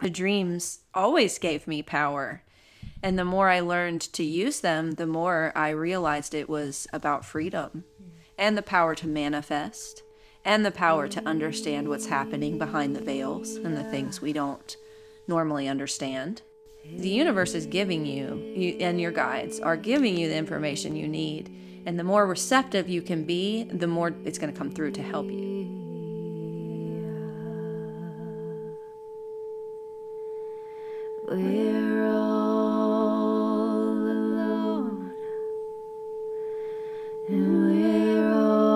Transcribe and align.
The 0.00 0.10
dreams 0.10 0.80
always 0.94 1.38
gave 1.38 1.66
me 1.66 1.82
power. 1.82 2.42
And 3.02 3.18
the 3.18 3.24
more 3.24 3.48
I 3.48 3.60
learned 3.60 4.00
to 4.12 4.24
use 4.24 4.60
them, 4.60 4.92
the 4.92 5.06
more 5.06 5.52
I 5.54 5.70
realized 5.70 6.34
it 6.34 6.48
was 6.48 6.86
about 6.92 7.24
freedom 7.24 7.84
and 8.36 8.56
the 8.56 8.62
power 8.62 8.94
to 8.96 9.06
manifest 9.06 10.02
and 10.44 10.64
the 10.64 10.70
power 10.70 11.08
to 11.08 11.26
understand 11.26 11.88
what's 11.88 12.06
happening 12.06 12.58
behind 12.58 12.94
the 12.94 13.00
veils 13.00 13.56
and 13.56 13.76
the 13.76 13.84
things 13.84 14.20
we 14.20 14.32
don't 14.32 14.76
normally 15.26 15.68
understand. 15.68 16.42
The 16.96 17.08
universe 17.08 17.54
is 17.54 17.66
giving 17.66 18.06
you, 18.06 18.36
you 18.56 18.76
and 18.80 19.00
your 19.00 19.12
guides 19.12 19.60
are 19.60 19.76
giving 19.76 20.16
you 20.16 20.28
the 20.28 20.36
information 20.36 20.96
you 20.96 21.06
need. 21.06 21.54
And 21.86 21.98
the 21.98 22.04
more 22.04 22.26
receptive 22.26 22.88
you 22.88 23.02
can 23.02 23.24
be, 23.24 23.64
the 23.64 23.86
more 23.86 24.14
it's 24.24 24.38
going 24.38 24.52
to 24.52 24.58
come 24.58 24.70
through 24.70 24.92
to 24.92 25.02
help 25.02 25.26
you. 25.30 25.57
We're 31.30 32.06
all 32.08 33.76
alone, 33.76 35.12
and 37.28 37.66
we're 37.66 38.32
all. 38.32 38.72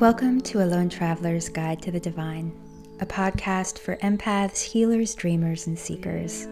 Welcome 0.00 0.40
to 0.40 0.62
A 0.62 0.66
Lone 0.66 0.88
Traveler's 0.88 1.48
Guide 1.48 1.80
to 1.82 1.92
the 1.92 2.00
Divine, 2.00 2.50
a 2.98 3.06
podcast 3.06 3.78
for 3.78 3.94
empaths, 3.98 4.62
healers, 4.62 5.14
dreamers, 5.14 5.68
and 5.68 5.78
seekers. 5.78 6.48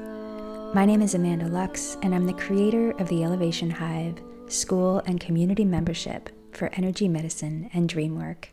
My 0.74 0.84
name 0.84 1.02
is 1.02 1.16
Amanda 1.16 1.48
Lux, 1.48 1.96
and 2.02 2.14
I'm 2.14 2.26
the 2.26 2.32
creator 2.32 2.92
of 2.92 3.08
the 3.08 3.24
Elevation 3.24 3.70
Hive 3.70 4.22
school 4.46 5.02
and 5.04 5.18
community 5.18 5.64
membership 5.64 6.30
for 6.52 6.70
energy 6.74 7.08
medicine 7.08 7.70
and 7.74 7.88
dream 7.88 8.16
work. 8.16 8.50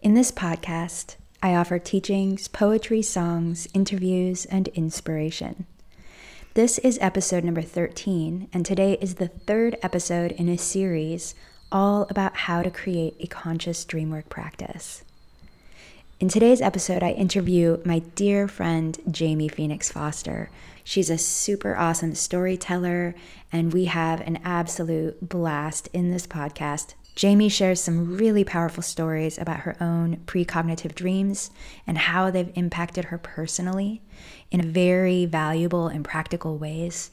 In 0.00 0.14
this 0.14 0.32
podcast, 0.32 1.16
I 1.44 1.56
offer 1.56 1.80
teachings, 1.80 2.46
poetry, 2.46 3.02
songs, 3.02 3.66
interviews, 3.74 4.44
and 4.44 4.68
inspiration. 4.68 5.66
This 6.54 6.78
is 6.78 7.00
episode 7.00 7.42
number 7.42 7.62
13, 7.62 8.48
and 8.52 8.64
today 8.64 8.96
is 9.00 9.16
the 9.16 9.26
third 9.26 9.76
episode 9.82 10.30
in 10.30 10.48
a 10.48 10.56
series 10.56 11.34
all 11.72 12.06
about 12.08 12.36
how 12.36 12.62
to 12.62 12.70
create 12.70 13.16
a 13.18 13.26
conscious 13.26 13.84
dreamwork 13.84 14.28
practice. 14.28 15.02
In 16.20 16.28
today's 16.28 16.62
episode, 16.62 17.02
I 17.02 17.10
interview 17.10 17.82
my 17.84 17.98
dear 18.14 18.46
friend 18.46 18.96
Jamie 19.10 19.48
Fenix 19.48 19.90
Foster. 19.90 20.48
She's 20.84 21.10
a 21.10 21.18
super 21.18 21.76
awesome 21.76 22.14
storyteller, 22.14 23.16
and 23.50 23.72
we 23.72 23.86
have 23.86 24.20
an 24.20 24.38
absolute 24.44 25.28
blast 25.28 25.88
in 25.92 26.12
this 26.12 26.28
podcast 26.28 26.94
Jamie 27.14 27.48
shares 27.48 27.80
some 27.80 28.16
really 28.16 28.42
powerful 28.42 28.82
stories 28.82 29.38
about 29.38 29.60
her 29.60 29.76
own 29.80 30.16
precognitive 30.26 30.94
dreams 30.94 31.50
and 31.86 31.98
how 31.98 32.30
they've 32.30 32.52
impacted 32.54 33.06
her 33.06 33.18
personally 33.18 34.00
in 34.50 34.72
very 34.72 35.26
valuable 35.26 35.88
and 35.88 36.04
practical 36.04 36.56
ways, 36.56 37.10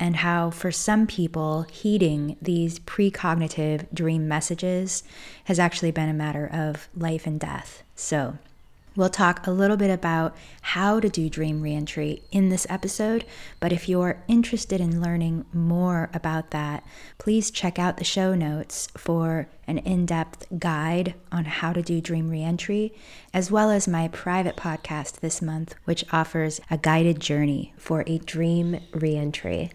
and 0.00 0.16
how 0.16 0.50
for 0.50 0.72
some 0.72 1.06
people, 1.06 1.62
heeding 1.70 2.36
these 2.40 2.78
precognitive 2.80 3.92
dream 3.92 4.26
messages 4.26 5.02
has 5.44 5.58
actually 5.58 5.90
been 5.90 6.08
a 6.08 6.14
matter 6.14 6.46
of 6.46 6.88
life 6.96 7.26
and 7.26 7.38
death. 7.38 7.82
So, 7.94 8.38
We'll 8.94 9.08
talk 9.08 9.46
a 9.46 9.50
little 9.50 9.78
bit 9.78 9.90
about 9.90 10.36
how 10.60 11.00
to 11.00 11.08
do 11.08 11.30
dream 11.30 11.62
reentry 11.62 12.22
in 12.30 12.50
this 12.50 12.66
episode, 12.68 13.24
but 13.58 13.72
if 13.72 13.88
you're 13.88 14.22
interested 14.28 14.80
in 14.80 15.00
learning 15.00 15.46
more 15.52 16.10
about 16.12 16.50
that, 16.50 16.84
please 17.16 17.50
check 17.50 17.78
out 17.78 17.96
the 17.96 18.04
show 18.04 18.34
notes 18.34 18.88
for 18.96 19.48
an 19.66 19.78
in 19.78 20.04
depth 20.04 20.46
guide 20.58 21.14
on 21.30 21.46
how 21.46 21.72
to 21.72 21.80
do 21.80 22.00
dream 22.00 22.28
reentry, 22.28 22.92
as 23.32 23.50
well 23.50 23.70
as 23.70 23.88
my 23.88 24.08
private 24.08 24.56
podcast 24.56 25.20
this 25.20 25.40
month, 25.40 25.74
which 25.84 26.04
offers 26.12 26.60
a 26.70 26.76
guided 26.76 27.18
journey 27.18 27.72
for 27.78 28.04
a 28.06 28.18
dream 28.18 28.78
reentry. 28.92 29.70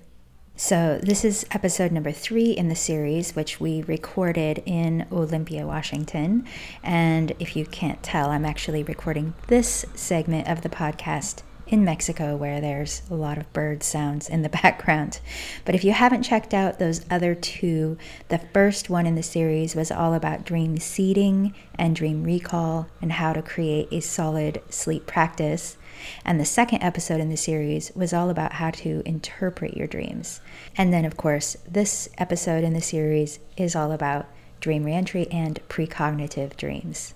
So, 0.60 1.00
this 1.04 1.24
is 1.24 1.46
episode 1.52 1.92
number 1.92 2.12
three 2.12 2.50
in 2.50 2.68
the 2.68 2.76
series, 2.76 3.36
which 3.36 3.60
we 3.60 3.84
recorded 3.84 4.64
in 4.66 5.06
Olympia, 5.12 5.68
Washington. 5.68 6.46
And 6.82 7.32
if 7.38 7.56
you 7.56 7.64
can't 7.64 8.02
tell, 8.02 8.32
I'm 8.32 8.44
actually 8.44 8.82
recording 8.82 9.36
this 9.46 9.86
segment 9.94 10.48
of 10.48 10.64
the 10.64 10.70
podcast 10.70 11.44
in 11.68 11.84
Mexico 11.84 12.36
where 12.36 12.60
there's 12.60 13.04
a 13.12 13.14
lot 13.14 13.38
of 13.38 13.52
bird 13.54 13.84
sounds 13.84 14.30
in 14.30 14.42
the 14.42 14.50
background. 14.64 15.20
But 15.64 15.76
if 15.76 15.84
you 15.84 15.92
haven't 15.92 16.24
checked 16.24 16.56
out 16.56 16.80
those 16.80 17.06
other 17.12 17.36
two, 17.36 17.98
the 18.30 18.40
first 18.40 18.90
one 18.90 19.06
in 19.06 19.14
the 19.14 19.22
series 19.22 19.76
was 19.76 19.92
all 19.92 20.16
about 20.16 20.44
dream 20.44 20.78
seeding 20.78 21.54
and 21.76 21.96
dream 21.96 22.24
recall 22.24 22.88
and 23.00 23.12
how 23.12 23.34
to 23.34 23.44
create 23.44 23.90
a 23.92 24.00
solid 24.00 24.62
sleep 24.70 25.06
practice. 25.06 25.78
And 26.24 26.40
the 26.40 26.46
second 26.46 26.84
episode 26.84 27.20
in 27.20 27.30
the 27.30 27.38
series 27.38 27.92
was 27.96 28.14
all 28.14 28.30
about 28.30 28.54
how 28.54 28.72
to 28.72 29.02
interpret 29.06 29.76
your 29.76 29.88
dreams. 29.88 30.42
And 30.78 30.94
then, 30.94 31.06
of 31.06 31.18
course, 31.18 31.58
this 31.68 32.08
episode 32.20 32.64
in 32.64 32.74
the 32.74 32.82
series 32.82 33.40
is 33.58 33.76
all 33.76 33.92
about 33.92 34.28
dream 34.60 34.84
reentry 34.84 35.28
and 35.32 35.60
precognitive 35.68 36.56
dreams. 36.56 37.16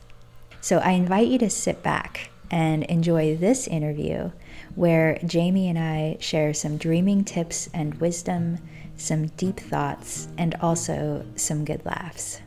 So 0.61 0.79
I 0.79 0.91
invite 0.91 1.27
you 1.27 1.37
to 1.39 1.49
sit 1.49 1.83
back 1.83 2.31
and 2.49 2.83
enjoy 2.83 3.37
this 3.37 3.67
interview 3.67 4.31
where 4.75 5.19
Jamie 5.25 5.69
and 5.69 5.79
I 5.79 6.17
share 6.19 6.53
some 6.53 6.77
dreaming 6.77 7.23
tips 7.23 7.69
and 7.73 7.93
wisdom, 7.95 8.57
some 8.97 9.27
deep 9.27 9.59
thoughts, 9.59 10.27
and 10.37 10.55
also 10.55 11.25
some 11.35 11.63
good 11.63 11.85
laughs. 11.85 12.41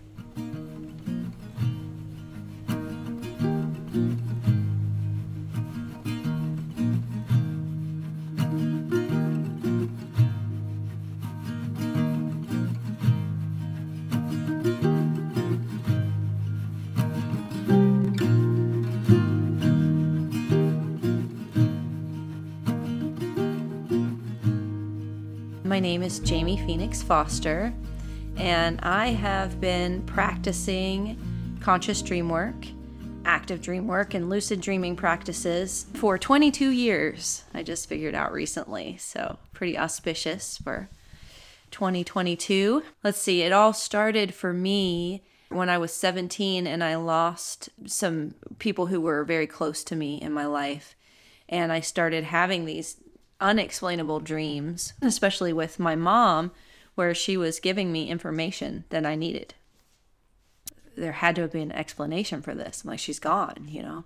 Name 25.85 26.03
is 26.03 26.19
Jamie 26.21 26.57
Fenix 26.57 27.03
Foster, 27.03 27.71
and 28.39 28.81
I 28.81 29.09
have 29.09 29.61
been 29.61 30.01
practicing 30.07 31.19
conscious 31.61 32.01
dream 32.01 32.31
work, 32.31 32.55
active 33.27 33.61
dream 33.61 33.87
work, 33.87 34.15
and 34.15 34.31
lucid 34.31 34.63
dreaming 34.63 34.97
practices 34.97 35.85
for 35.93 36.17
22 36.17 36.71
years. 36.71 37.45
I 37.53 37.63
just 37.63 37.87
figured 37.87 38.15
out 38.15 38.33
recently, 38.33 38.97
so 38.97 39.39
pretty 39.53 39.77
auspicious 39.77 40.57
for 40.57 40.89
2022. 41.71 42.83
Let's 43.03 43.21
see, 43.21 43.43
it 43.43 43.53
all 43.53 43.75
started 43.75 44.33
for 44.33 44.55
me 44.55 45.23
when 45.51 45.69
I 45.69 45.77
was 45.77 45.93
17 45.93 46.67
and 46.67 46.83
I 46.83 46.97
lost 46.97 47.69
some 47.85 48.33
people 48.59 48.87
who 48.87 49.03
were 49.03 49.23
very 49.23 49.47
close 49.47 49.85
to 49.85 49.97
me 49.97 50.19
in 50.19 50.33
my 50.33 50.47
life. 50.47 50.97
And 51.47 51.71
I 51.71 51.81
started 51.81 52.25
having 52.25 52.65
these 52.65 52.97
unexplainable 53.41 54.21
dreams, 54.21 54.93
especially 55.03 55.53
with 55.53 55.79
my 55.79 55.95
mom, 55.95 56.53
where 56.95 57.15
she 57.15 57.37
was 57.37 57.61
giving 57.61 57.93
me 57.93 58.09
information 58.09 58.85
that 58.91 59.05
I 59.05 59.15
needed. 59.15 59.55
There 60.97 61.13
had 61.13 61.35
to 61.37 61.43
have 61.43 61.53
been 61.53 61.71
an 61.71 61.73
explanation 61.73 62.41
for 62.41 62.55
this. 62.55 62.83
I'm 62.85 62.91
like, 62.91 63.01
she's 63.01 63.19
gone, 63.19 63.67
you 63.69 63.83
know? 63.83 64.05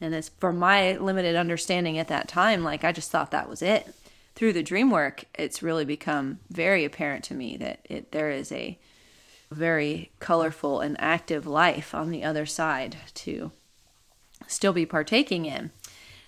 And 0.00 0.14
it's 0.14 0.30
from 0.38 0.58
my 0.58 0.96
limited 0.96 1.36
understanding 1.36 1.98
at 1.98 2.08
that 2.08 2.28
time, 2.28 2.62
like, 2.62 2.84
I 2.84 2.92
just 2.92 3.10
thought 3.10 3.32
that 3.32 3.48
was 3.48 3.62
it. 3.62 3.94
Through 4.34 4.52
the 4.54 4.62
dream 4.62 4.90
work, 4.90 5.24
it's 5.34 5.62
really 5.62 5.84
become 5.84 6.38
very 6.48 6.84
apparent 6.84 7.24
to 7.24 7.34
me 7.34 7.56
that 7.58 7.80
it, 7.84 8.12
there 8.12 8.30
is 8.30 8.52
a 8.52 8.78
very 9.50 10.12
colorful 10.20 10.80
and 10.80 10.96
active 11.00 11.46
life 11.46 11.94
on 11.94 12.10
the 12.10 12.22
other 12.22 12.46
side 12.46 12.96
to 13.14 13.50
still 14.46 14.72
be 14.72 14.86
partaking 14.86 15.44
in. 15.44 15.72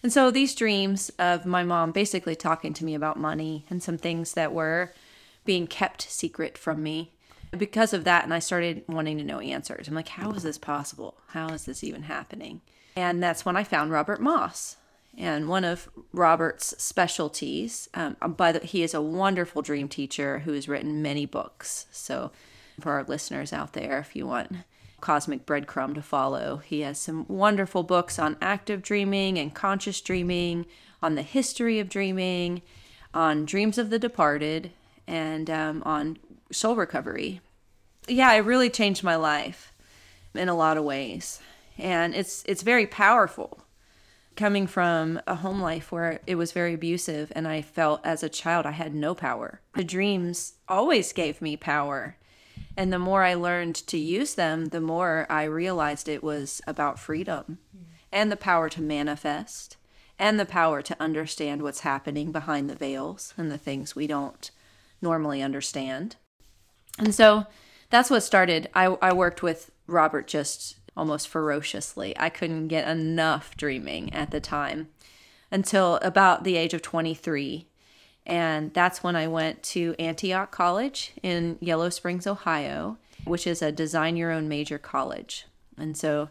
And 0.03 0.13
so 0.13 0.31
these 0.31 0.55
dreams 0.55 1.11
of 1.19 1.47
my 1.47 1.63
mom 1.63 1.93
basically 1.93 2.35
talking 2.35 2.73
to 2.75 2.85
me 2.85 2.95
about 2.95 3.19
money 3.19 3.65
and 3.71 3.83
some 3.83 3.99
things 3.99 4.35
that 4.35 4.53
were 4.53 4.93
being 5.45 5.67
kept 5.67 6.03
secret 6.03 6.59
from 6.59 6.83
me. 6.83 7.13
Because 7.57 7.93
of 7.93 8.05
that, 8.05 8.25
and 8.25 8.33
I 8.33 8.39
started 8.39 8.83
wanting 8.89 9.19
to 9.19 9.25
know 9.25 9.39
answers. 9.39 9.87
I'm 9.87 9.95
like, 9.95 10.09
how 10.09 10.31
is 10.33 10.43
this 10.43 10.59
possible? 10.59 11.19
How 11.29 11.49
is 11.49 11.67
this 11.67 11.85
even 11.85 12.05
happening? 12.05 12.63
And 12.97 13.23
that's 13.23 13.45
when 13.45 13.57
I 13.57 13.65
found 13.65 13.91
Robert 13.91 14.21
Moss. 14.21 14.77
And 15.19 15.49
one 15.49 15.65
of 15.65 15.91
Robert's 16.13 16.75
specialties, 16.83 17.91
um, 17.93 18.17
by 18.27 18.53
the, 18.53 18.61
he 18.61 18.83
is 18.83 18.95
a 18.95 19.03
wonderful 19.03 19.61
dream 19.61 19.87
teacher 19.89 20.41
who 20.41 20.53
has 20.55 20.69
written 20.69 21.03
many 21.03 21.27
books. 21.27 21.87
So, 21.93 22.31
for 22.81 22.93
our 22.93 23.05
listeners 23.05 23.53
out 23.53 23.75
there, 23.75 23.99
if 23.99 24.17
you 24.17 24.27
want 24.27 24.53
cosmic 25.03 25.45
breadcrumb 25.45 25.95
to 25.95 26.01
follow. 26.03 26.63
He 26.65 26.81
has 26.81 26.99
some 26.99 27.27
wonderful 27.29 27.83
books 27.83 28.19
on 28.19 28.39
active 28.41 28.81
dreaming 28.81 29.39
and 29.39 29.53
conscious 29.53 30.01
dreaming, 30.01 30.65
on 31.03 31.17
the 31.17 31.23
history 31.23 31.79
of 31.79 31.91
dreaming, 31.91 32.63
on 33.13 33.45
dreams 33.45 33.77
of 33.77 33.91
the 33.91 33.99
departed, 33.99 34.71
and 35.07 35.51
um, 35.51 35.83
on 35.85 36.17
soul 36.51 36.77
recovery. 36.77 37.43
Yeah, 38.09 38.33
it 38.33 38.39
really 38.47 38.71
changed 38.71 39.05
my 39.05 39.17
life 39.17 39.73
in 40.35 40.49
a 40.49 40.55
lot 40.55 40.79
of 40.79 40.85
ways. 40.85 41.41
and 41.79 42.15
it's 42.15 42.43
it's 42.47 42.63
very 42.63 42.87
powerful 42.87 43.61
coming 44.37 44.67
from 44.67 45.21
a 45.27 45.35
home 45.37 45.61
life 45.61 45.93
where 45.93 46.21
it 46.27 46.37
was 46.37 46.53
very 46.53 46.75
abusive 46.75 47.31
and 47.35 47.47
I 47.47 47.61
felt 47.63 48.01
as 48.05 48.23
a 48.23 48.29
child 48.29 48.65
I 48.67 48.71
had 48.73 48.95
no 48.95 49.15
power. 49.15 49.61
The 49.75 49.85
dreams 49.85 50.55
always 50.69 51.13
gave 51.13 51.43
me 51.43 51.57
power. 51.57 52.17
And 52.77 52.93
the 52.93 52.99
more 52.99 53.23
I 53.23 53.35
learned 53.35 53.75
to 53.89 53.99
use 53.99 54.35
them, 54.35 54.67
the 54.67 54.81
more 54.81 55.27
I 55.29 55.45
realized 55.45 56.09
it 56.09 56.23
was 56.23 56.61
about 56.67 56.99
freedom 56.99 57.59
and 58.11 58.31
the 58.31 58.37
power 58.37 58.69
to 58.71 58.81
manifest 58.81 59.77
and 60.19 60.39
the 60.39 60.47
power 60.47 60.83
to 60.83 60.97
understand 61.01 61.63
what's 61.63 61.81
happening 61.81 62.33
behind 62.33 62.71
the 62.71 62.75
veils 62.75 63.35
and 63.37 63.51
the 63.51 63.59
things 63.59 63.97
we 63.97 64.07
don't 64.07 64.51
normally 65.01 65.43
understand. 65.43 66.17
And 66.99 67.15
so 67.15 67.47
that's 67.91 68.11
what 68.11 68.23
started. 68.23 68.69
I, 68.75 68.87
I 69.03 69.13
worked 69.13 69.43
with 69.43 69.71
Robert 69.87 70.27
just 70.27 70.77
almost 70.97 71.29
ferociously. 71.29 72.17
I 72.19 72.29
couldn't 72.29 72.69
get 72.69 72.89
enough 72.89 73.57
dreaming 73.57 74.13
at 74.13 74.31
the 74.31 74.41
time 74.41 74.89
until 75.51 75.97
about 75.97 76.45
the 76.45 76.57
age 76.57 76.75
of 76.75 76.83
23. 76.83 77.67
And 78.27 78.73
that's 78.73 79.03
when 79.03 79.17
I 79.17 79.27
went 79.27 79.63
to 79.65 79.95
Antioch 79.99 80.51
College 80.51 81.13
in 81.23 81.59
Yellow 81.61 81.91
Springs, 81.91 82.27
Ohio, 82.27 82.99
which 83.25 83.47
is 83.47 83.63
a 83.63 83.73
design 83.73 84.17
your 84.17 84.31
own 84.31 84.49
major 84.49 84.79
college. 84.79 85.47
And 85.77 85.97
so, 85.97 86.31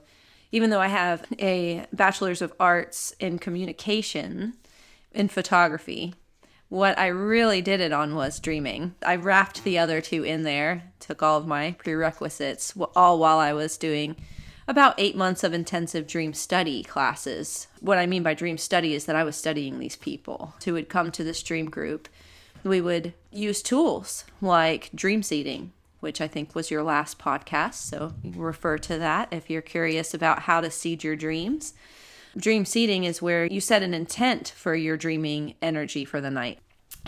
even 0.52 0.70
though 0.70 0.82
I 0.82 0.88
have 0.88 1.26
a 1.40 1.86
bachelor's 1.94 2.42
of 2.42 2.54
arts 2.60 3.14
in 3.20 3.40
communication 3.40 4.54
in 5.14 5.28
photography, 5.28 6.14
what 6.70 6.98
I 6.98 7.08
really 7.08 7.62
did 7.62 7.82
it 7.82 7.92
on 7.92 8.16
was 8.16 8.40
dreaming. 8.40 8.96
I 9.06 9.18
wrapped 9.18 9.64
the 9.64 9.78
other 9.78 10.00
two 10.00 10.24
in 10.24 10.44
there, 10.44 10.84
took 11.00 11.22
all 11.22 11.38
of 11.38 11.48
my 11.48 11.76
prerequisites, 11.78 12.74
all 12.96 13.20
while 13.20 13.40
I 13.40 13.52
was 13.52 13.78
doing 13.78 14.16
about 14.72 14.96
eight 14.98 15.18
months 15.18 15.44
of 15.44 15.54
intensive 15.54 16.08
dream 16.08 16.34
study 16.34 16.82
classes. 16.82 17.68
What 17.82 17.98
I 17.98 18.06
mean 18.06 18.24
by 18.24 18.34
dream 18.34 18.58
study 18.58 18.94
is 18.94 19.06
that 19.06 19.18
I 19.18 19.24
was 19.26 19.36
studying 19.36 19.78
these 19.78 19.98
people 19.98 20.56
who 20.64 20.72
would 20.72 20.88
come 20.88 21.12
to 21.12 21.26
this 21.26 21.44
dream 21.44 21.70
group. 21.70 22.08
We 22.64 22.80
would 22.80 23.14
use 23.32 23.62
tools 23.62 24.24
like 24.40 24.90
dream 24.96 25.24
seeding, 25.24 25.74
which 26.00 26.22
I 26.22 26.28
think 26.30 26.56
was 26.56 26.72
your 26.72 26.84
last 26.84 27.20
podcast. 27.20 27.74
So 27.74 28.14
refer 28.24 28.78
to 28.78 28.98
that 28.98 29.28
if 29.34 29.50
you're 29.50 29.62
curious 29.62 30.14
about 30.14 30.44
how 30.44 30.62
to 30.62 30.72
seed 30.72 31.04
your 31.04 31.18
dreams. 31.18 31.74
Dream 32.38 32.64
seeding 32.64 33.04
is 33.04 33.22
where 33.22 33.48
you 33.48 33.60
set 33.60 33.84
an 33.84 33.94
intent 33.94 34.54
for 34.56 34.74
your 34.74 34.96
dreaming 34.96 35.56
energy 35.62 36.06
for 36.06 36.22
the 36.22 36.32
night. 36.32 36.60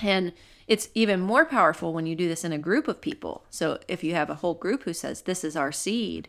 And 0.01 0.33
it's 0.67 0.89
even 0.93 1.21
more 1.21 1.45
powerful 1.45 1.93
when 1.93 2.07
you 2.07 2.15
do 2.15 2.27
this 2.27 2.43
in 2.43 2.51
a 2.51 2.57
group 2.57 2.89
of 2.89 2.99
people. 2.99 3.45
So 3.49 3.79
if 3.87 4.03
you 4.03 4.15
have 4.15 4.29
a 4.29 4.35
whole 4.35 4.53
group 4.53 4.83
who 4.83 4.91
says, 4.91 5.21
This 5.21 5.45
is 5.45 5.55
our 5.55 5.71
seed, 5.71 6.27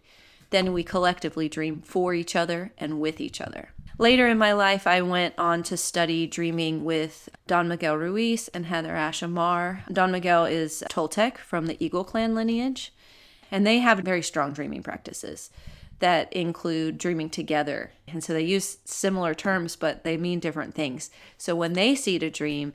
then 0.50 0.73
we 0.73 0.82
collectively 0.82 1.49
dream 1.49 1.82
for 1.82 2.14
each 2.14 2.37
other 2.37 2.73
and 2.79 3.00
with 3.00 3.20
each 3.20 3.41
other. 3.41 3.70
Later 3.99 4.26
in 4.26 4.38
my 4.38 4.52
life, 4.52 4.88
I 4.88 5.02
went 5.02 5.35
on 5.38 5.62
to 5.64 5.76
study 5.76 6.26
dreaming 6.26 6.85
with 6.85 7.29
Don 7.46 7.69
Miguel 7.69 7.96
Ruiz 7.96 8.49
and 8.49 8.67
Heather 8.67 8.96
Ash 8.96 9.23
Amara. 9.23 9.85
Don 9.93 10.11
Miguel 10.11 10.46
is 10.46 10.82
Toltec 10.91 11.38
from 11.38 11.67
the 11.67 11.82
Eagle 11.85 12.02
Clan 12.02 12.35
lineage, 12.35 12.93
and 13.52 13.64
they 13.64 13.79
have 13.79 14.00
very 14.00 14.23
strong 14.23 14.52
dreaming 14.52 14.82
practices 14.82 15.50
that 16.00 16.32
include 16.32 16.99
dreaming 16.99 17.31
together. 17.31 17.93
And 18.08 18.23
so 18.25 18.32
they 18.32 18.43
use 18.43 18.79
similar 18.85 19.32
terms, 19.32 19.76
but 19.76 20.02
they 20.02 20.17
mean 20.17 20.41
different 20.41 20.75
things. 20.75 21.08
So 21.38 21.55
when 21.55 21.75
they 21.75 21.94
seed 21.94 22.25
a 22.25 22.31
dream, 22.31 22.73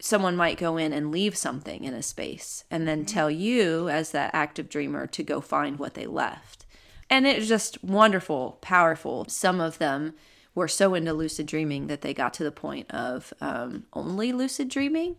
someone 0.00 0.36
might 0.36 0.58
go 0.58 0.78
in 0.78 0.92
and 0.92 1.12
leave 1.12 1.36
something 1.36 1.84
in 1.84 1.92
a 1.92 2.02
space 2.02 2.64
and 2.70 2.88
then 2.88 3.04
tell 3.04 3.30
you, 3.30 3.90
as 3.90 4.10
that 4.12 4.30
active 4.34 4.70
dreamer, 4.70 5.06
to 5.08 5.22
go 5.22 5.40
find 5.40 5.78
what 5.78 5.92
they 5.94 6.06
left. 6.06 6.61
And 7.12 7.26
it 7.26 7.38
was 7.40 7.46
just 7.46 7.84
wonderful, 7.84 8.56
powerful. 8.62 9.26
Some 9.28 9.60
of 9.60 9.76
them 9.76 10.14
were 10.54 10.66
so 10.66 10.94
into 10.94 11.12
lucid 11.12 11.44
dreaming 11.44 11.88
that 11.88 12.00
they 12.00 12.14
got 12.14 12.32
to 12.32 12.42
the 12.42 12.50
point 12.50 12.90
of 12.90 13.34
um, 13.38 13.84
only 13.92 14.32
lucid 14.32 14.70
dreaming, 14.70 15.16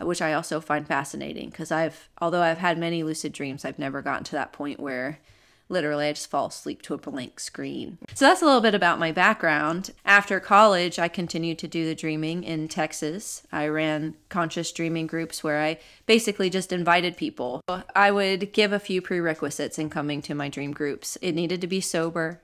which 0.00 0.22
I 0.22 0.32
also 0.32 0.62
find 0.62 0.88
fascinating 0.88 1.50
because 1.50 1.70
I've, 1.70 2.08
although 2.22 2.40
I've 2.40 2.56
had 2.56 2.78
many 2.78 3.02
lucid 3.02 3.34
dreams, 3.34 3.66
I've 3.66 3.78
never 3.78 4.00
gotten 4.00 4.24
to 4.24 4.32
that 4.32 4.54
point 4.54 4.80
where 4.80 5.18
literally 5.68 6.06
I 6.06 6.12
just 6.12 6.30
fall 6.30 6.46
asleep 6.46 6.82
to 6.82 6.94
a 6.94 6.98
blank 6.98 7.40
screen. 7.40 7.98
So 8.14 8.26
that's 8.26 8.42
a 8.42 8.44
little 8.44 8.60
bit 8.60 8.74
about 8.74 8.98
my 8.98 9.12
background. 9.12 9.90
After 10.04 10.40
college, 10.40 10.98
I 10.98 11.08
continued 11.08 11.58
to 11.58 11.68
do 11.68 11.84
the 11.84 11.94
dreaming 11.94 12.44
in 12.44 12.68
Texas. 12.68 13.42
I 13.52 13.66
ran 13.68 14.14
conscious 14.28 14.72
dreaming 14.72 15.06
groups 15.06 15.42
where 15.42 15.62
I 15.62 15.78
basically 16.06 16.50
just 16.50 16.72
invited 16.72 17.16
people. 17.16 17.62
I 17.94 18.10
would 18.10 18.52
give 18.52 18.72
a 18.72 18.78
few 18.78 19.02
prerequisites 19.02 19.78
in 19.78 19.90
coming 19.90 20.22
to 20.22 20.34
my 20.34 20.48
dream 20.48 20.72
groups. 20.72 21.18
It 21.20 21.32
needed 21.32 21.60
to 21.60 21.66
be 21.66 21.80
sober. 21.80 22.40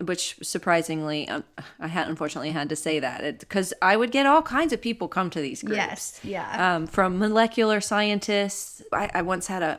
Which 0.00 0.36
surprisingly, 0.42 1.28
um, 1.28 1.44
I 1.78 1.86
had 1.86 2.08
unfortunately 2.08 2.50
had 2.50 2.68
to 2.70 2.76
say 2.76 2.98
that 2.98 3.38
because 3.38 3.72
I 3.80 3.96
would 3.96 4.10
get 4.10 4.26
all 4.26 4.42
kinds 4.42 4.72
of 4.72 4.80
people 4.80 5.06
come 5.06 5.30
to 5.30 5.40
these 5.40 5.62
groups. 5.62 5.76
Yes, 5.76 6.20
yeah. 6.24 6.74
Um, 6.74 6.88
from 6.88 7.18
molecular 7.18 7.80
scientists. 7.80 8.82
I, 8.90 9.10
I 9.14 9.22
once 9.22 9.46
had 9.46 9.62
a 9.62 9.78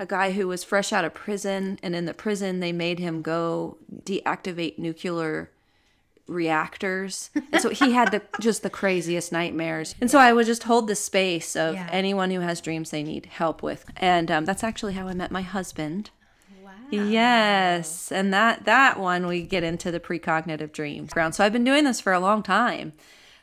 a 0.00 0.06
guy 0.06 0.32
who 0.32 0.48
was 0.48 0.64
fresh 0.64 0.92
out 0.92 1.04
of 1.04 1.14
prison, 1.14 1.78
and 1.82 1.94
in 1.94 2.06
the 2.06 2.14
prison, 2.14 2.58
they 2.58 2.72
made 2.72 2.98
him 2.98 3.20
go 3.22 3.76
deactivate 4.04 4.78
nuclear 4.78 5.50
reactors. 6.26 7.30
And 7.52 7.60
so 7.60 7.70
he 7.70 7.92
had 7.92 8.10
the 8.12 8.22
just 8.40 8.62
the 8.62 8.70
craziest 8.70 9.32
nightmares. 9.32 9.94
And 10.00 10.10
so 10.10 10.18
I 10.18 10.32
would 10.32 10.46
just 10.46 10.62
hold 10.64 10.86
the 10.88 10.94
space 10.94 11.54
of 11.56 11.74
Yeah. 11.74 11.88
anyone 11.92 12.30
who 12.30 12.40
has 12.40 12.60
dreams 12.60 12.90
they 12.90 13.02
need 13.02 13.26
help 13.26 13.62
with. 13.62 13.84
And 13.96 14.30
um, 14.30 14.44
that's 14.44 14.64
actually 14.64 14.94
how 14.94 15.06
I 15.08 15.14
met 15.14 15.30
my 15.30 15.42
husband. 15.42 16.10
Wow. 16.64 16.70
Yes, 16.90 18.10
and 18.12 18.32
that 18.32 18.64
that 18.64 18.98
one 18.98 19.26
we 19.26 19.42
get 19.42 19.62
into 19.64 19.90
the 19.90 20.00
precognitive 20.00 20.72
dream 20.72 21.06
ground. 21.06 21.34
So 21.34 21.44
I've 21.44 21.52
been 21.52 21.64
doing 21.64 21.84
this 21.84 22.00
for 22.00 22.12
a 22.12 22.20
long 22.20 22.42
time. 22.42 22.92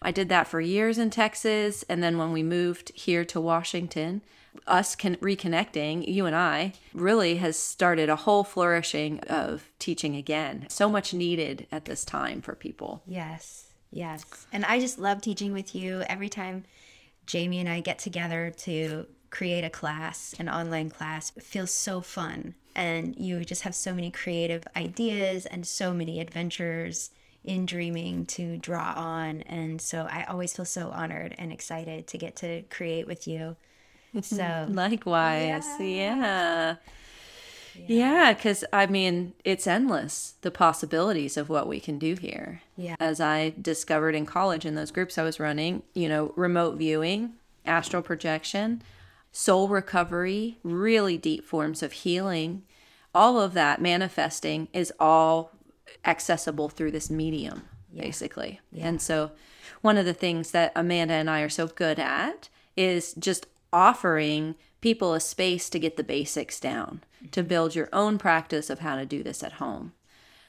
I 0.01 0.11
did 0.11 0.29
that 0.29 0.47
for 0.47 0.61
years 0.61 0.97
in 0.97 1.09
Texas, 1.09 1.83
and 1.89 2.01
then 2.03 2.17
when 2.17 2.31
we 2.31 2.43
moved 2.43 2.91
here 2.95 3.25
to 3.25 3.41
Washington, 3.41 4.21
us 4.65 4.95
can 4.95 5.15
reconnecting, 5.17 6.07
you 6.07 6.25
and 6.25 6.35
I, 6.35 6.73
really 6.93 7.37
has 7.37 7.57
started 7.57 8.09
a 8.09 8.15
whole 8.15 8.43
flourishing 8.43 9.19
of 9.21 9.69
teaching 9.79 10.15
again. 10.15 10.65
So 10.69 10.89
much 10.89 11.13
needed 11.13 11.67
at 11.71 11.85
this 11.85 12.03
time 12.03 12.41
for 12.41 12.55
people. 12.55 13.03
Yes, 13.05 13.71
yes. 13.91 14.47
And 14.51 14.65
I 14.65 14.79
just 14.79 14.99
love 14.99 15.21
teaching 15.21 15.53
with 15.53 15.75
you. 15.75 16.03
Every 16.07 16.29
time 16.29 16.63
Jamie 17.25 17.59
and 17.59 17.69
I 17.69 17.81
get 17.81 17.99
together 17.99 18.53
to 18.57 19.05
create 19.29 19.63
a 19.63 19.69
class, 19.69 20.33
an 20.39 20.49
online 20.49 20.89
class, 20.89 21.31
it 21.35 21.43
feels 21.43 21.71
so 21.71 22.01
fun. 22.01 22.55
And 22.75 23.15
you 23.17 23.43
just 23.43 23.63
have 23.63 23.75
so 23.75 23.93
many 23.93 24.11
creative 24.11 24.63
ideas 24.75 25.45
and 25.45 25.65
so 25.65 25.93
many 25.93 26.19
adventures 26.19 27.09
in 27.43 27.65
dreaming 27.65 28.25
to 28.25 28.57
draw 28.57 28.93
on. 28.95 29.41
And 29.43 29.81
so 29.81 30.07
I 30.09 30.25
always 30.25 30.53
feel 30.53 30.65
so 30.65 30.91
honored 30.91 31.33
and 31.37 31.51
excited 31.51 32.07
to 32.07 32.17
get 32.17 32.35
to 32.37 32.63
create 32.63 33.07
with 33.07 33.27
you. 33.27 33.55
So, 34.21 34.65
oh, 34.69 34.71
Likewise, 34.71 35.65
yeah. 35.79 36.75
Yeah, 37.85 38.33
because 38.33 38.63
I 38.73 38.87
mean, 38.87 39.33
it's 39.43 39.67
endless 39.67 40.35
the 40.41 40.51
possibilities 40.51 41.37
of 41.37 41.49
what 41.49 41.67
we 41.67 41.79
can 41.79 41.99
do 41.99 42.15
here. 42.15 42.61
Yeah. 42.75 42.95
As 42.99 43.21
I 43.21 43.53
discovered 43.61 44.15
in 44.15 44.25
college 44.25 44.65
in 44.65 44.75
those 44.75 44.91
groups 44.91 45.17
I 45.17 45.23
was 45.23 45.39
running, 45.39 45.83
you 45.93 46.09
know, 46.09 46.33
remote 46.35 46.77
viewing, 46.77 47.33
astral 47.65 48.01
projection, 48.01 48.81
soul 49.31 49.67
recovery, 49.67 50.57
really 50.63 51.17
deep 51.17 51.45
forms 51.45 51.83
of 51.83 51.91
healing, 51.91 52.63
all 53.13 53.39
of 53.39 53.53
that 53.53 53.81
manifesting 53.81 54.67
is 54.73 54.91
all 54.99 55.51
accessible 56.05 56.69
through 56.69 56.91
this 56.91 57.09
medium, 57.09 57.63
basically. 57.95 58.59
And 58.75 59.01
so, 59.01 59.31
one 59.81 59.97
of 59.97 60.05
the 60.05 60.13
things 60.13 60.51
that 60.51 60.71
Amanda 60.75 61.13
and 61.13 61.29
I 61.29 61.41
are 61.41 61.49
so 61.49 61.67
good 61.67 61.99
at 61.99 62.49
is 62.75 63.13
just 63.13 63.45
offering 63.71 64.55
people 64.81 65.13
a 65.13 65.19
space 65.19 65.69
to 65.69 65.79
get 65.79 65.97
the 65.97 66.03
basics 66.03 66.59
down, 66.59 67.03
to 67.31 67.43
build 67.43 67.75
your 67.75 67.89
own 67.91 68.17
practice 68.17 68.69
of 68.69 68.79
how 68.79 68.95
to 68.95 69.05
do 69.05 69.23
this 69.23 69.43
at 69.43 69.53
home. 69.53 69.93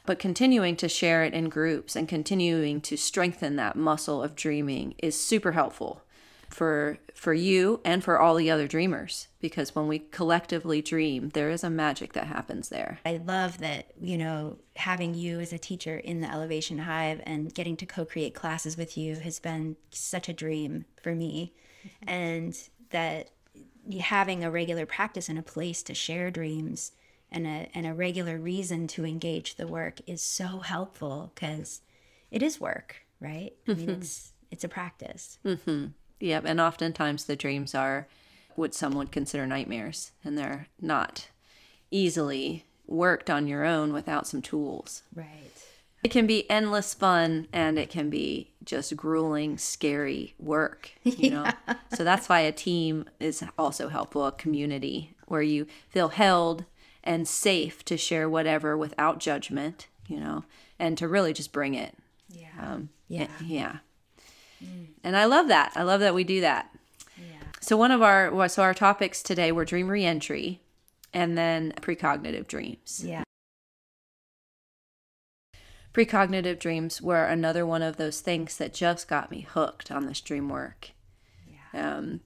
But 0.07 0.19
continuing 0.19 0.77
to 0.77 0.89
share 0.89 1.25
it 1.25 1.35
in 1.35 1.49
groups 1.49 1.95
and 1.95 2.09
continuing 2.09 2.81
to 2.83 2.97
strengthen 2.97 3.57
that 3.57 3.77
muscle 3.77 4.23
of 4.23 4.35
dreaming 4.35 4.95
is 4.99 5.21
super 5.21 5.53
helpful 5.53 6.03
for 6.49 6.97
for 7.15 7.35
you 7.35 7.79
and 7.85 8.03
for 8.03 8.19
all 8.19 8.35
the 8.35 8.51
other 8.51 8.67
dreamers 8.67 9.29
because 9.39 9.75
when 9.75 9.87
we 9.87 9.99
collectively 9.99 10.81
dream 10.81 11.29
there 11.35 11.51
is 11.51 11.63
a 11.63 11.69
magic 11.69 12.15
that 12.15 12.27
happens 12.27 12.71
there 12.71 13.01
I 13.05 13.21
love 13.25 13.59
that, 13.59 13.93
you 14.01 14.19
know, 14.19 14.59
having 14.77 15.15
you 15.15 15.41
as 15.41 15.53
a 15.53 15.59
teacher 15.59 15.97
in 15.97 16.21
the 16.21 16.31
Elevation 16.31 16.79
Hive 16.79 17.21
and 17.25 17.53
getting 17.53 17.77
to 17.79 17.87
co 17.87 18.05
create 18.05 18.35
classes 18.35 18.77
with 18.77 18.97
you 18.97 19.17
has 19.17 19.39
been 19.39 19.77
such 19.91 20.29
a 20.29 20.33
dream 20.33 20.85
for 21.03 21.15
me. 21.15 21.55
And 22.07 22.55
that 22.91 23.31
having 24.01 24.45
a 24.45 24.51
regular 24.51 24.87
practice 24.87 25.29
and 25.29 25.39
a 25.39 25.43
place 25.43 25.83
to 25.83 25.95
share 25.95 26.31
dreams 26.31 26.93
and 27.31 27.47
a, 27.47 27.71
and 27.75 27.87
a 27.87 27.95
regular 27.95 28.39
reason 28.39 28.87
to 28.89 29.05
engage 29.05 29.57
the 29.57 29.67
work 29.67 30.01
is 30.07 30.23
so 30.23 30.61
helpful 30.61 31.33
because 31.35 31.81
it 32.31 32.43
is 32.43 32.61
work, 32.61 32.97
right? 33.21 33.53
I 33.67 33.73
mean, 33.73 33.87
mm-hmm. 33.87 33.91
it's, 34.01 34.33
it's 34.51 34.65
a 34.65 34.69
practice. 34.69 35.39
Mm-hmm. 35.45 35.87
Yep, 36.21 36.45
and 36.47 36.61
oftentimes 36.61 37.25
the 37.25 37.37
dreams 37.37 37.75
are 37.75 38.07
what 38.57 38.75
some 38.75 38.93
would 38.95 39.13
consider 39.13 39.47
nightmares, 39.47 40.13
and 40.25 40.37
they're 40.37 40.67
not 40.81 41.29
easily 41.91 42.65
worked 42.87 43.31
on 43.31 43.47
your 43.47 43.65
own 43.65 43.93
without 43.93 44.27
some 44.27 44.43
tools. 44.43 45.03
Right. 45.15 45.53
It 46.09 46.13
can 46.13 46.27
be 46.27 46.51
endless 46.51 46.95
fun 46.95 47.49
and 47.53 47.79
it 47.79 47.91
can 47.91 48.09
be 48.09 48.51
just 48.65 48.97
grueling, 48.97 49.59
scary 49.59 50.35
work, 50.39 50.91
you 51.05 51.29
know. 51.33 51.51
So 51.95 52.03
that's 52.03 52.31
why 52.31 52.41
a 52.41 52.51
team 52.51 53.05
is 53.21 53.45
also 53.59 53.89
helpful, 53.91 54.25
a 54.25 54.33
community 54.33 55.15
where 55.27 55.43
you 55.43 55.67
feel 55.91 56.09
held 56.09 56.65
and 57.05 57.29
safe 57.29 57.85
to 57.85 57.99
share 57.99 58.27
whatever 58.27 58.75
without 58.75 59.19
judgment, 59.21 59.89
you 60.07 60.19
know, 60.19 60.45
and 60.79 60.97
to 60.97 61.07
really 61.07 61.35
just 61.35 61.53
bring 61.53 61.75
it. 61.75 61.95
Yeah. 62.31 62.47
Um, 62.59 62.89
Yeah. 63.09 63.25
it- 63.25 63.31
yeah. 63.45 63.77
And 65.05 65.15
I 65.15 65.27
love 65.27 65.49
that. 65.49 65.73
I 65.77 65.83
love 65.83 66.01
that 66.01 66.15
we 66.15 66.25
do 66.25 66.41
that. 66.41 66.75
So 67.61 67.77
one 67.77 67.91
of 67.91 68.01
our 68.01 68.49
so 68.49 68.63
our 68.63 68.73
topics 68.73 69.23
today 69.23 69.53
were 69.53 69.67
dream 69.67 69.89
reentry 69.89 70.63
and 71.13 71.37
then 71.37 71.73
precognitive 71.83 72.47
dreams. 72.47 73.03
yeah. 73.05 73.25
Precognitive 75.99 76.61
dreams 76.61 77.03
were 77.03 77.25
another 77.25 77.67
one 77.67 77.83
of 77.83 77.97
those 77.97 78.21
things 78.21 78.57
that 78.59 78.73
just 78.73 79.09
got 79.09 79.33
me 79.33 79.41
hooked 79.41 79.91
on 79.91 80.07
this 80.07 80.21
dream 80.21 80.49
work. 80.49 80.93
Um, 81.75 82.21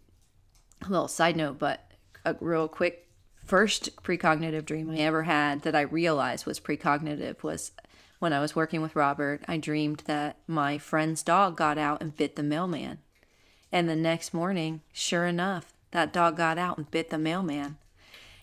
a 0.82 0.90
little 0.90 1.08
side 1.08 1.38
note, 1.38 1.58
but 1.58 1.90
a 2.22 2.36
real 2.38 2.68
quick 2.68 3.08
first 3.46 3.96
precognitive 4.02 4.66
dream 4.66 4.90
I 4.90 4.98
ever 4.98 5.22
had 5.22 5.62
that 5.62 5.74
I 5.74 5.80
realized 5.80 6.44
was 6.44 6.60
precognitive 6.60 7.42
was 7.42 7.72
when 8.18 8.34
I 8.34 8.40
was 8.40 8.54
working 8.54 8.82
with 8.82 8.94
Robert. 8.94 9.40
I 9.48 9.56
dreamed 9.56 10.02
that 10.04 10.36
my 10.46 10.76
friend's 10.76 11.22
dog 11.22 11.56
got 11.56 11.78
out 11.78 12.02
and 12.02 12.14
bit 12.14 12.36
the 12.36 12.42
mailman. 12.42 12.98
And 13.72 13.88
the 13.88 13.96
next 13.96 14.34
morning, 14.34 14.82
sure 14.92 15.24
enough, 15.24 15.72
that 15.92 16.12
dog 16.12 16.36
got 16.36 16.58
out 16.58 16.76
and 16.76 16.90
bit 16.90 17.08
the 17.08 17.16
mailman. 17.16 17.78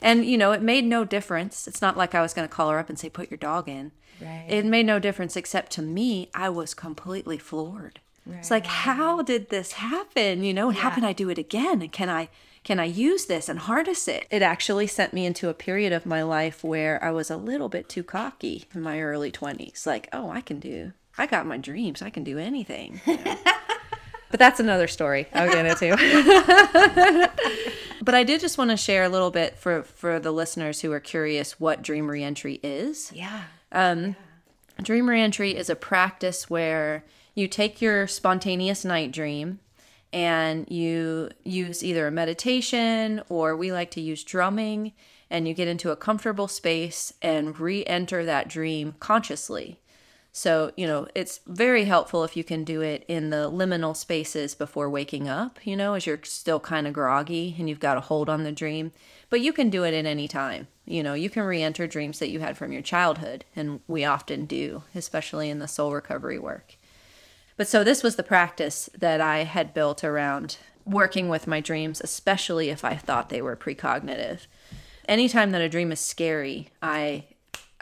And, 0.01 0.25
you 0.25 0.37
know, 0.37 0.51
it 0.51 0.61
made 0.61 0.85
no 0.85 1.03
difference. 1.03 1.67
It's 1.67 1.81
not 1.81 1.97
like 1.97 2.15
I 2.15 2.21
was 2.21 2.33
going 2.33 2.47
to 2.47 2.53
call 2.53 2.69
her 2.69 2.79
up 2.79 2.89
and 2.89 2.97
say, 2.97 3.09
put 3.09 3.29
your 3.29 3.37
dog 3.37 3.67
in. 3.67 3.91
Right. 4.21 4.45
It 4.47 4.65
made 4.65 4.85
no 4.85 4.99
difference 4.99 5.35
except 5.35 5.71
to 5.73 5.81
me, 5.81 6.29
I 6.33 6.49
was 6.49 6.73
completely 6.73 7.37
floored. 7.37 7.99
It's 8.31 8.51
like, 8.51 8.67
how 8.67 9.23
did 9.23 9.49
this 9.49 9.71
happen? 9.73 10.43
You 10.43 10.53
know, 10.53 10.69
and 10.69 10.77
how 10.77 10.91
can 10.91 11.03
I 11.03 11.13
do 11.13 11.29
it 11.29 11.39
again? 11.39 11.81
And 11.81 11.91
can 11.91 12.09
I 12.09 12.29
can 12.63 12.79
I 12.79 12.85
use 12.85 13.25
this 13.25 13.49
and 13.49 13.57
harness 13.57 14.07
it? 14.07 14.27
It 14.29 14.43
actually 14.43 14.85
sent 14.85 15.13
me 15.13 15.25
into 15.25 15.49
a 15.49 15.53
period 15.53 15.93
of 15.93 16.05
my 16.05 16.21
life 16.21 16.63
where 16.63 17.03
I 17.03 17.09
was 17.09 17.31
a 17.31 17.37
little 17.37 17.69
bit 17.69 17.89
too 17.89 18.03
cocky 18.03 18.65
in 18.75 18.81
my 18.81 19.01
early 19.01 19.31
20s. 19.31 19.87
Like, 19.87 20.09
oh, 20.13 20.29
I 20.29 20.41
can 20.41 20.59
do 20.59 20.91
I 21.19 21.25
got 21.25 21.45
my 21.45 21.57
dreams. 21.57 22.01
I 22.01 22.09
can 22.09 22.23
do 22.23 22.37
anything. 22.37 23.01
you 23.05 23.17
know? 23.17 23.35
but 24.31 24.39
that's 24.39 24.59
another 24.61 24.87
story 24.87 25.27
I'll 25.33 25.51
get 25.51 25.65
into. 25.65 27.29
but 28.01 28.15
I 28.15 28.23
did 28.23 28.41
just 28.41 28.57
want 28.57 28.71
to 28.71 28.77
share 28.77 29.03
a 29.03 29.09
little 29.09 29.31
bit 29.31 29.57
for 29.57 29.83
for 29.83 30.19
the 30.19 30.31
listeners 30.31 30.81
who 30.81 30.91
are 30.91 30.99
curious 30.99 31.59
what 31.59 31.81
dream 31.81 32.09
reentry 32.09 32.59
is. 32.63 33.11
Yeah. 33.13 33.43
um 33.71 34.15
Dream 34.81 35.09
reentry 35.09 35.57
is 35.57 35.69
a 35.69 35.75
practice 35.75 36.49
where 36.49 37.03
you 37.35 37.47
take 37.47 37.81
your 37.81 38.07
spontaneous 38.07 38.85
night 38.85 39.11
dream 39.11 39.59
and 40.13 40.69
you 40.71 41.29
use 41.43 41.83
either 41.83 42.07
a 42.07 42.11
meditation 42.11 43.21
or 43.29 43.55
we 43.55 43.71
like 43.71 43.91
to 43.91 44.01
use 44.01 44.23
drumming 44.23 44.93
and 45.29 45.47
you 45.47 45.53
get 45.53 45.67
into 45.67 45.91
a 45.91 45.95
comfortable 45.95 46.47
space 46.47 47.13
and 47.21 47.59
re 47.59 47.85
enter 47.85 48.25
that 48.25 48.47
dream 48.47 48.95
consciously. 48.99 49.79
So, 50.31 50.71
you 50.77 50.85
know, 50.85 51.07
it's 51.15 51.39
very 51.47 51.85
helpful 51.85 52.23
if 52.23 52.37
you 52.37 52.43
can 52.43 52.63
do 52.63 52.81
it 52.81 53.03
in 53.07 53.29
the 53.29 53.49
liminal 53.49 53.95
spaces 53.95 54.53
before 54.53 54.89
waking 54.89 55.27
up, 55.27 55.59
you 55.65 55.75
know, 55.75 55.95
as 55.95 56.05
you're 56.05 56.19
still 56.23 56.59
kind 56.59 56.85
of 56.85 56.93
groggy 56.93 57.55
and 57.57 57.67
you've 57.67 57.79
got 57.79 57.97
a 57.97 58.01
hold 58.01 58.29
on 58.29 58.43
the 58.43 58.51
dream. 58.51 58.91
But 59.29 59.41
you 59.41 59.51
can 59.51 59.69
do 59.69 59.83
it 59.83 59.93
at 59.93 60.05
any 60.05 60.27
time. 60.27 60.67
You 60.85 61.03
know, 61.03 61.13
you 61.13 61.29
can 61.29 61.43
re 61.43 61.61
enter 61.61 61.87
dreams 61.87 62.19
that 62.19 62.29
you 62.29 62.39
had 62.39 62.57
from 62.57 62.71
your 62.71 62.81
childhood, 62.81 63.45
and 63.55 63.79
we 63.87 64.05
often 64.05 64.45
do, 64.45 64.83
especially 64.95 65.49
in 65.49 65.59
the 65.59 65.67
soul 65.67 65.93
recovery 65.93 66.39
work. 66.39 66.75
But 67.57 67.67
so 67.67 67.83
this 67.83 68.01
was 68.01 68.15
the 68.15 68.23
practice 68.23 68.89
that 68.97 69.21
I 69.21 69.43
had 69.43 69.73
built 69.73 70.03
around 70.03 70.57
working 70.85 71.29
with 71.29 71.45
my 71.45 71.59
dreams, 71.59 72.01
especially 72.01 72.69
if 72.69 72.85
I 72.85 72.95
thought 72.95 73.29
they 73.29 73.41
were 73.41 73.55
precognitive. 73.55 74.47
Anytime 75.07 75.51
that 75.51 75.61
a 75.61 75.69
dream 75.69 75.91
is 75.91 75.99
scary, 75.99 76.69
I 76.81 77.25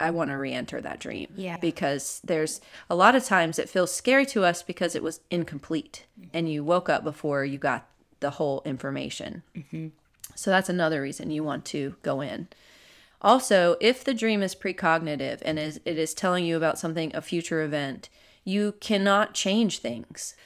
I 0.00 0.10
want 0.10 0.30
to 0.30 0.36
re-enter 0.36 0.80
that 0.80 1.00
dream. 1.00 1.28
Yeah. 1.36 1.56
Because 1.56 2.20
there's 2.24 2.60
a 2.88 2.94
lot 2.94 3.14
of 3.14 3.24
times 3.24 3.58
it 3.58 3.68
feels 3.68 3.94
scary 3.94 4.26
to 4.26 4.44
us 4.44 4.62
because 4.62 4.94
it 4.94 5.02
was 5.02 5.20
incomplete 5.30 6.06
mm-hmm. 6.18 6.30
and 6.32 6.50
you 6.50 6.64
woke 6.64 6.88
up 6.88 7.04
before 7.04 7.44
you 7.44 7.58
got 7.58 7.86
the 8.20 8.30
whole 8.30 8.62
information. 8.64 9.42
Mm-hmm. 9.56 9.88
So 10.34 10.50
that's 10.50 10.68
another 10.68 11.02
reason 11.02 11.30
you 11.30 11.42
want 11.42 11.64
to 11.66 11.96
go 12.02 12.20
in. 12.20 12.48
Also, 13.20 13.76
if 13.80 14.04
the 14.04 14.14
dream 14.14 14.42
is 14.42 14.54
precognitive 14.54 15.40
and 15.44 15.58
is, 15.58 15.80
it 15.84 15.98
is 15.98 16.14
telling 16.14 16.44
you 16.44 16.56
about 16.56 16.78
something, 16.78 17.10
a 17.14 17.20
future 17.20 17.62
event, 17.62 18.08
you 18.44 18.74
cannot 18.80 19.34
change 19.34 19.78
things. 19.78 20.36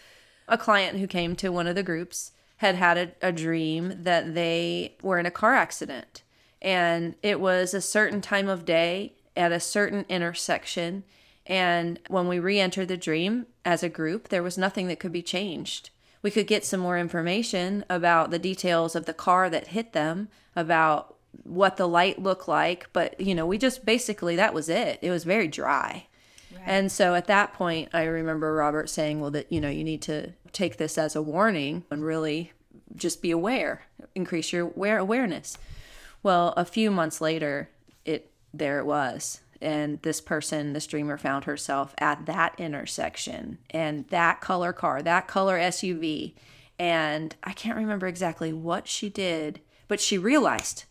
A 0.48 0.56
client 0.56 0.98
who 0.98 1.06
came 1.06 1.36
to 1.36 1.50
one 1.50 1.66
of 1.66 1.74
the 1.74 1.82
groups 1.82 2.32
had 2.56 2.76
had 2.76 2.96
a, 2.96 3.28
a 3.28 3.32
dream 3.32 4.04
that 4.04 4.34
they 4.34 4.96
were 5.02 5.18
in 5.18 5.26
a 5.26 5.30
car 5.30 5.54
accident 5.54 6.22
and 6.62 7.16
it 7.22 7.40
was 7.40 7.74
a 7.74 7.80
certain 7.80 8.20
time 8.20 8.48
of 8.48 8.64
day 8.64 9.12
at 9.36 9.52
a 9.52 9.60
certain 9.60 10.04
intersection. 10.08 11.04
And 11.46 11.98
when 12.08 12.28
we 12.28 12.38
re 12.38 12.60
entered 12.60 12.88
the 12.88 12.96
dream 12.96 13.46
as 13.64 13.82
a 13.82 13.88
group, 13.88 14.28
there 14.28 14.42
was 14.42 14.58
nothing 14.58 14.88
that 14.88 15.00
could 15.00 15.12
be 15.12 15.22
changed. 15.22 15.90
We 16.22 16.30
could 16.30 16.46
get 16.46 16.64
some 16.64 16.80
more 16.80 16.98
information 16.98 17.84
about 17.90 18.30
the 18.30 18.38
details 18.38 18.94
of 18.94 19.06
the 19.06 19.14
car 19.14 19.50
that 19.50 19.68
hit 19.68 19.92
them, 19.92 20.28
about 20.54 21.16
what 21.42 21.76
the 21.76 21.88
light 21.88 22.22
looked 22.22 22.46
like, 22.46 22.88
but 22.92 23.18
you 23.20 23.34
know, 23.34 23.46
we 23.46 23.58
just 23.58 23.84
basically 23.84 24.36
that 24.36 24.54
was 24.54 24.68
it. 24.68 24.98
It 25.02 25.10
was 25.10 25.24
very 25.24 25.48
dry. 25.48 26.06
And 26.64 26.92
so 26.92 27.14
at 27.14 27.26
that 27.26 27.52
point, 27.54 27.88
I 27.92 28.04
remember 28.04 28.54
Robert 28.54 28.88
saying, 28.88 29.20
well, 29.20 29.30
that, 29.32 29.50
you 29.50 29.60
know, 29.60 29.68
you 29.68 29.84
need 29.84 30.02
to 30.02 30.32
take 30.52 30.76
this 30.76 30.96
as 30.98 31.16
a 31.16 31.22
warning 31.22 31.84
and 31.90 32.04
really 32.04 32.52
just 32.94 33.22
be 33.22 33.30
aware, 33.30 33.82
increase 34.14 34.52
your 34.52 34.66
aware- 34.66 34.98
awareness. 34.98 35.58
Well, 36.22 36.54
a 36.56 36.64
few 36.64 36.90
months 36.90 37.20
later, 37.20 37.68
it 38.04 38.30
there 38.52 38.78
it 38.78 38.86
was. 38.86 39.40
And 39.60 40.02
this 40.02 40.20
person, 40.20 40.72
this 40.72 40.86
dreamer, 40.86 41.16
found 41.16 41.44
herself 41.44 41.94
at 41.98 42.26
that 42.26 42.54
intersection 42.58 43.58
and 43.70 44.06
that 44.08 44.40
color 44.40 44.72
car, 44.72 45.02
that 45.02 45.28
color 45.28 45.58
SUV. 45.58 46.34
And 46.78 47.36
I 47.44 47.52
can't 47.52 47.76
remember 47.76 48.08
exactly 48.08 48.52
what 48.52 48.88
she 48.88 49.08
did, 49.08 49.60
but 49.86 50.00
she 50.00 50.18
realized 50.18 50.84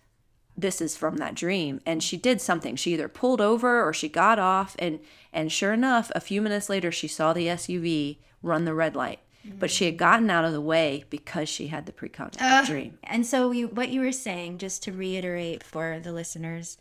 this 0.57 0.79
is 0.79 0.95
from 0.95 1.17
that 1.17 1.35
dream. 1.35 1.81
And 1.85 2.01
she 2.01 2.15
did 2.15 2.39
something. 2.39 2.75
She 2.75 2.93
either 2.93 3.09
pulled 3.09 3.41
over 3.41 3.83
or 3.83 3.91
she 3.93 4.07
got 4.07 4.39
off. 4.39 4.75
And 4.79 4.99
and 5.33 5.51
sure 5.51 5.73
enough 5.73 6.11
a 6.15 6.21
few 6.21 6.41
minutes 6.41 6.69
later 6.69 6.91
she 6.91 7.07
saw 7.07 7.33
the 7.33 7.47
SUV 7.47 8.17
run 8.41 8.65
the 8.65 8.73
red 8.73 8.95
light. 8.95 9.19
But 9.43 9.71
she 9.71 9.85
had 9.85 9.97
gotten 9.97 10.29
out 10.29 10.45
of 10.45 10.53
the 10.53 10.61
way 10.61 11.03
because 11.09 11.49
she 11.49 11.67
had 11.67 11.87
the 11.87 11.91
precognitive 11.91 12.67
dream. 12.67 12.99
And 13.03 13.25
so, 13.25 13.49
you, 13.49 13.69
what 13.69 13.89
you 13.89 14.01
were 14.01 14.11
saying, 14.11 14.59
just 14.59 14.83
to 14.83 14.91
reiterate 14.91 15.63
for 15.63 15.99
the 15.99 16.13
listeners, 16.13 16.77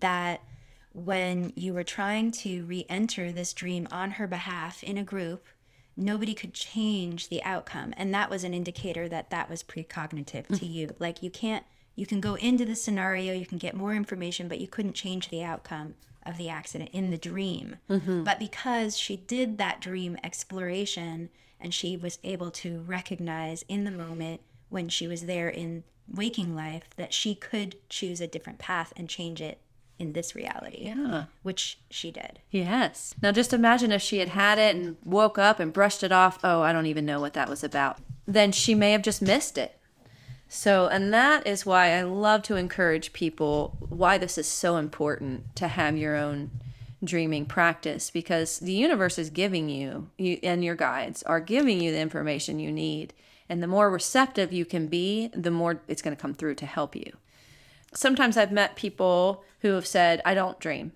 that 0.00 0.42
when 0.92 1.52
you 1.56 1.74
were 1.74 1.84
trying 1.84 2.30
to 2.30 2.64
re 2.64 2.86
enter 2.88 3.32
this 3.32 3.52
dream 3.52 3.88
on 3.90 4.12
her 4.12 4.26
behalf 4.26 4.82
in 4.82 4.96
a 4.96 5.04
group, 5.04 5.46
nobody 5.96 6.34
could 6.34 6.54
change 6.54 7.28
the 7.28 7.42
outcome. 7.42 7.92
And 7.96 8.14
that 8.14 8.30
was 8.30 8.44
an 8.44 8.54
indicator 8.54 9.08
that 9.08 9.30
that 9.30 9.50
was 9.50 9.62
precognitive 9.62 10.46
to 10.58 10.66
you. 10.66 10.88
Mm. 10.88 10.94
Like, 10.98 11.22
you 11.22 11.30
can't, 11.30 11.64
you 11.94 12.06
can 12.06 12.20
go 12.20 12.34
into 12.34 12.64
the 12.64 12.76
scenario, 12.76 13.34
you 13.34 13.46
can 13.46 13.58
get 13.58 13.74
more 13.74 13.94
information, 13.94 14.48
but 14.48 14.60
you 14.60 14.68
couldn't 14.68 14.94
change 14.94 15.28
the 15.28 15.42
outcome 15.42 15.94
of 16.24 16.38
the 16.38 16.48
accident 16.48 16.90
in 16.92 17.10
the 17.10 17.18
dream. 17.18 17.76
Mm-hmm. 17.90 18.24
But 18.24 18.38
because 18.38 18.96
she 18.96 19.16
did 19.16 19.58
that 19.58 19.80
dream 19.80 20.16
exploration 20.24 21.28
and 21.60 21.74
she 21.74 21.96
was 21.96 22.18
able 22.24 22.50
to 22.50 22.80
recognize 22.80 23.64
in 23.68 23.84
the 23.84 23.90
moment 23.90 24.40
when 24.68 24.88
she 24.88 25.06
was 25.06 25.26
there 25.26 25.48
in 25.48 25.84
waking 26.12 26.54
life 26.54 26.84
that 26.96 27.12
she 27.12 27.34
could 27.34 27.76
choose 27.88 28.20
a 28.20 28.26
different 28.26 28.58
path 28.58 28.92
and 28.96 29.08
change 29.08 29.40
it 29.40 29.60
in 29.98 30.12
this 30.12 30.34
reality. 30.34 30.84
Yeah. 30.86 31.24
Which 31.42 31.78
she 31.90 32.10
did. 32.10 32.40
Yes. 32.50 33.14
Now 33.22 33.32
just 33.32 33.52
imagine 33.52 33.92
if 33.92 34.02
she 34.02 34.18
had 34.18 34.30
had 34.30 34.58
it 34.58 34.74
and 34.74 34.96
woke 35.04 35.38
up 35.38 35.60
and 35.60 35.72
brushed 35.72 36.02
it 36.02 36.12
off. 36.12 36.38
Oh, 36.42 36.62
I 36.62 36.72
don't 36.72 36.86
even 36.86 37.06
know 37.06 37.20
what 37.20 37.34
that 37.34 37.48
was 37.48 37.62
about. 37.62 37.98
Then 38.26 38.52
she 38.52 38.74
may 38.74 38.92
have 38.92 39.02
just 39.02 39.22
missed 39.22 39.58
it. 39.58 39.78
So, 40.48 40.86
and 40.86 41.12
that 41.12 41.46
is 41.46 41.66
why 41.66 41.92
I 41.92 42.02
love 42.02 42.42
to 42.44 42.56
encourage 42.56 43.12
people 43.12 43.76
why 43.80 44.18
this 44.18 44.38
is 44.38 44.46
so 44.46 44.76
important 44.76 45.56
to 45.56 45.68
have 45.68 45.96
your 45.96 46.16
own 46.16 46.50
dreaming 47.02 47.44
practice 47.46 48.10
because 48.10 48.58
the 48.60 48.72
universe 48.72 49.18
is 49.18 49.30
giving 49.30 49.68
you, 49.68 50.10
you 50.16 50.38
and 50.42 50.64
your 50.64 50.74
guides 50.74 51.22
are 51.24 51.40
giving 51.40 51.80
you 51.80 51.90
the 51.92 51.98
information 51.98 52.58
you 52.58 52.72
need. 52.72 53.12
And 53.48 53.62
the 53.62 53.66
more 53.66 53.90
receptive 53.90 54.52
you 54.52 54.64
can 54.64 54.86
be, 54.86 55.28
the 55.34 55.50
more 55.50 55.82
it's 55.86 56.02
going 56.02 56.16
to 56.16 56.20
come 56.20 56.34
through 56.34 56.54
to 56.56 56.66
help 56.66 56.96
you. 56.96 57.12
Sometimes 57.94 58.36
I've 58.36 58.52
met 58.52 58.76
people 58.76 59.44
who 59.60 59.72
have 59.72 59.86
said, 59.86 60.20
I 60.24 60.34
don't 60.34 60.58
dream. 60.58 60.92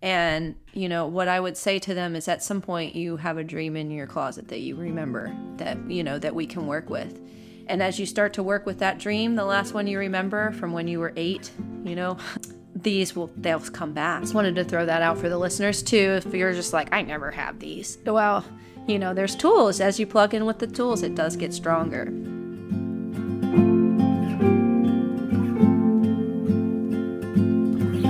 And, 0.00 0.54
you 0.72 0.88
know, 0.88 1.06
what 1.06 1.26
I 1.26 1.40
would 1.40 1.56
say 1.56 1.78
to 1.80 1.94
them 1.94 2.14
is 2.14 2.28
at 2.28 2.42
some 2.42 2.60
point 2.60 2.94
you 2.94 3.16
have 3.16 3.36
a 3.36 3.44
dream 3.44 3.76
in 3.76 3.90
your 3.90 4.06
closet 4.06 4.48
that 4.48 4.60
you 4.60 4.76
remember 4.76 5.34
that, 5.56 5.90
you 5.90 6.04
know, 6.04 6.18
that 6.18 6.34
we 6.34 6.46
can 6.46 6.66
work 6.66 6.88
with. 6.88 7.20
And 7.66 7.82
as 7.82 7.98
you 7.98 8.06
start 8.06 8.32
to 8.34 8.42
work 8.42 8.64
with 8.64 8.78
that 8.78 8.98
dream, 8.98 9.34
the 9.34 9.44
last 9.44 9.74
one 9.74 9.86
you 9.86 9.98
remember 9.98 10.52
from 10.52 10.72
when 10.72 10.86
you 10.86 11.00
were 11.00 11.12
eight, 11.16 11.50
you 11.84 11.96
know, 11.96 12.16
these 12.74 13.16
will 13.16 13.30
they'll 13.36 13.58
come 13.58 13.92
back. 13.92 14.22
Just 14.22 14.34
wanted 14.34 14.54
to 14.54 14.64
throw 14.64 14.86
that 14.86 15.02
out 15.02 15.18
for 15.18 15.28
the 15.28 15.38
listeners 15.38 15.82
too. 15.82 16.20
If 16.24 16.32
you're 16.32 16.54
just 16.54 16.72
like, 16.72 16.88
I 16.92 17.02
never 17.02 17.30
have 17.32 17.58
these. 17.58 17.98
Well, 18.06 18.44
you 18.86 18.98
know, 18.98 19.12
there's 19.12 19.34
tools. 19.34 19.80
As 19.80 19.98
you 19.98 20.06
plug 20.06 20.32
in 20.32 20.46
with 20.46 20.60
the 20.60 20.66
tools, 20.66 21.02
it 21.02 21.14
does 21.14 21.36
get 21.36 21.52
stronger. 21.52 22.04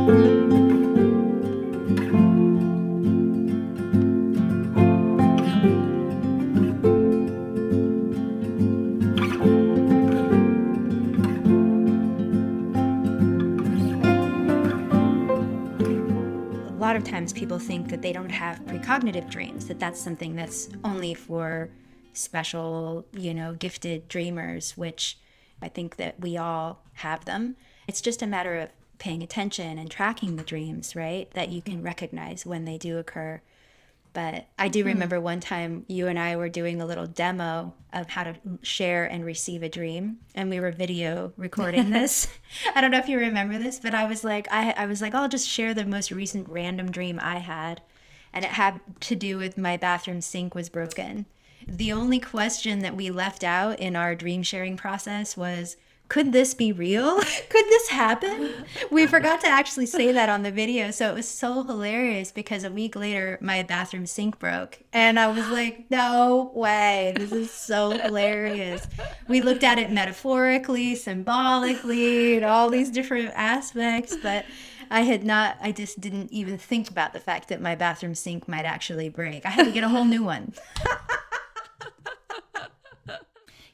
A 0.08 0.12
lot 16.80 16.96
of 16.96 17.04
times 17.04 17.34
people 17.34 17.58
think 17.58 17.90
that 17.90 18.00
they 18.00 18.14
don't 18.14 18.30
have 18.30 18.60
precognitive 18.60 19.28
dreams, 19.28 19.66
that 19.66 19.78
that's 19.78 20.00
something 20.00 20.34
that's 20.34 20.70
only 20.84 21.12
for 21.12 21.68
special, 22.14 23.04
you 23.12 23.34
know, 23.34 23.52
gifted 23.52 24.08
dreamers, 24.08 24.74
which 24.74 25.18
I 25.60 25.68
think 25.68 25.96
that 25.96 26.18
we 26.18 26.38
all 26.38 26.82
have 26.94 27.26
them. 27.26 27.56
It's 27.86 28.00
just 28.00 28.22
a 28.22 28.26
matter 28.26 28.54
of 28.58 28.70
paying 28.98 29.22
attention 29.22 29.78
and 29.78 29.90
tracking 29.90 30.36
the 30.36 30.42
dreams, 30.42 30.96
right? 30.96 31.30
That 31.32 31.50
you 31.50 31.62
can 31.62 31.82
recognize 31.82 32.44
when 32.44 32.64
they 32.64 32.78
do 32.78 32.98
occur. 32.98 33.40
But 34.12 34.46
I 34.58 34.68
do 34.68 34.82
hmm. 34.82 34.88
remember 34.88 35.20
one 35.20 35.40
time 35.40 35.84
you 35.86 36.08
and 36.08 36.18
I 36.18 36.36
were 36.36 36.48
doing 36.48 36.80
a 36.80 36.86
little 36.86 37.06
demo 37.06 37.74
of 37.92 38.08
how 38.08 38.24
to 38.24 38.34
share 38.62 39.04
and 39.04 39.24
receive 39.24 39.62
a 39.62 39.68
dream, 39.68 40.18
and 40.34 40.50
we 40.50 40.60
were 40.60 40.72
video 40.72 41.32
recording 41.36 41.90
this. 41.92 42.28
I 42.74 42.80
don't 42.80 42.90
know 42.90 42.98
if 42.98 43.08
you 43.08 43.18
remember 43.18 43.58
this, 43.58 43.78
but 43.78 43.94
I 43.94 44.06
was 44.06 44.24
like, 44.24 44.48
I, 44.50 44.72
I 44.72 44.86
was 44.86 45.00
like, 45.00 45.14
I'll 45.14 45.28
just 45.28 45.48
share 45.48 45.74
the 45.74 45.84
most 45.84 46.10
recent 46.10 46.48
random 46.48 46.90
dream 46.90 47.20
I 47.22 47.38
had, 47.38 47.82
and 48.32 48.44
it 48.44 48.52
had 48.52 48.80
to 49.00 49.14
do 49.14 49.38
with 49.38 49.56
my 49.56 49.76
bathroom 49.76 50.20
sink 50.20 50.54
was 50.54 50.68
broken. 50.68 51.26
The 51.66 51.92
only 51.92 52.18
question 52.18 52.80
that 52.80 52.96
we 52.96 53.10
left 53.10 53.44
out 53.44 53.78
in 53.78 53.94
our 53.94 54.14
dream 54.14 54.42
sharing 54.42 54.76
process 54.76 55.36
was, 55.36 55.76
could 56.08 56.32
this 56.32 56.54
be 56.54 56.72
real? 56.72 57.20
Could 57.48 57.64
this 57.66 57.88
happen? 57.88 58.64
We 58.90 59.06
forgot 59.14 59.40
to 59.42 59.46
actually 59.46 59.86
say 59.86 60.12
that 60.12 60.28
on 60.28 60.42
the 60.42 60.50
video. 60.50 60.90
So 60.90 61.10
it 61.10 61.14
was 61.14 61.28
so 61.28 61.62
hilarious 61.62 62.32
because 62.32 62.64
a 62.64 62.70
week 62.70 62.96
later, 62.96 63.38
my 63.40 63.62
bathroom 63.62 64.06
sink 64.06 64.38
broke. 64.38 64.78
And 64.92 65.18
I 65.18 65.28
was 65.28 65.48
like, 65.48 65.90
no 65.90 66.50
way. 66.54 67.12
This 67.16 67.32
is 67.32 67.50
so 67.50 67.90
hilarious. 67.90 68.86
We 69.28 69.42
looked 69.42 69.64
at 69.64 69.78
it 69.78 69.90
metaphorically, 69.92 70.94
symbolically, 70.94 72.36
and 72.36 72.44
all 72.44 72.70
these 72.70 72.90
different 72.90 73.32
aspects. 73.34 74.16
But 74.16 74.46
I 74.90 75.02
had 75.02 75.24
not, 75.24 75.58
I 75.60 75.72
just 75.72 76.00
didn't 76.00 76.32
even 76.32 76.56
think 76.56 76.88
about 76.90 77.12
the 77.12 77.20
fact 77.20 77.48
that 77.48 77.60
my 77.60 77.74
bathroom 77.74 78.14
sink 78.14 78.48
might 78.48 78.64
actually 78.64 79.10
break. 79.10 79.44
I 79.44 79.50
had 79.50 79.66
to 79.66 79.72
get 79.72 79.84
a 79.84 79.88
whole 79.88 80.06
new 80.06 80.24
one. 80.24 80.54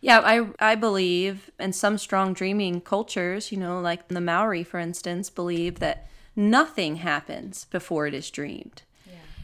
Yeah, 0.04 0.20
I 0.22 0.48
I 0.58 0.74
believe 0.74 1.50
in 1.58 1.72
some 1.72 1.96
strong 1.96 2.34
dreaming 2.34 2.82
cultures, 2.82 3.50
you 3.50 3.56
know, 3.56 3.80
like 3.80 4.08
the 4.08 4.20
Maori, 4.20 4.62
for 4.62 4.78
instance, 4.78 5.30
believe 5.30 5.78
that 5.78 6.06
nothing 6.36 6.96
happens 6.96 7.64
before 7.70 8.06
it 8.06 8.12
is 8.12 8.30
dreamed. 8.30 8.82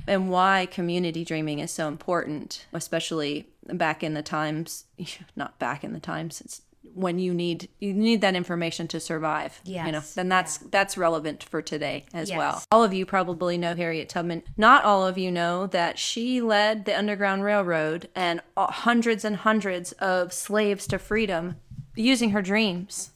And 0.06 0.30
why 0.30 0.66
community 0.70 1.24
dreaming 1.24 1.60
is 1.60 1.70
so 1.70 1.88
important, 1.88 2.66
especially 2.74 3.48
back 3.72 4.02
in 4.02 4.12
the 4.12 4.22
times, 4.22 4.84
not 5.34 5.58
back 5.58 5.82
in 5.82 5.94
the 5.94 6.00
times, 6.00 6.42
it's 6.42 6.60
when 6.94 7.18
you 7.18 7.34
need 7.34 7.68
you 7.78 7.92
need 7.92 8.20
that 8.22 8.34
information 8.34 8.88
to 8.88 9.00
survive. 9.00 9.60
You 9.86 9.92
know, 9.92 10.02
then 10.14 10.28
that's 10.28 10.58
that's 10.58 10.96
relevant 10.96 11.44
for 11.44 11.62
today 11.62 12.06
as 12.12 12.30
well. 12.30 12.62
All 12.72 12.82
of 12.82 12.92
you 12.92 13.06
probably 13.06 13.58
know 13.58 13.74
Harriet 13.74 14.08
Tubman. 14.08 14.42
Not 14.56 14.84
all 14.84 15.06
of 15.06 15.18
you 15.18 15.30
know 15.30 15.66
that 15.68 15.98
she 15.98 16.40
led 16.40 16.84
the 16.84 16.96
Underground 16.98 17.44
Railroad 17.44 18.08
and 18.14 18.40
uh, 18.56 18.66
hundreds 18.68 19.24
and 19.24 19.36
hundreds 19.36 19.92
of 19.92 20.32
slaves 20.32 20.86
to 20.88 20.98
freedom 20.98 21.56
using 21.94 22.30
her 22.30 22.42
dreams. 22.42 23.10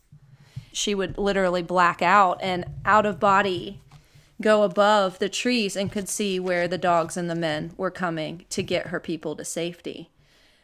She 0.73 0.95
would 0.95 1.17
literally 1.17 1.63
black 1.63 2.03
out 2.03 2.41
and 2.43 2.65
out 2.85 3.07
of 3.07 3.21
body 3.21 3.81
go 4.41 4.63
above 4.63 5.19
the 5.21 5.29
trees 5.29 5.77
and 5.77 5.93
could 5.93 6.09
see 6.09 6.41
where 6.41 6.67
the 6.67 6.79
dogs 6.79 7.17
and 7.17 7.31
the 7.31 7.35
men 7.35 7.73
were 7.77 7.91
coming 7.91 8.45
to 8.51 8.63
get 8.63 8.89
her 8.89 9.01
people 9.01 9.37
to 9.37 9.45
safety. 9.45 10.11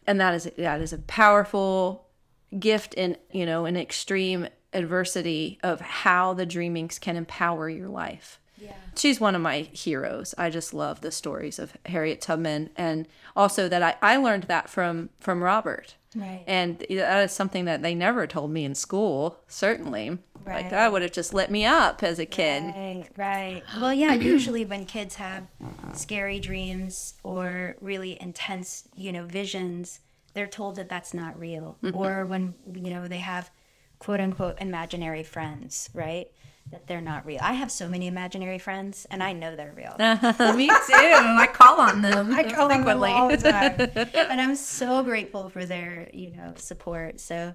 And 0.07 0.21
that 0.21 0.35
is 0.35 0.51
that 0.57 0.81
is 0.81 0.93
a 0.93 0.99
powerful 0.99 2.10
gift 2.59 2.95
in, 2.95 3.17
you 3.31 3.47
know, 3.47 3.65
in 3.65 3.77
extreme 3.77 4.49
adversity 4.73 5.59
of 5.63 5.81
how 5.81 6.35
the 6.35 6.47
dreamings 6.47 6.99
can 6.99 7.17
empower 7.17 7.69
your 7.69 7.89
life. 7.89 8.39
Yeah. 8.57 8.73
She's 8.97 9.21
one 9.21 9.35
of 9.35 9.41
my 9.41 9.61
heroes. 9.73 10.35
I 10.37 10.51
just 10.51 10.75
love 10.75 11.01
the 11.01 11.11
stories 11.11 11.59
of 11.59 11.73
Harriet 11.87 12.21
Tubman 12.21 12.71
and 12.77 13.09
also 13.35 13.69
that 13.69 13.83
I, 13.83 13.97
I 14.03 14.17
learned 14.17 14.45
that 14.45 14.69
from 14.69 15.09
from 15.19 15.43
Robert. 15.43 15.95
Right. 16.15 16.43
And 16.47 16.79
that 16.91 17.23
is 17.25 17.33
something 17.33 17.65
that 17.67 17.83
they 17.83 17.95
never 17.95 18.27
told 18.27 18.51
me 18.51 18.65
in 18.65 18.75
school, 18.75 19.39
certainly. 19.49 20.11
Right. 20.11 20.19
Like 20.47 20.63
Right. 20.65 20.71
that 20.71 20.93
would 20.93 21.03
have 21.03 21.13
just 21.13 21.33
lit 21.35 21.51
me 21.51 21.65
up 21.65 22.03
as 22.03 22.19
a 22.19 22.27
kid. 22.27 22.63
Right, 22.75 23.07
right. 23.17 23.63
Well, 23.81 23.93
yeah, 23.95 24.15
usually 24.15 24.65
when 24.65 24.87
kids 24.87 25.15
have 25.17 25.45
scary 25.93 26.41
dreams 26.41 27.15
or 27.23 27.77
really 27.81 28.21
intense, 28.21 28.89
you 28.97 29.13
know, 29.13 29.25
visions, 29.27 30.01
they're 30.35 30.47
told 30.47 30.77
that 30.77 30.89
that's 30.89 31.15
not 31.15 31.39
real. 31.39 31.77
Mm-hmm. 31.83 31.97
Or 31.97 32.27
when, 32.27 32.55
you 32.73 32.91
know, 32.91 33.09
they 33.09 33.19
have 33.19 33.51
quote 33.99 34.21
unquote 34.21 34.61
imaginary 34.61 35.23
friends, 35.23 35.91
right? 35.95 36.29
That 36.71 36.87
they're 36.87 37.01
not 37.01 37.27
real. 37.27 37.41
I 37.43 37.55
have 37.55 37.71
so 37.71 37.89
many 37.89 38.07
imaginary 38.07 38.59
friends 38.59 39.07
and 39.11 39.23
I 39.23 39.33
know 39.33 39.57
they're 39.57 39.75
real. 39.77 39.97
me 40.57 40.69
too. 40.69 40.75
I 40.93 41.49
call 41.53 41.81
on 41.81 42.03
them. 42.03 42.33
I 42.33 42.45
call 42.45 42.71
on 42.71 42.85
them 42.85 43.03
all 43.03 43.29
the 43.29 43.37
time. 43.37 43.75
and 44.31 44.41
I'm 44.41 44.57
so 44.57 45.03
grateful 45.03 45.49
for 45.49 45.65
their, 45.65 46.09
you 46.13 46.31
know, 46.37 46.53
support. 46.57 47.21
So 47.21 47.55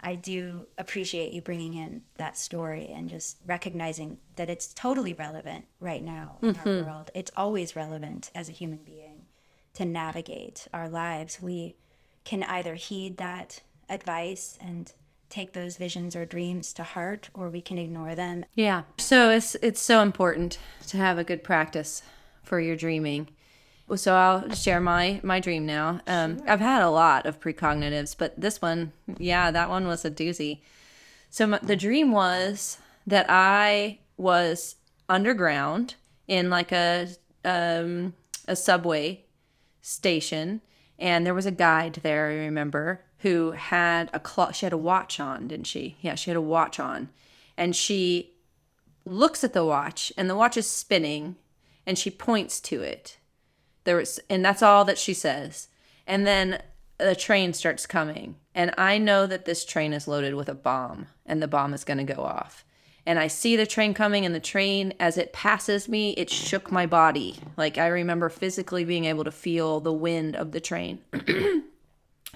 I 0.00 0.16
do 0.16 0.66
appreciate 0.78 1.32
you 1.32 1.42
bringing 1.42 1.74
in 1.74 2.02
that 2.16 2.36
story 2.36 2.88
and 2.88 3.08
just 3.08 3.38
recognizing 3.46 4.18
that 4.36 4.50
it's 4.50 4.74
totally 4.74 5.12
relevant 5.12 5.66
right 5.78 6.02
now 6.02 6.38
in 6.42 6.48
our 6.48 6.54
mm-hmm. 6.54 6.86
world. 6.86 7.10
It's 7.14 7.30
always 7.36 7.76
relevant 7.76 8.30
as 8.34 8.48
a 8.48 8.52
human 8.52 8.80
being 8.84 9.26
to 9.74 9.84
navigate 9.84 10.66
our 10.74 10.88
lives. 10.88 11.40
We 11.40 11.76
can 12.24 12.42
either 12.44 12.74
heed 12.74 13.16
that 13.18 13.60
advice 13.88 14.58
and 14.60 14.92
take 15.28 15.54
those 15.54 15.76
visions 15.76 16.14
or 16.14 16.26
dreams 16.26 16.72
to 16.74 16.82
heart 16.82 17.30
or 17.32 17.48
we 17.48 17.62
can 17.62 17.78
ignore 17.78 18.14
them 18.14 18.44
Yeah. 18.54 18.82
So 18.98 19.30
it's 19.30 19.54
it's 19.56 19.80
so 19.80 20.02
important 20.02 20.58
to 20.88 20.98
have 20.98 21.18
a 21.18 21.24
good 21.24 21.42
practice 21.42 22.02
for 22.42 22.60
your 22.60 22.76
dreaming. 22.76 23.28
So 23.96 24.14
I'll 24.14 24.50
share 24.54 24.80
my 24.80 25.20
my 25.22 25.40
dream 25.40 25.66
now. 25.66 26.00
Um, 26.06 26.42
I've 26.46 26.60
had 26.60 26.82
a 26.82 26.90
lot 26.90 27.26
of 27.26 27.40
precognitives, 27.40 28.14
but 28.16 28.38
this 28.40 28.62
one, 28.62 28.92
yeah, 29.18 29.50
that 29.50 29.68
one 29.68 29.86
was 29.86 30.04
a 30.04 30.10
doozy. 30.10 30.60
So 31.30 31.46
my, 31.46 31.58
the 31.62 31.76
dream 31.76 32.12
was 32.12 32.78
that 33.06 33.26
I 33.28 33.98
was 34.16 34.76
underground 35.08 35.96
in 36.28 36.50
like 36.50 36.72
a 36.72 37.08
um, 37.44 38.14
a 38.46 38.56
subway 38.56 39.24
station, 39.80 40.60
and 41.02 41.26
there 41.26 41.34
was 41.34 41.46
a 41.46 41.50
guide 41.50 41.98
there. 42.04 42.28
I 42.28 42.34
remember 42.34 43.00
who 43.18 43.50
had 43.50 44.08
a 44.12 44.20
clock. 44.20 44.54
She 44.54 44.64
had 44.64 44.72
a 44.72 44.78
watch 44.78 45.18
on, 45.18 45.48
didn't 45.48 45.66
she? 45.66 45.96
Yeah, 46.00 46.14
she 46.14 46.30
had 46.30 46.36
a 46.36 46.40
watch 46.40 46.78
on, 46.78 47.08
and 47.56 47.74
she 47.74 48.34
looks 49.04 49.42
at 49.42 49.52
the 49.52 49.64
watch, 49.64 50.12
and 50.16 50.30
the 50.30 50.36
watch 50.36 50.56
is 50.56 50.70
spinning, 50.70 51.34
and 51.84 51.98
she 51.98 52.08
points 52.08 52.60
to 52.60 52.82
it. 52.82 53.18
There 53.82 53.96
was, 53.96 54.20
and 54.30 54.44
that's 54.44 54.62
all 54.62 54.84
that 54.84 54.96
she 54.96 55.12
says. 55.12 55.66
And 56.06 56.24
then 56.24 56.62
the 56.98 57.16
train 57.16 57.52
starts 57.52 57.84
coming, 57.84 58.36
and 58.54 58.72
I 58.78 58.98
know 58.98 59.26
that 59.26 59.44
this 59.44 59.64
train 59.64 59.92
is 59.92 60.06
loaded 60.06 60.36
with 60.36 60.48
a 60.48 60.54
bomb, 60.54 61.08
and 61.26 61.42
the 61.42 61.48
bomb 61.48 61.74
is 61.74 61.82
going 61.82 61.98
to 61.98 62.14
go 62.14 62.22
off. 62.22 62.64
And 63.04 63.18
I 63.18 63.26
see 63.26 63.56
the 63.56 63.66
train 63.66 63.94
coming, 63.94 64.24
and 64.24 64.34
the 64.34 64.40
train, 64.40 64.94
as 65.00 65.18
it 65.18 65.32
passes 65.32 65.88
me, 65.88 66.12
it 66.12 66.30
shook 66.30 66.70
my 66.70 66.86
body. 66.86 67.36
Like 67.56 67.76
I 67.76 67.88
remember 67.88 68.28
physically 68.28 68.84
being 68.84 69.06
able 69.06 69.24
to 69.24 69.32
feel 69.32 69.80
the 69.80 69.92
wind 69.92 70.36
of 70.36 70.52
the 70.52 70.60
train. 70.60 71.00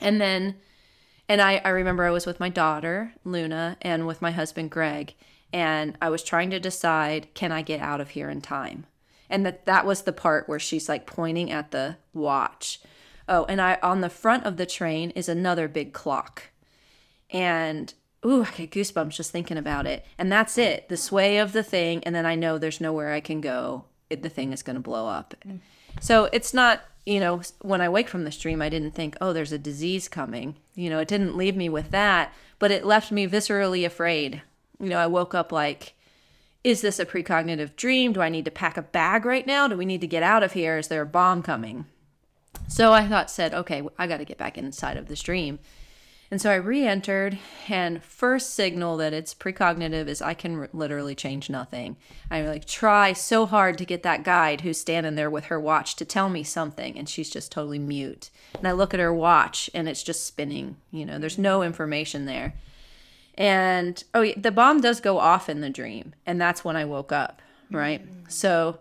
and 0.00 0.20
then, 0.20 0.57
and 1.29 1.40
I, 1.40 1.61
I 1.64 1.68
remember 1.68 2.05
I 2.05 2.11
was 2.11 2.26
with 2.26 2.40
my 2.40 2.48
daughter, 2.48 3.12
Luna, 3.24 3.76
and 3.81 4.07
with 4.07 4.20
my 4.20 4.33
husband, 4.33 4.70
Greg, 4.72 5.14
and 5.52 5.96
I 6.02 6.11
was 6.11 6.24
trying 6.24 6.50
to 6.50 6.61
decide 6.61 7.33
can 7.35 7.52
I 7.52 7.62
get 7.62 7.81
out 7.81 8.00
of 8.00 8.11
here 8.11 8.29
in 8.29 8.40
time? 8.40 8.87
And 9.31 9.46
that 9.46 9.66
that 9.66 9.87
was 9.87 10.02
the 10.02 10.12
part 10.12 10.48
where 10.48 10.59
she's 10.59 10.88
like 10.88 11.07
pointing 11.07 11.50
at 11.50 11.70
the 11.70 11.96
watch. 12.12 12.81
Oh, 13.29 13.44
and 13.44 13.61
I 13.61 13.79
on 13.83 14.00
the 14.00 14.11
front 14.11 14.44
of 14.44 14.57
the 14.57 14.66
train 14.66 15.11
is 15.11 15.29
another 15.29 15.68
big 15.68 15.92
clock. 15.92 16.50
And 17.31 17.92
ooh, 18.27 18.45
I 18.45 18.51
get 18.51 18.71
goosebumps 18.73 19.11
just 19.11 19.31
thinking 19.31 19.57
about 19.57 19.87
it. 19.87 20.05
And 20.19 20.31
that's 20.31 20.59
it. 20.59 20.89
The 20.89 20.97
sway 20.97 21.39
of 21.39 21.53
the 21.53 21.62
thing 21.62 22.03
and 22.05 22.15
then 22.15 22.27
I 22.27 22.35
know 22.35 22.59
there's 22.59 22.81
nowhere 22.81 23.12
I 23.12 23.21
can 23.21 23.41
go. 23.41 23.85
It, 24.11 24.23
the 24.23 24.29
thing 24.29 24.53
is 24.53 24.62
going 24.62 24.77
to 24.77 24.81
blow 24.81 25.07
up. 25.07 25.35
So 26.01 26.29
it's 26.33 26.53
not, 26.53 26.83
you 27.05 27.21
know, 27.21 27.41
when 27.61 27.81
I 27.81 27.89
wake 27.89 28.09
from 28.09 28.25
this 28.25 28.39
dream, 28.39 28.61
I 28.61 28.69
didn't 28.69 28.95
think, 28.95 29.17
oh, 29.21 29.33
there's 29.33 29.53
a 29.53 29.59
disease 29.59 30.09
coming. 30.09 30.57
You 30.75 30.91
know, 30.91 30.99
it 30.99 31.09
didn't 31.09 31.37
leave 31.37 31.57
me 31.57 31.69
with 31.69 31.91
that, 31.91 32.33
but 32.59 32.71
it 32.71 32.85
left 32.85 33.11
me 33.11 33.27
viscerally 33.27 33.87
afraid. 33.87 34.43
You 34.81 34.91
know, 34.91 34.99
I 34.99 35.07
woke 35.07 35.35
up 35.35 35.53
like, 35.53 35.95
is 36.62 36.81
this 36.81 36.99
a 36.99 37.07
precognitive 37.07 37.77
dream? 37.77 38.12
Do 38.12 38.21
I 38.21 38.29
need 38.29 38.45
to 38.45 38.51
pack 38.51 38.77
a 38.77 38.83
bag 38.83 39.25
right 39.25 39.47
now? 39.47 39.69
Do 39.69 39.77
we 39.77 39.85
need 39.85 40.01
to 40.01 40.07
get 40.07 40.23
out 40.23 40.43
of 40.43 40.53
here? 40.53 40.79
Is 40.79 40.89
there 40.89 41.03
a 41.03 41.07
bomb 41.07 41.43
coming? 41.43 41.87
So 42.69 42.93
I 42.93 43.07
thought, 43.07 43.31
said, 43.31 43.55
okay, 43.55 43.83
I 43.99 44.07
got 44.07 44.19
to 44.19 44.25
get 44.25 44.39
back 44.39 44.59
inside 44.59 44.97
of 44.97 45.07
this 45.07 45.23
dream. 45.23 45.61
And 46.31 46.41
so 46.41 46.51
I 46.51 46.57
re 46.57 46.85
entered, 46.85 47.39
and 47.69 48.03
first 48.03 48.55
signal 48.55 48.97
that 48.97 49.12
it's 49.12 49.33
precognitive 49.33 50.09
is 50.09 50.21
I 50.21 50.35
can 50.35 50.59
r- 50.59 50.69
literally 50.73 51.15
change 51.15 51.49
nothing. 51.49 51.97
I 52.31 52.43
like 52.43 52.65
try 52.65 53.12
so 53.12 53.47
hard 53.47 53.79
to 53.79 53.85
get 53.85 54.03
that 54.03 54.25
guide 54.25 54.62
who's 54.62 54.81
standing 54.81 55.15
there 55.15 55.31
with 55.31 55.45
her 55.45 55.61
watch 55.61 55.95
to 55.97 56.05
tell 56.05 56.29
me 56.29 56.43
something, 56.43 56.99
and 56.99 57.09
she's 57.09 57.31
just 57.31 57.53
totally 57.53 57.79
mute. 57.79 58.31
And 58.59 58.67
I 58.67 58.73
look 58.73 58.93
at 58.93 59.01
her 59.01 59.15
watch, 59.15 59.71
and 59.73 59.89
it's 59.89 60.03
just 60.03 60.27
spinning. 60.27 60.79
You 60.91 61.07
know, 61.07 61.19
there's 61.19 61.39
no 61.39 61.62
information 61.62 62.25
there. 62.25 62.55
And 63.37 64.03
oh, 64.12 64.23
yeah, 64.23 64.35
the 64.37 64.51
bomb 64.51 64.81
does 64.81 65.01
go 65.01 65.19
off 65.19 65.49
in 65.49 65.61
the 65.61 65.71
dream, 65.71 66.12
and 66.27 66.41
that's 66.41 66.65
when 66.65 66.75
I 66.75 66.87
woke 66.87 67.12
up, 67.12 67.41
right? 67.71 68.03
So 68.29 68.79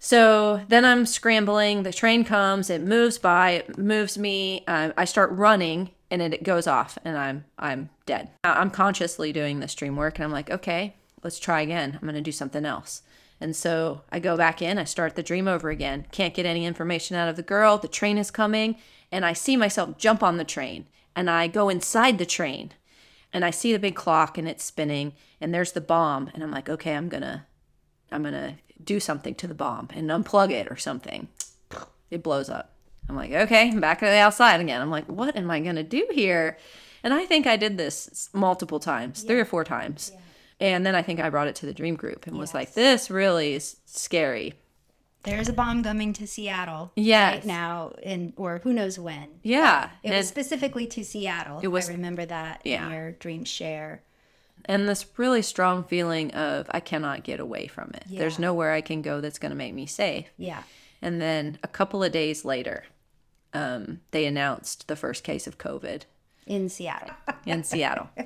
so 0.00 0.60
then 0.68 0.84
I'm 0.84 1.06
scrambling. 1.06 1.82
The 1.82 1.92
train 1.92 2.24
comes. 2.24 2.70
It 2.70 2.82
moves 2.82 3.18
by. 3.18 3.50
It 3.50 3.78
moves 3.78 4.16
me. 4.16 4.64
Uh, 4.66 4.90
I 4.96 5.04
start 5.04 5.30
running, 5.32 5.90
and 6.10 6.22
it, 6.22 6.42
goes 6.42 6.66
off, 6.66 6.98
and 7.04 7.16
I'm 7.16 7.44
I'm 7.58 7.90
dead. 8.06 8.30
I'm 8.44 8.70
consciously 8.70 9.32
doing 9.32 9.60
this 9.60 9.74
dream 9.74 9.96
work, 9.96 10.18
and 10.18 10.24
I'm 10.24 10.32
like, 10.32 10.50
okay, 10.50 10.96
let's 11.22 11.38
try 11.38 11.60
again. 11.60 11.98
I'm 12.00 12.08
gonna 12.08 12.20
do 12.20 12.32
something 12.32 12.64
else. 12.64 13.02
And 13.40 13.54
so 13.54 14.02
I 14.10 14.18
go 14.18 14.36
back 14.36 14.60
in. 14.60 14.78
I 14.78 14.84
start 14.84 15.14
the 15.14 15.22
dream 15.22 15.46
over 15.46 15.70
again. 15.70 16.06
Can't 16.10 16.34
get 16.34 16.46
any 16.46 16.66
information 16.66 17.16
out 17.16 17.28
of 17.28 17.36
the 17.36 17.42
girl. 17.42 17.78
The 17.78 17.88
train 17.88 18.18
is 18.18 18.30
coming, 18.30 18.76
and 19.12 19.24
I 19.24 19.32
see 19.32 19.56
myself 19.56 19.98
jump 19.98 20.22
on 20.22 20.38
the 20.38 20.44
train, 20.44 20.86
and 21.14 21.30
I 21.30 21.46
go 21.46 21.68
inside 21.68 22.18
the 22.18 22.26
train, 22.26 22.72
and 23.32 23.44
I 23.44 23.50
see 23.50 23.72
the 23.72 23.78
big 23.78 23.94
clock, 23.94 24.38
and 24.38 24.48
it's 24.48 24.64
spinning, 24.64 25.12
and 25.40 25.54
there's 25.54 25.72
the 25.72 25.80
bomb, 25.80 26.30
and 26.34 26.42
I'm 26.42 26.50
like, 26.50 26.68
okay, 26.68 26.94
I'm 26.94 27.08
gonna 27.08 27.46
I'm 28.10 28.22
gonna 28.22 28.56
do 28.82 29.00
something 29.00 29.34
to 29.36 29.46
the 29.46 29.54
bomb 29.54 29.88
and 29.92 30.08
unplug 30.08 30.50
it 30.50 30.70
or 30.70 30.76
something. 30.76 31.28
It 32.10 32.22
blows 32.22 32.48
up. 32.48 32.77
I'm 33.08 33.16
like, 33.16 33.32
okay, 33.32 33.68
I'm 33.70 33.80
back 33.80 34.00
to 34.00 34.06
the 34.06 34.16
outside 34.18 34.60
again. 34.60 34.80
I'm 34.82 34.90
like, 34.90 35.06
what 35.06 35.36
am 35.36 35.50
I 35.50 35.60
gonna 35.60 35.82
do 35.82 36.06
here? 36.12 36.58
And 37.02 37.14
I 37.14 37.24
think 37.26 37.46
I 37.46 37.56
did 37.56 37.78
this 37.78 38.28
multiple 38.32 38.80
times, 38.80 39.22
three 39.22 39.38
or 39.40 39.44
four 39.44 39.64
times. 39.64 40.12
And 40.60 40.84
then 40.84 40.94
I 40.96 41.02
think 41.02 41.20
I 41.20 41.30
brought 41.30 41.46
it 41.46 41.54
to 41.56 41.66
the 41.66 41.72
dream 41.72 41.94
group 41.94 42.26
and 42.26 42.36
was 42.36 42.52
like, 42.52 42.74
this 42.74 43.10
really 43.10 43.54
is 43.54 43.76
scary. 43.86 44.54
There's 45.22 45.48
a 45.48 45.52
bomb 45.52 45.82
coming 45.82 46.12
to 46.14 46.26
Seattle 46.26 46.92
Yes. 46.96 47.34
right 47.36 47.44
now, 47.44 47.92
and 48.02 48.32
or 48.36 48.60
who 48.62 48.72
knows 48.72 48.98
when. 48.98 49.28
Yeah. 49.42 49.90
It 50.02 50.10
was 50.12 50.28
specifically 50.28 50.86
to 50.88 51.04
Seattle. 51.04 51.60
It 51.62 51.68
was- 51.68 51.88
I 51.88 51.92
remember 51.92 52.24
that 52.26 52.62
Yeah. 52.64 52.86
in 52.86 52.92
your 52.92 53.12
dream 53.12 53.44
share. 53.44 54.02
and 54.64 54.88
this 54.88 55.06
really 55.16 55.40
strong 55.40 55.84
feeling 55.84 56.30
of 56.32 56.66
I 56.72 56.80
cannot 56.80 57.22
get 57.22 57.40
away 57.40 57.68
from 57.68 57.90
it. 57.94 58.04
There's 58.10 58.38
nowhere 58.40 58.72
I 58.72 58.80
can 58.80 59.00
go 59.02 59.20
that's 59.20 59.38
going 59.38 59.50
to 59.50 59.56
make 59.56 59.72
me 59.72 59.86
safe. 59.86 60.26
Yeah. 60.36 60.62
And 61.00 61.20
then 61.22 61.58
a 61.62 61.68
couple 61.68 62.02
of 62.02 62.10
days 62.12 62.44
later, 62.44 62.84
um, 63.54 64.00
they 64.10 64.26
announced 64.26 64.88
the 64.88 64.96
first 64.96 65.24
case 65.24 65.46
of 65.46 65.58
COVID 65.58 66.02
In 66.46 66.68
Seattle. 66.68 67.14
in 67.46 67.64
Seattle. 67.64 68.08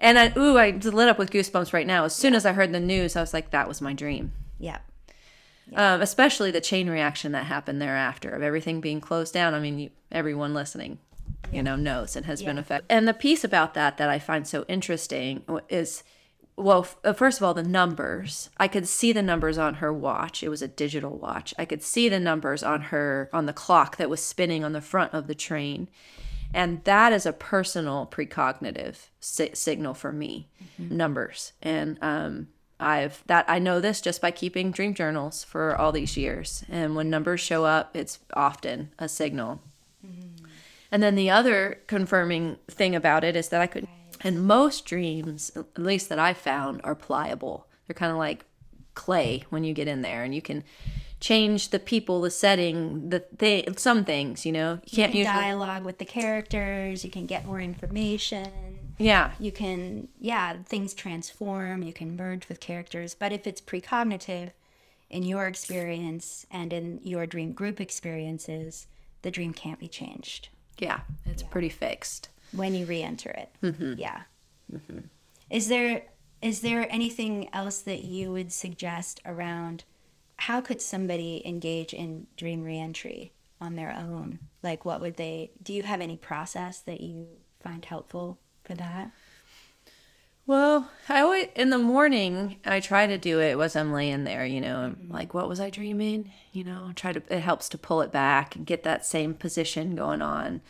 And 0.00 0.16
I, 0.16 0.32
ooh, 0.38 0.56
I 0.56 0.70
lit 0.70 1.08
up 1.08 1.18
with 1.18 1.32
goosebumps 1.32 1.72
right 1.72 1.84
now. 1.86 2.04
As 2.04 2.14
soon 2.14 2.34
as 2.36 2.46
I 2.46 2.52
heard 2.52 2.72
the 2.72 2.78
news, 2.78 3.16
I 3.16 3.20
was 3.20 3.34
like, 3.34 3.50
that 3.50 3.66
was 3.66 3.80
my 3.80 3.92
dream. 3.92 4.32
yeah. 4.60 4.78
Um, 5.74 6.00
especially 6.00 6.50
the 6.52 6.60
chain 6.60 6.88
reaction 6.88 7.32
that 7.32 7.46
happened 7.46 7.82
thereafter 7.82 8.30
of 8.30 8.40
everything 8.42 8.80
being 8.80 9.00
closed 9.00 9.34
down. 9.34 9.54
I 9.54 9.58
mean, 9.60 9.78
you, 9.80 9.90
everyone 10.12 10.54
listening, 10.54 10.98
you 11.52 11.62
know, 11.64 11.74
knows 11.74 12.14
it 12.14 12.24
has 12.26 12.42
been 12.44 12.58
affected. 12.58 12.86
And 12.90 13.08
the 13.08 13.12
piece 13.12 13.42
about 13.42 13.74
that 13.74 13.98
that 13.98 14.08
I 14.08 14.18
find 14.20 14.46
so 14.46 14.64
interesting 14.68 15.42
is, 15.68 16.04
well, 16.58 16.80
f- 16.80 16.96
uh, 17.04 17.12
first 17.12 17.38
of 17.38 17.44
all, 17.44 17.54
the 17.54 17.62
numbers. 17.62 18.50
I 18.58 18.68
could 18.68 18.88
see 18.88 19.12
the 19.12 19.22
numbers 19.22 19.58
on 19.58 19.74
her 19.74 19.92
watch. 19.92 20.42
It 20.42 20.48
was 20.48 20.62
a 20.62 20.68
digital 20.68 21.16
watch. 21.16 21.54
I 21.58 21.64
could 21.64 21.82
see 21.82 22.08
the 22.08 22.20
numbers 22.20 22.62
on 22.62 22.82
her 22.82 23.30
on 23.32 23.46
the 23.46 23.52
clock 23.52 23.96
that 23.96 24.10
was 24.10 24.22
spinning 24.22 24.64
on 24.64 24.72
the 24.72 24.80
front 24.80 25.14
of 25.14 25.26
the 25.28 25.34
train. 25.34 25.88
And 26.52 26.82
that 26.84 27.12
is 27.12 27.26
a 27.26 27.32
personal 27.32 28.08
precognitive 28.10 29.08
si- 29.20 29.50
signal 29.54 29.94
for 29.94 30.12
me, 30.12 30.48
numbers. 30.78 31.52
And 31.62 31.98
um, 32.02 32.48
I've 32.80 33.22
that 33.26 33.44
I 33.48 33.58
know 33.58 33.80
this 33.80 34.00
just 34.00 34.20
by 34.20 34.30
keeping 34.30 34.70
dream 34.72 34.94
journals 34.94 35.44
for 35.44 35.76
all 35.76 35.92
these 35.92 36.16
years. 36.16 36.64
And 36.68 36.96
when 36.96 37.10
numbers 37.10 37.40
show 37.40 37.64
up, 37.64 37.96
it's 37.96 38.18
often 38.34 38.90
a 38.98 39.08
signal. 39.08 39.60
And 40.90 41.02
then 41.02 41.16
the 41.16 41.28
other 41.30 41.80
confirming 41.86 42.56
thing 42.68 42.94
about 42.94 43.22
it 43.24 43.36
is 43.36 43.50
that 43.50 43.60
I 43.60 43.66
could, 43.66 43.86
and 44.20 44.46
most 44.46 44.84
dreams, 44.84 45.52
at 45.56 45.78
least 45.78 46.08
that 46.08 46.18
I 46.18 46.34
found, 46.34 46.80
are 46.84 46.94
pliable. 46.94 47.66
They're 47.86 47.94
kind 47.94 48.12
of 48.12 48.18
like 48.18 48.44
clay 48.94 49.44
when 49.50 49.64
you 49.64 49.72
get 49.74 49.88
in 49.88 50.02
there, 50.02 50.24
and 50.24 50.34
you 50.34 50.42
can 50.42 50.64
change 51.20 51.70
the 51.70 51.78
people, 51.78 52.20
the 52.20 52.30
setting, 52.30 53.10
the 53.10 53.20
thing, 53.20 53.76
some 53.76 54.04
things. 54.04 54.44
You 54.46 54.52
know, 54.52 54.80
you 54.86 54.96
can't 54.96 55.14
You 55.14 55.20
usually. 55.20 55.36
dialogue 55.40 55.84
with 55.84 55.98
the 55.98 56.04
characters. 56.04 57.04
You 57.04 57.10
can 57.10 57.26
get 57.26 57.44
more 57.46 57.60
information. 57.60 58.78
Yeah, 58.98 59.30
You 59.38 59.52
can, 59.52 60.08
yeah, 60.18 60.56
things 60.64 60.92
transform. 60.92 61.84
You 61.84 61.92
can 61.92 62.16
merge 62.16 62.48
with 62.48 62.58
characters. 62.58 63.14
But 63.14 63.32
if 63.32 63.46
it's 63.46 63.60
precognitive, 63.60 64.50
in 65.08 65.22
your 65.22 65.46
experience 65.46 66.44
and 66.50 66.72
in 66.72 67.00
your 67.02 67.24
dream 67.24 67.52
group 67.52 67.80
experiences, 67.80 68.88
the 69.22 69.30
dream 69.30 69.54
can't 69.54 69.78
be 69.78 69.88
changed 69.88 70.48
yeah, 70.78 71.00
it's 71.26 71.42
pretty 71.42 71.68
fixed. 71.68 72.28
When 72.52 72.74
you 72.74 72.86
re-enter 72.86 73.30
it. 73.30 73.50
Mm-hmm. 73.62 73.94
Yeah. 73.98 74.22
Is 75.50 75.68
there 75.68 76.02
is 76.40 76.60
there 76.60 76.86
anything 76.90 77.48
else 77.52 77.80
that 77.80 78.04
you 78.04 78.30
would 78.30 78.52
suggest 78.52 79.20
around 79.24 79.84
how 80.36 80.60
could 80.60 80.80
somebody 80.80 81.42
engage 81.44 81.92
in 81.92 82.26
dream 82.36 82.62
reentry 82.62 83.32
on 83.60 83.74
their 83.74 83.92
own? 83.92 84.38
Like 84.62 84.84
what 84.84 85.00
would 85.00 85.16
they 85.16 85.50
do 85.62 85.72
you 85.72 85.82
have 85.82 86.00
any 86.00 86.16
process 86.16 86.80
that 86.80 87.00
you 87.00 87.26
find 87.60 87.84
helpful 87.84 88.38
for 88.64 88.74
that? 88.74 89.10
Well, 90.46 90.90
I 91.10 91.20
always 91.20 91.48
in 91.56 91.70
the 91.70 91.78
morning 91.78 92.56
I 92.64 92.80
try 92.80 93.06
to 93.06 93.18
do 93.18 93.40
it 93.40 93.58
was 93.58 93.74
I'm 93.76 93.92
laying 93.92 94.24
there, 94.24 94.46
you 94.46 94.60
know, 94.60 94.82
and 94.82 95.10
like 95.10 95.34
what 95.34 95.48
was 95.48 95.60
I 95.60 95.70
dreaming? 95.70 96.32
You 96.52 96.64
know, 96.64 96.92
try 96.94 97.12
to 97.12 97.22
it 97.28 97.40
helps 97.40 97.68
to 97.70 97.78
pull 97.78 98.00
it 98.00 98.12
back 98.12 98.54
and 98.54 98.64
get 98.64 98.82
that 98.84 99.04
same 99.04 99.34
position 99.34 99.94
going 99.94 100.22
on. 100.22 100.60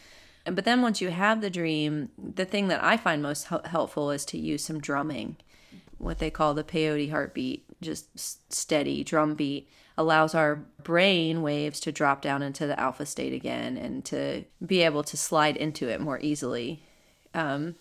But 0.50 0.64
then 0.64 0.82
once 0.82 1.00
you 1.00 1.10
have 1.10 1.40
the 1.40 1.50
dream, 1.50 2.10
the 2.18 2.44
thing 2.44 2.68
that 2.68 2.82
I 2.82 2.96
find 2.96 3.22
most 3.22 3.44
hel- 3.44 3.62
helpful 3.64 4.10
is 4.10 4.24
to 4.26 4.38
use 4.38 4.64
some 4.64 4.80
drumming, 4.80 5.36
what 5.98 6.18
they 6.18 6.30
call 6.30 6.54
the 6.54 6.64
peyote 6.64 7.10
heartbeat, 7.10 7.64
just 7.80 8.08
steady 8.52 9.04
drum 9.04 9.34
beat 9.34 9.68
allows 9.96 10.34
our 10.34 10.64
brain 10.82 11.42
waves 11.42 11.80
to 11.80 11.92
drop 11.92 12.22
down 12.22 12.40
into 12.40 12.66
the 12.66 12.78
alpha 12.78 13.04
state 13.04 13.32
again 13.32 13.76
and 13.76 14.04
to 14.04 14.44
be 14.64 14.82
able 14.82 15.02
to 15.02 15.16
slide 15.16 15.56
into 15.56 15.88
it 15.88 16.00
more 16.00 16.20
easily. 16.20 16.82
Right. 17.34 17.74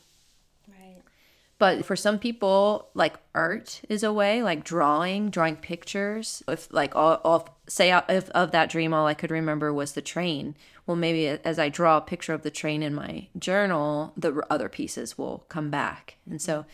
But 1.59 1.85
for 1.85 1.95
some 1.95 2.19
people, 2.19 2.89
like 2.93 3.15
art 3.33 3.81
is 3.89 4.03
a 4.03 4.13
way, 4.13 4.43
like 4.43 4.63
drawing, 4.63 5.29
drawing 5.29 5.55
pictures. 5.55 6.43
If 6.47 6.71
like 6.71 6.95
all, 6.95 7.19
all 7.23 7.57
say 7.67 7.91
uh, 7.91 8.03
if 8.09 8.29
of 8.31 8.51
that 8.51 8.69
dream, 8.69 8.93
all 8.93 9.07
I 9.07 9.15
could 9.15 9.31
remember 9.31 9.73
was 9.73 9.93
the 9.93 10.01
train. 10.01 10.55
Well, 10.85 10.97
maybe 10.97 11.27
as 11.27 11.57
I 11.57 11.69
draw 11.69 11.97
a 11.97 12.01
picture 12.01 12.33
of 12.33 12.43
the 12.43 12.51
train 12.51 12.83
in 12.83 12.93
my 12.93 13.27
journal, 13.39 14.13
the 14.15 14.45
other 14.49 14.69
pieces 14.69 15.17
will 15.17 15.45
come 15.49 15.71
back. 15.71 16.17
And 16.29 16.41
so, 16.41 16.65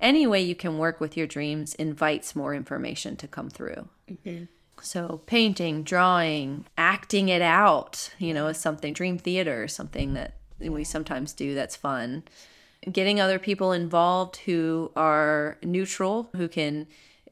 any 0.00 0.26
way 0.26 0.40
you 0.40 0.54
can 0.54 0.78
work 0.78 1.00
with 1.00 1.16
your 1.16 1.26
dreams 1.26 1.74
invites 1.74 2.36
more 2.36 2.54
information 2.54 3.16
to 3.16 3.26
come 3.26 3.50
through. 3.50 3.88
So 4.80 5.22
painting, 5.26 5.82
drawing, 5.82 6.64
acting 6.78 7.28
it 7.28 7.42
out, 7.42 8.14
you 8.18 8.32
know, 8.32 8.46
is 8.46 8.58
something. 8.58 8.92
Dream 8.92 9.18
theater 9.18 9.64
is 9.64 9.72
something 9.72 10.14
that 10.14 10.34
we 10.60 10.84
sometimes 10.84 11.32
do. 11.32 11.56
That's 11.56 11.74
fun 11.74 12.22
getting 12.90 13.20
other 13.20 13.38
people 13.38 13.72
involved 13.72 14.36
who 14.36 14.90
are 14.96 15.58
neutral, 15.62 16.30
who 16.36 16.48
can 16.48 16.86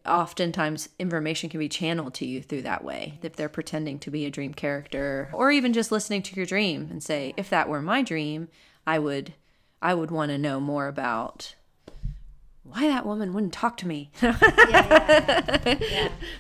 oftentimes 0.07 0.89
information 0.99 1.51
can 1.51 1.61
be 1.61 1.69
channeled 1.69 2.15
to 2.15 2.27
you 2.27 2.43
through 2.43 2.63
that 2.63 2.85
way 2.85 3.19
if 3.23 3.35
they're 3.35 3.49
pretending 3.49 3.99
to 3.99 4.11
be 4.11 4.25
a 4.25 4.31
dream 4.31 4.55
character 4.55 5.29
or 5.33 5.51
even 5.51 5.73
just 5.73 5.91
listening 5.91 6.23
to 6.23 6.37
your 6.37 6.47
dream 6.47 6.89
and 6.91 7.03
say 7.03 7.35
if 7.37 7.51
that 7.51 7.69
were 7.69 7.83
my 7.83 8.03
dream 8.03 8.49
i 8.87 8.99
would 8.99 9.35
i 9.83 9.93
would 9.93 10.11
want 10.11 10.31
to 10.31 10.39
know 10.39 10.61
more 10.61 10.87
about 10.87 11.57
why 12.71 12.87
that 12.89 13.07
woman 13.07 13.33
wouldn't 13.33 13.53
talk 13.53 13.77
to 13.77 13.87
me 13.87 14.11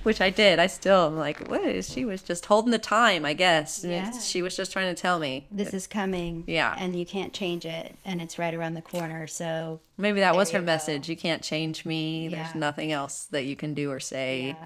which 0.03 0.21
i 0.21 0.31
did 0.31 0.59
i 0.59 0.67
still 0.67 1.07
am 1.07 1.17
like 1.17 1.49
what 1.49 1.63
is 1.63 1.89
she 1.91 2.05
was 2.05 2.23
just 2.23 2.47
holding 2.47 2.71
the 2.71 2.79
time 2.79 3.25
i 3.25 3.33
guess 3.33 3.85
Yeah. 3.85 4.11
she 4.19 4.43
was 4.43 4.57
just 4.57 4.73
trying 4.73 4.95
to 4.95 5.01
tell 5.01 5.19
me 5.19 5.47
This 5.51 5.73
is 5.75 5.87
coming. 5.87 6.45
Yeah. 6.47 6.75
And 6.79 6.95
you 6.99 7.07
can't 7.07 7.33
change 7.33 7.65
it 7.65 7.95
and 8.05 8.21
it's 8.21 8.39
right 8.39 8.55
around 8.55 8.75
the 8.75 8.83
corner. 8.83 9.27
So 9.27 9.81
Maybe 9.99 10.21
that 10.21 10.35
was 10.37 10.51
her 10.51 10.59
you 10.59 10.63
go. 10.63 10.67
message. 10.67 11.09
You 11.09 11.17
can't 11.17 11.43
change 11.43 11.85
me. 11.85 12.29
There's 12.29 12.55
nothing 12.55 12.93
else 12.93 13.25
that 13.31 13.45
you 13.45 13.57
can 13.57 13.75
do 13.75 13.91
or 13.91 14.01
say. 14.01 14.57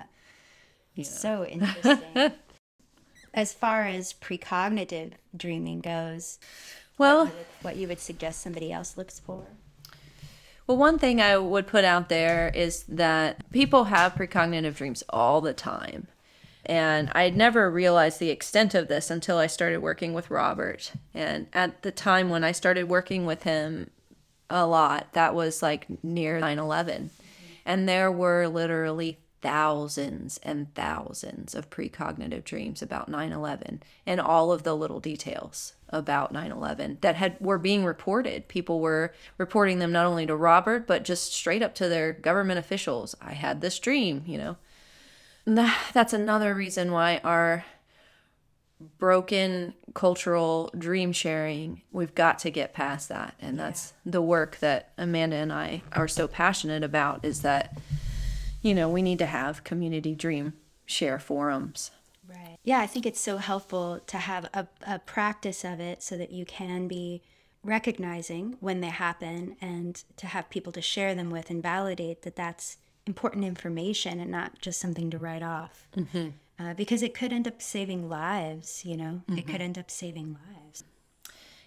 Yeah. 0.96 1.02
So 1.04 1.44
interesting. 1.54 2.32
as 3.34 3.52
far 3.52 3.86
as 3.86 4.12
precognitive 4.14 5.12
dreaming 5.36 5.80
goes, 5.80 6.38
Well, 6.98 7.30
what 7.62 7.76
you 7.76 7.86
would 7.88 8.00
suggest 8.00 8.40
somebody 8.40 8.72
else 8.72 8.96
looks 8.96 9.18
for? 9.20 9.46
Well, 10.70 10.76
one 10.76 11.00
thing 11.00 11.20
I 11.20 11.36
would 11.36 11.66
put 11.66 11.84
out 11.84 12.08
there 12.08 12.52
is 12.54 12.84
that 12.84 13.50
people 13.50 13.86
have 13.86 14.14
precognitive 14.14 14.76
dreams 14.76 15.02
all 15.08 15.40
the 15.40 15.52
time. 15.52 16.06
And 16.64 17.10
I 17.12 17.28
never 17.30 17.68
realized 17.68 18.20
the 18.20 18.30
extent 18.30 18.76
of 18.76 18.86
this 18.86 19.10
until 19.10 19.36
I 19.36 19.48
started 19.48 19.78
working 19.78 20.12
with 20.12 20.30
Robert. 20.30 20.92
And 21.12 21.48
at 21.52 21.82
the 21.82 21.90
time 21.90 22.30
when 22.30 22.44
I 22.44 22.52
started 22.52 22.84
working 22.84 23.26
with 23.26 23.42
him 23.42 23.90
a 24.48 24.64
lot, 24.64 25.12
that 25.14 25.34
was 25.34 25.60
like 25.60 25.88
near 26.04 26.38
9 26.38 26.60
11. 26.60 27.10
And 27.66 27.88
there 27.88 28.12
were 28.12 28.46
literally 28.46 29.18
thousands 29.42 30.38
and 30.42 30.74
thousands 30.74 31.54
of 31.54 31.70
precognitive 31.70 32.44
dreams 32.44 32.82
about 32.82 33.10
9/11 33.10 33.80
and 34.06 34.20
all 34.20 34.52
of 34.52 34.62
the 34.64 34.74
little 34.76 35.00
details 35.00 35.74
about 35.88 36.32
9/11 36.32 36.98
that 37.00 37.16
had 37.16 37.36
were 37.40 37.58
being 37.58 37.84
reported. 37.84 38.48
People 38.48 38.80
were 38.80 39.12
reporting 39.38 39.78
them 39.78 39.92
not 39.92 40.06
only 40.06 40.26
to 40.26 40.36
Robert 40.36 40.86
but 40.86 41.04
just 41.04 41.32
straight 41.32 41.62
up 41.62 41.74
to 41.76 41.88
their 41.88 42.12
government 42.12 42.58
officials. 42.58 43.14
I 43.20 43.32
had 43.32 43.60
this 43.60 43.78
dream, 43.78 44.22
you 44.26 44.36
know. 44.38 44.56
That- 45.46 45.90
That's 45.94 46.12
another 46.12 46.54
reason 46.54 46.92
why 46.92 47.20
our 47.24 47.64
broken 48.98 49.74
cultural 49.94 50.70
dream 50.76 51.12
sharing, 51.12 51.82
we've 51.92 52.14
got 52.14 52.38
to 52.40 52.50
get 52.50 52.72
past 52.72 53.08
that. 53.10 53.34
And 53.40 53.58
that's 53.58 53.92
the 54.06 54.22
work 54.22 54.58
that 54.60 54.92
Amanda 54.96 55.36
and 55.36 55.52
I 55.52 55.82
are 55.92 56.08
so 56.08 56.26
passionate 56.26 56.82
about 56.82 57.24
is 57.24 57.42
that 57.42 57.76
you 58.62 58.74
know, 58.74 58.88
we 58.88 59.02
need 59.02 59.18
to 59.18 59.26
have 59.26 59.64
community 59.64 60.14
dream 60.14 60.54
share 60.86 61.18
forums. 61.18 61.90
Right. 62.28 62.56
Yeah, 62.62 62.80
I 62.80 62.86
think 62.86 63.06
it's 63.06 63.20
so 63.20 63.38
helpful 63.38 64.00
to 64.06 64.18
have 64.18 64.48
a, 64.54 64.66
a 64.86 64.98
practice 65.00 65.64
of 65.64 65.80
it 65.80 66.02
so 66.02 66.16
that 66.16 66.30
you 66.30 66.44
can 66.44 66.86
be 66.88 67.22
recognizing 67.62 68.56
when 68.60 68.80
they 68.80 68.88
happen 68.88 69.56
and 69.60 70.02
to 70.16 70.26
have 70.26 70.48
people 70.50 70.72
to 70.72 70.80
share 70.80 71.14
them 71.14 71.30
with 71.30 71.50
and 71.50 71.62
validate 71.62 72.22
that 72.22 72.36
that's 72.36 72.76
important 73.06 73.44
information 73.44 74.20
and 74.20 74.30
not 74.30 74.60
just 74.60 74.80
something 74.80 75.10
to 75.10 75.18
write 75.18 75.42
off. 75.42 75.88
Mm-hmm. 75.96 76.28
Uh, 76.58 76.74
because 76.74 77.02
it 77.02 77.14
could 77.14 77.32
end 77.32 77.48
up 77.48 77.62
saving 77.62 78.08
lives, 78.08 78.84
you 78.84 78.96
know, 78.96 79.22
it 79.30 79.46
could 79.46 79.62
end 79.62 79.78
up 79.78 79.90
saving 79.90 80.36
lives. 80.46 80.84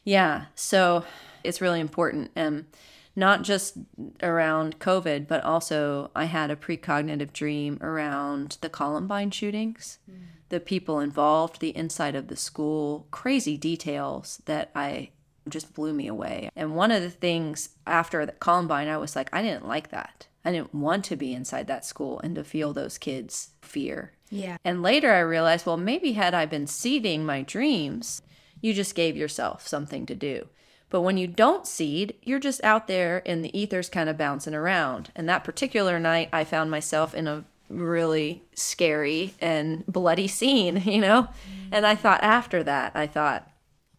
Yeah, 0.03 0.45
so 0.53 1.03
it's 1.43 1.61
really 1.61 1.79
important. 1.79 2.29
Um, 2.35 2.67
not 3.15 3.43
just 3.43 3.77
around 4.21 4.79
COVID, 4.79 5.27
but 5.27 5.43
also 5.43 6.09
I 6.15 6.25
had 6.25 6.49
a 6.49 6.55
precognitive 6.55 7.31
dream 7.31 7.77
around 7.81 8.57
the 8.61 8.69
Columbine 8.69 9.31
shootings, 9.31 9.99
mm. 10.09 10.17
the 10.49 10.59
people 10.59 10.99
involved, 10.99 11.59
the 11.59 11.75
inside 11.75 12.15
of 12.15 12.27
the 12.27 12.35
school, 12.35 13.07
crazy 13.11 13.57
details 13.57 14.41
that 14.45 14.71
I 14.73 15.11
just 15.47 15.73
blew 15.73 15.93
me 15.93 16.07
away. 16.07 16.49
And 16.55 16.75
one 16.75 16.91
of 16.91 17.01
the 17.01 17.09
things 17.09 17.69
after 17.85 18.25
the 18.25 18.31
Columbine, 18.31 18.87
I 18.87 18.97
was 18.97 19.15
like, 19.15 19.29
I 19.33 19.41
didn't 19.41 19.67
like 19.67 19.89
that. 19.89 20.27
I 20.45 20.51
didn't 20.51 20.73
want 20.73 21.05
to 21.05 21.15
be 21.15 21.33
inside 21.33 21.67
that 21.67 21.85
school 21.85 22.19
and 22.21 22.35
to 22.35 22.43
feel 22.43 22.73
those 22.73 22.97
kids' 22.97 23.51
fear. 23.61 24.13
Yeah. 24.29 24.57
And 24.65 24.81
later 24.81 25.11
I 25.11 25.19
realized, 25.19 25.65
well, 25.65 25.77
maybe 25.77 26.13
had 26.13 26.33
I 26.33 26.45
been 26.45 26.67
seeding 26.67 27.25
my 27.25 27.43
dreams, 27.43 28.21
you 28.61 28.73
just 28.73 28.95
gave 28.95 29.15
yourself 29.15 29.67
something 29.67 30.05
to 30.07 30.15
do. 30.15 30.47
But 30.93 31.01
when 31.01 31.17
you 31.17 31.25
don't 31.25 31.65
seed, 31.65 32.13
you're 32.21 32.37
just 32.37 32.63
out 32.63 32.85
there 32.85 33.17
in 33.17 33.41
the 33.41 33.59
ethers 33.59 33.89
kind 33.89 34.09
of 34.09 34.15
bouncing 34.15 34.53
around. 34.53 35.09
And 35.15 35.27
that 35.27 35.43
particular 35.43 35.99
night, 35.99 36.29
I 36.31 36.43
found 36.43 36.69
myself 36.69 37.15
in 37.15 37.27
a 37.27 37.45
really 37.67 38.43
scary 38.53 39.33
and 39.41 39.83
bloody 39.87 40.27
scene, 40.27 40.77
you 40.85 41.01
know? 41.01 41.29
And 41.71 41.87
I 41.87 41.95
thought 41.95 42.21
after 42.21 42.61
that, 42.65 42.91
I 42.93 43.07
thought 43.07 43.49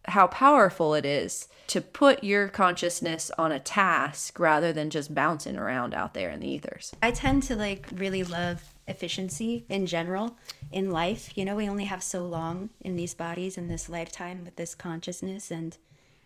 how 0.07 0.27
powerful 0.27 0.93
it 0.93 1.05
is 1.05 1.49
to 1.67 1.81
put 1.81 2.23
your 2.23 2.47
consciousness 2.47 3.29
on 3.37 3.51
a 3.51 3.59
task 3.59 4.39
rather 4.39 4.71
than 4.71 4.89
just 4.89 5.13
bouncing 5.13 5.57
around 5.57 5.93
out 5.93 6.13
there 6.13 6.29
in 6.29 6.39
the 6.39 6.47
ethers. 6.47 6.93
I 7.03 7.11
tend 7.11 7.43
to 7.43 7.57
like 7.57 7.87
really 7.93 8.23
love 8.23 8.73
efficiency 8.87 9.65
in 9.67 9.85
general 9.85 10.37
in 10.71 10.91
life. 10.91 11.37
You 11.37 11.43
know, 11.43 11.55
we 11.55 11.67
only 11.67 11.85
have 11.85 12.03
so 12.03 12.25
long 12.25 12.69
in 12.79 12.95
these 12.95 13.13
bodies 13.13 13.57
in 13.57 13.67
this 13.67 13.89
lifetime 13.89 14.45
with 14.45 14.55
this 14.55 14.75
consciousness 14.75 15.51
and 15.51 15.77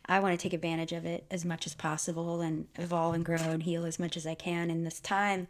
I 0.09 0.19
want 0.19 0.37
to 0.37 0.41
take 0.41 0.53
advantage 0.53 0.91
of 0.91 1.05
it 1.05 1.25
as 1.29 1.45
much 1.45 1.67
as 1.67 1.75
possible 1.75 2.41
and 2.41 2.65
evolve 2.75 3.13
and 3.13 3.23
grow 3.23 3.37
and 3.37 3.61
heal 3.61 3.85
as 3.85 3.99
much 3.99 4.17
as 4.17 4.25
I 4.25 4.33
can 4.33 4.71
in 4.71 4.83
this 4.83 4.99
time. 4.99 5.47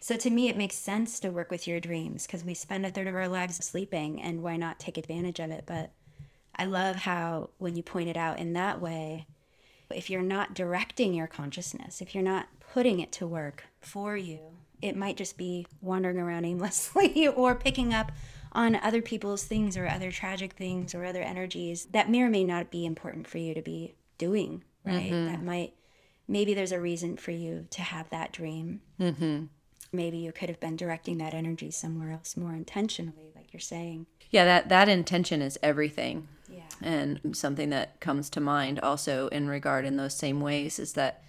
So 0.00 0.16
to 0.16 0.30
me, 0.30 0.48
it 0.48 0.56
makes 0.56 0.76
sense 0.76 1.20
to 1.20 1.30
work 1.30 1.50
with 1.50 1.68
your 1.68 1.78
dreams 1.78 2.26
because 2.26 2.42
we 2.42 2.54
spend 2.54 2.86
a 2.86 2.90
third 2.90 3.06
of 3.06 3.14
our 3.14 3.28
lives 3.28 3.62
sleeping, 3.62 4.22
and 4.22 4.42
why 4.42 4.56
not 4.56 4.78
take 4.78 4.96
advantage 4.96 5.40
of 5.40 5.50
it? 5.50 5.64
But 5.66 5.90
I 6.56 6.64
love 6.64 6.96
how 6.96 7.50
when 7.58 7.76
you 7.76 7.82
point 7.82 8.08
it 8.08 8.16
out 8.16 8.38
in 8.38 8.54
that 8.54 8.80
way, 8.80 9.26
if 9.94 10.08
you're 10.08 10.22
not 10.22 10.54
directing 10.54 11.12
your 11.12 11.26
consciousness, 11.26 12.00
if 12.00 12.14
you're 12.14 12.24
not 12.24 12.48
putting 12.72 13.00
it 13.00 13.12
to 13.12 13.26
work 13.26 13.64
for 13.80 14.16
you, 14.16 14.40
it 14.80 14.96
might 14.96 15.16
just 15.16 15.36
be 15.36 15.66
wandering 15.82 16.18
around 16.18 16.46
aimlessly 16.46 17.28
or 17.36 17.54
picking 17.54 17.92
up 17.92 18.12
on 18.52 18.76
other 18.76 19.02
people's 19.02 19.44
things 19.44 19.76
or 19.76 19.86
other 19.86 20.10
tragic 20.10 20.54
things 20.54 20.94
or 20.94 21.04
other 21.04 21.22
energies 21.22 21.86
that 21.92 22.08
may 22.08 22.22
or 22.22 22.30
may 22.30 22.44
not 22.44 22.70
be 22.70 22.86
important 22.86 23.26
for 23.26 23.38
you 23.38 23.52
to 23.54 23.62
be 23.62 23.94
doing, 24.18 24.64
right? 24.84 25.10
That 25.10 25.42
might, 25.42 25.74
maybe 26.26 26.54
there's 26.54 26.72
a 26.72 26.80
reason 26.80 27.16
for 27.16 27.30
you 27.30 27.66
to 27.70 27.82
have 27.82 28.10
that 28.10 28.32
dream. 28.32 28.80
Mm-hmm. 29.00 29.44
Maybe 29.92 30.18
you 30.18 30.32
could 30.32 30.50
have 30.50 30.60
been 30.60 30.76
directing 30.76 31.16
that 31.18 31.32
energy 31.32 31.70
somewhere 31.70 32.10
else 32.10 32.36
more 32.36 32.52
intentionally, 32.52 33.32
like 33.34 33.52
you're 33.52 33.60
saying. 33.60 34.06
Yeah, 34.30 34.44
that, 34.44 34.68
that 34.68 34.88
intention 34.88 35.40
is 35.40 35.58
everything. 35.62 36.28
Yeah. 36.52 36.62
And 36.82 37.34
something 37.34 37.70
that 37.70 37.98
comes 38.00 38.28
to 38.30 38.40
mind 38.40 38.80
also 38.80 39.28
in 39.28 39.48
regard 39.48 39.86
in 39.86 39.96
those 39.96 40.14
same 40.14 40.40
ways 40.40 40.78
is 40.78 40.92
that 40.92 41.22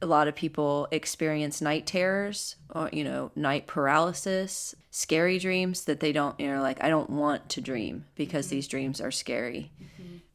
a 0.00 0.06
lot 0.06 0.28
of 0.28 0.36
people 0.36 0.86
experience 0.92 1.60
night 1.60 1.84
terrors 1.84 2.54
or, 2.70 2.88
you 2.92 3.02
know, 3.02 3.32
night 3.34 3.66
paralysis, 3.66 4.76
scary 4.92 5.40
dreams 5.40 5.86
that 5.86 5.98
they 5.98 6.12
don't, 6.12 6.38
you 6.38 6.46
know, 6.46 6.62
like, 6.62 6.82
I 6.82 6.88
don't 6.88 7.10
want 7.10 7.48
to 7.48 7.60
dream 7.60 8.04
because 8.14 8.46
these 8.46 8.68
dreams 8.68 9.00
are 9.00 9.10
scary. 9.10 9.72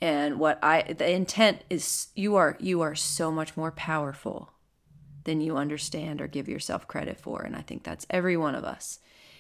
And 0.03 0.37
what 0.37 0.59
I, 0.61 0.81
the 0.81 1.09
intent 1.09 1.63
is 1.69 2.07
you 2.13 2.35
are, 2.35 2.57
you 2.59 2.81
are 2.81 2.93
so 2.93 3.31
much 3.31 3.55
more 3.55 3.71
powerful 3.71 4.51
than 5.23 5.39
you 5.39 5.55
understand 5.55 6.19
or 6.19 6.27
give 6.27 6.49
yourself 6.49 6.89
credit 6.89 7.21
for. 7.21 7.41
And 7.41 7.55
I 7.55 7.61
think 7.61 7.83
that's 7.83 8.05
every 8.09 8.35
one 8.35 8.53
of 8.53 8.65
us. 8.65 8.99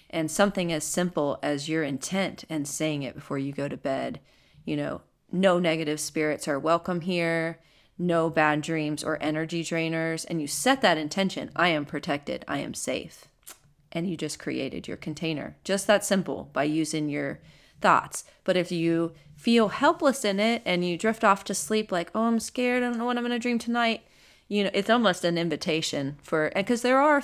And 0.09 0.31
something 0.31 0.71
as 0.71 0.85
simple 0.85 1.37
as 1.43 1.67
your 1.67 1.83
intent 1.83 2.45
and 2.49 2.65
saying 2.65 3.03
it 3.03 3.13
before 3.13 3.37
you 3.37 3.51
go 3.51 3.67
to 3.67 3.75
bed, 3.75 4.21
you 4.63 4.77
know, 4.77 5.01
no 5.33 5.59
negative 5.59 5.99
spirits 5.99 6.47
are 6.47 6.57
welcome 6.57 7.01
here, 7.01 7.59
no 7.97 8.29
bad 8.29 8.61
dreams 8.61 9.03
or 9.03 9.21
energy 9.21 9.65
drainers. 9.65 10.25
And 10.29 10.39
you 10.39 10.47
set 10.47 10.81
that 10.81 10.97
intention 10.97 11.51
I 11.57 11.67
am 11.67 11.83
protected, 11.83 12.45
I 12.47 12.59
am 12.59 12.73
safe. 12.73 13.25
And 13.91 14.09
you 14.09 14.15
just 14.15 14.39
created 14.39 14.87
your 14.87 14.95
container. 14.95 15.57
Just 15.65 15.87
that 15.87 16.05
simple 16.05 16.49
by 16.53 16.63
using 16.63 17.09
your 17.09 17.41
thoughts. 17.81 18.23
But 18.45 18.55
if 18.55 18.71
you 18.71 19.11
feel 19.43 19.67
helpless 19.67 20.23
in 20.23 20.39
it 20.39 20.61
and 20.65 20.85
you 20.85 20.97
drift 20.97 21.21
off 21.21 21.43
to 21.43 21.53
sleep, 21.53 21.91
like, 21.91 22.09
oh, 22.15 22.21
I'm 22.27 22.39
scared, 22.39 22.81
I 22.81 22.87
don't 22.87 22.97
know 22.97 23.03
what 23.03 23.17
I'm 23.17 23.23
going 23.23 23.31
to 23.33 23.39
dream 23.39 23.59
tonight, 23.59 24.01
you 24.47 24.63
know, 24.63 24.69
it's 24.73 24.89
almost 24.89 25.25
an 25.25 25.37
invitation 25.37 26.17
for, 26.23 26.45
and 26.55 26.65
because 26.65 26.81
there 26.81 27.01
are, 27.01 27.21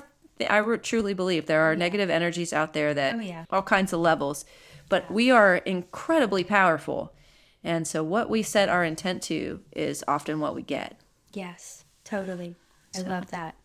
I 0.49 0.62
truly 0.77 1.13
believe 1.13 1.45
there 1.45 1.62
are 1.62 1.77
negative 1.77 2.10
energies 2.10 2.51
out 2.51 2.73
there 2.73 2.93
that, 2.93 3.15
Oh, 3.15 3.19
yeah. 3.19 3.45
all 3.49 3.62
kinds 3.62 3.93
of 3.93 4.01
levels, 4.01 4.43
but 4.89 5.10
we 5.10 5.32
are 5.32 5.55
incredibly 5.58 6.43
powerful. 6.43 7.13
And 7.63 7.88
so 7.88 8.03
what 8.03 8.29
we 8.29 8.43
set 8.43 8.67
our 8.67 8.84
intent 8.84 9.23
to 9.23 9.62
is 9.71 10.03
often 10.05 10.41
what 10.41 10.55
we 10.55 10.62
get. 10.62 10.99
Yes, 11.34 11.86
totally. 12.03 12.55
I 12.97 12.99
love 13.01 13.32
that. 13.32 13.55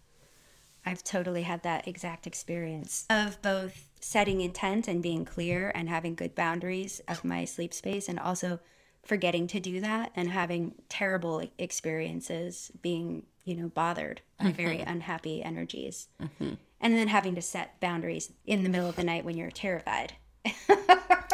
I've 0.87 1.03
totally 1.03 1.43
had 1.43 1.63
that 1.65 1.89
exact 1.89 2.27
experience 2.27 3.05
of 3.11 3.41
both 3.43 3.89
setting 4.05 4.43
intent 4.43 4.87
and 4.87 5.03
being 5.03 5.25
clear 5.25 5.73
and 5.75 5.89
having 5.89 6.15
good 6.15 6.35
boundaries 6.35 7.01
of 7.09 7.25
my 7.25 7.43
sleep 7.43 7.73
space 7.73 8.07
and 8.07 8.21
also 8.21 8.61
forgetting 9.03 9.47
to 9.47 9.59
do 9.59 9.81
that 9.81 10.13
and 10.15 10.29
having 10.29 10.75
terrible 10.91 11.43
experiences 11.59 12.71
being, 12.83 13.25
you 13.47 13.57
know, 13.57 13.69
bothered 13.69 14.21
by 14.39 14.45
mm-hmm. 14.45 14.57
very 14.57 14.81
unhappy 14.81 15.43
energies. 15.43 16.09
Mm-hmm. 16.23 16.55
And 16.83 16.95
then 16.95 17.09
having 17.09 17.35
to 17.37 17.41
set 17.41 17.81
boundaries 17.81 18.31
in 18.45 18.63
the 18.63 18.69
middle 18.69 18.91
of 18.91 18.97
the 18.97 19.05
night 19.05 19.25
when 19.25 19.39
you're 19.39 19.51
terrified. 19.51 20.13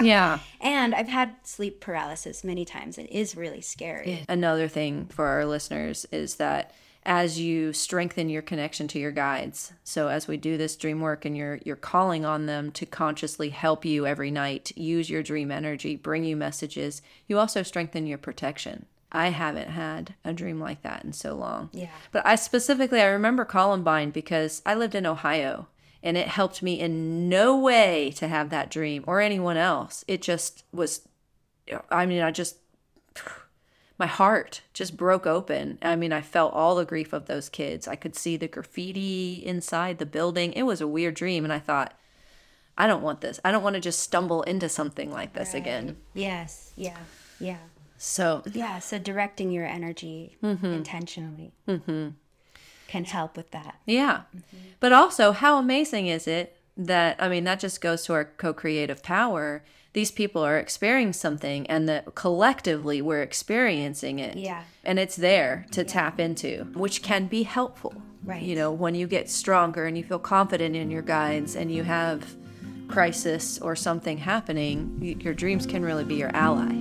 Yeah. 0.02 0.38
And 0.62 0.94
I've 0.94 1.09
had 1.09 1.35
sleep 1.42 1.83
paralysis 1.83 2.42
many 2.42 2.64
times. 2.64 2.96
It 2.96 3.11
is 3.11 3.37
really 3.37 3.61
scary. 3.61 4.24
Another 4.30 4.66
thing 4.66 5.09
for 5.09 5.26
our 5.26 5.44
listeners 5.44 6.06
is 6.11 6.37
that 6.37 6.72
as 7.04 7.40
you 7.40 7.72
strengthen 7.72 8.28
your 8.28 8.42
connection 8.42 8.86
to 8.88 8.98
your 8.98 9.10
guides, 9.10 9.72
so 9.82 10.08
as 10.08 10.28
we 10.28 10.36
do 10.36 10.56
this 10.56 10.76
dream 10.76 11.00
work 11.00 11.24
and 11.24 11.36
you're 11.36 11.58
you're 11.64 11.76
calling 11.76 12.24
on 12.24 12.46
them 12.46 12.70
to 12.72 12.86
consciously 12.86 13.50
help 13.50 13.84
you 13.84 14.06
every 14.06 14.30
night, 14.30 14.76
use 14.76 15.08
your 15.08 15.22
dream 15.22 15.50
energy, 15.50 15.96
bring 15.96 16.24
you 16.24 16.36
messages, 16.36 17.02
you 17.26 17.38
also 17.38 17.62
strengthen 17.62 18.06
your 18.06 18.18
protection. 18.18 18.86
I 19.12 19.28
haven't 19.28 19.70
had 19.70 20.14
a 20.24 20.32
dream 20.32 20.60
like 20.60 20.82
that 20.82 21.04
in 21.04 21.12
so 21.12 21.34
long. 21.34 21.70
Yeah. 21.72 21.88
But 22.12 22.24
I 22.24 22.36
specifically 22.36 23.00
I 23.00 23.06
remember 23.06 23.44
Columbine 23.44 24.10
because 24.10 24.62
I 24.64 24.74
lived 24.74 24.94
in 24.94 25.06
Ohio 25.06 25.68
and 26.02 26.16
it 26.16 26.28
helped 26.28 26.62
me 26.62 26.80
in 26.80 27.28
no 27.28 27.56
way 27.56 28.12
to 28.16 28.28
have 28.28 28.50
that 28.50 28.70
dream 28.70 29.04
or 29.06 29.20
anyone 29.20 29.56
else. 29.56 30.04
It 30.06 30.22
just 30.22 30.64
was 30.72 31.08
I 31.90 32.06
mean, 32.06 32.22
I 32.22 32.30
just 32.30 32.56
my 34.00 34.06
heart 34.06 34.62
just 34.72 34.96
broke 34.96 35.26
open. 35.26 35.78
I 35.82 35.94
mean, 35.94 36.10
I 36.10 36.22
felt 36.22 36.54
all 36.54 36.74
the 36.74 36.86
grief 36.86 37.12
of 37.12 37.26
those 37.26 37.50
kids. 37.50 37.86
I 37.86 37.96
could 37.96 38.16
see 38.16 38.38
the 38.38 38.48
graffiti 38.48 39.42
inside 39.44 39.98
the 39.98 40.06
building. 40.06 40.54
It 40.54 40.62
was 40.62 40.80
a 40.80 40.88
weird 40.88 41.14
dream. 41.14 41.44
And 41.44 41.52
I 41.52 41.58
thought, 41.58 41.92
I 42.78 42.86
don't 42.86 43.02
want 43.02 43.20
this. 43.20 43.38
I 43.44 43.52
don't 43.52 43.62
want 43.62 43.74
to 43.74 43.80
just 43.80 44.00
stumble 44.00 44.42
into 44.44 44.70
something 44.70 45.12
like 45.12 45.34
this 45.34 45.52
again. 45.52 45.98
Yes. 46.14 46.72
Yeah. 46.76 46.96
Yeah. 47.38 47.58
So, 47.98 48.42
Yeah. 48.50 48.78
So 48.78 48.98
directing 48.98 49.50
your 49.50 49.66
energy 49.66 50.38
mm-hmm. 50.42 50.64
intentionally 50.64 51.52
mm-hmm. 51.68 52.08
can 52.88 53.04
help 53.04 53.36
with 53.36 53.50
that. 53.50 53.80
yeah. 53.84 54.22
Mm-hmm. 54.34 54.56
But 54.80 54.94
also, 54.94 55.32
how 55.32 55.58
amazing 55.58 56.06
is 56.06 56.26
it 56.26 56.56
that, 56.74 57.16
I 57.18 57.28
mean, 57.28 57.44
that 57.44 57.60
just 57.60 57.82
goes 57.82 58.06
to 58.06 58.14
our 58.14 58.24
co 58.24 58.54
creative 58.54 59.02
power. 59.02 59.62
These 59.92 60.12
people 60.12 60.42
are 60.42 60.57
experiencing 60.57 61.18
something 61.20 61.66
and 61.66 61.88
that 61.88 62.14
collectively 62.14 63.03
we're 63.03 63.22
experiencing 63.22 64.18
it. 64.18 64.37
Yeah. 64.37 64.62
And 64.85 64.98
it's 64.98 65.16
there 65.16 65.66
to 65.72 65.83
tap 65.85 66.20
into, 66.20 66.64
which 66.74 67.03
can 67.03 67.26
be 67.26 67.42
helpful. 67.42 67.94
Right. 68.24 68.42
You 68.42 68.55
know, 68.55 68.70
when 68.70 68.94
you 68.94 69.07
get 69.07 69.29
stronger 69.29 69.87
and 69.87 69.96
you 69.96 70.05
feel 70.05 70.18
confident 70.18 70.76
in 70.76 70.90
your 70.90 71.03
guides 71.03 71.57
and 71.57 71.72
you 71.72 71.83
have 71.83 72.37
crisis 72.88 73.59
or 73.59 73.74
something 73.74 74.18
happening, 74.18 75.18
your 75.20 75.35
dreams 75.35 75.66
can 75.66 75.83
really 75.83 76.05
be 76.05 76.16
your 76.16 76.35
ally. 76.35 76.79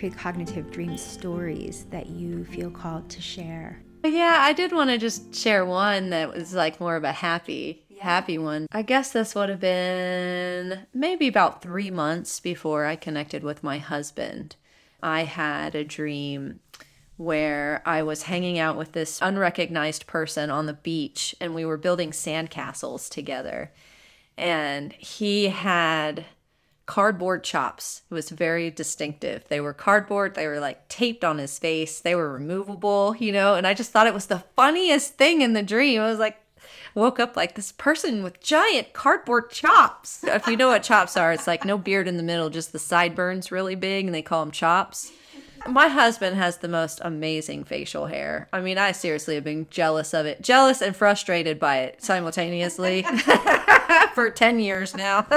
Precognitive 0.00 0.70
dream 0.70 0.96
stories 0.96 1.84
that 1.90 2.06
you 2.06 2.44
feel 2.44 2.70
called 2.70 3.10
to 3.10 3.20
share. 3.20 3.82
Yeah, 4.02 4.38
I 4.40 4.54
did 4.54 4.72
want 4.72 4.88
to 4.88 4.96
just 4.96 5.34
share 5.34 5.64
one 5.66 6.08
that 6.10 6.32
was 6.32 6.54
like 6.54 6.80
more 6.80 6.96
of 6.96 7.04
a 7.04 7.12
happy, 7.12 7.84
happy 8.00 8.38
one. 8.38 8.66
I 8.72 8.80
guess 8.80 9.12
this 9.12 9.34
would 9.34 9.50
have 9.50 9.60
been 9.60 10.86
maybe 10.94 11.28
about 11.28 11.60
three 11.60 11.90
months 11.90 12.40
before 12.40 12.86
I 12.86 12.96
connected 12.96 13.44
with 13.44 13.62
my 13.62 13.76
husband. 13.76 14.56
I 15.02 15.24
had 15.24 15.74
a 15.74 15.84
dream 15.84 16.60
where 17.18 17.82
I 17.84 18.02
was 18.02 18.22
hanging 18.22 18.58
out 18.58 18.78
with 18.78 18.92
this 18.92 19.20
unrecognized 19.20 20.06
person 20.06 20.48
on 20.48 20.64
the 20.64 20.72
beach 20.72 21.34
and 21.38 21.54
we 21.54 21.66
were 21.66 21.76
building 21.76 22.12
sandcastles 22.12 23.10
together. 23.10 23.70
And 24.38 24.94
he 24.94 25.48
had 25.48 26.24
cardboard 26.90 27.44
chops. 27.44 28.02
It 28.10 28.14
was 28.14 28.30
very 28.30 28.68
distinctive. 28.68 29.44
They 29.46 29.60
were 29.60 29.72
cardboard, 29.72 30.34
they 30.34 30.48
were 30.48 30.58
like 30.58 30.88
taped 30.88 31.22
on 31.22 31.38
his 31.38 31.56
face, 31.56 32.00
they 32.00 32.16
were 32.16 32.32
removable, 32.32 33.14
you 33.16 33.30
know, 33.30 33.54
and 33.54 33.64
I 33.64 33.74
just 33.74 33.92
thought 33.92 34.08
it 34.08 34.12
was 34.12 34.26
the 34.26 34.42
funniest 34.56 35.14
thing 35.14 35.40
in 35.40 35.52
the 35.52 35.62
dream. 35.62 36.00
I 36.00 36.10
was 36.10 36.18
like, 36.18 36.38
woke 36.96 37.20
up 37.20 37.36
like 37.36 37.54
this 37.54 37.70
person 37.70 38.24
with 38.24 38.40
giant 38.40 38.92
cardboard 38.92 39.52
chops. 39.52 40.24
If 40.24 40.48
you 40.48 40.56
know 40.56 40.66
what 40.66 40.82
chops 40.82 41.16
are, 41.16 41.32
it's 41.32 41.46
like 41.46 41.64
no 41.64 41.78
beard 41.78 42.08
in 42.08 42.16
the 42.16 42.24
middle, 42.24 42.50
just 42.50 42.72
the 42.72 42.80
sideburns 42.80 43.52
really 43.52 43.76
big, 43.76 44.06
and 44.06 44.12
they 44.12 44.20
call 44.20 44.44
them 44.44 44.50
chops. 44.50 45.12
My 45.68 45.86
husband 45.86 46.34
has 46.38 46.56
the 46.56 46.66
most 46.66 47.00
amazing 47.04 47.62
facial 47.62 48.06
hair. 48.06 48.48
I 48.52 48.60
mean, 48.60 48.78
I 48.78 48.90
seriously 48.90 49.36
have 49.36 49.44
been 49.44 49.68
jealous 49.70 50.12
of 50.12 50.26
it, 50.26 50.42
jealous 50.42 50.82
and 50.82 50.96
frustrated 50.96 51.60
by 51.60 51.82
it 51.82 52.02
simultaneously 52.02 53.02
for 54.14 54.30
10 54.30 54.60
years 54.60 54.94
now. 54.96 55.26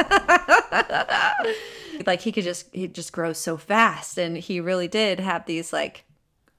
like 2.06 2.22
he 2.22 2.32
could 2.32 2.44
just 2.44 2.74
he 2.74 2.88
just 2.88 3.14
grows 3.14 3.38
so 3.38 3.58
fast 3.58 4.18
and 4.18 4.38
he 4.38 4.60
really 4.60 4.88
did 4.88 5.20
have 5.20 5.46
these 5.46 5.72
like 5.72 6.06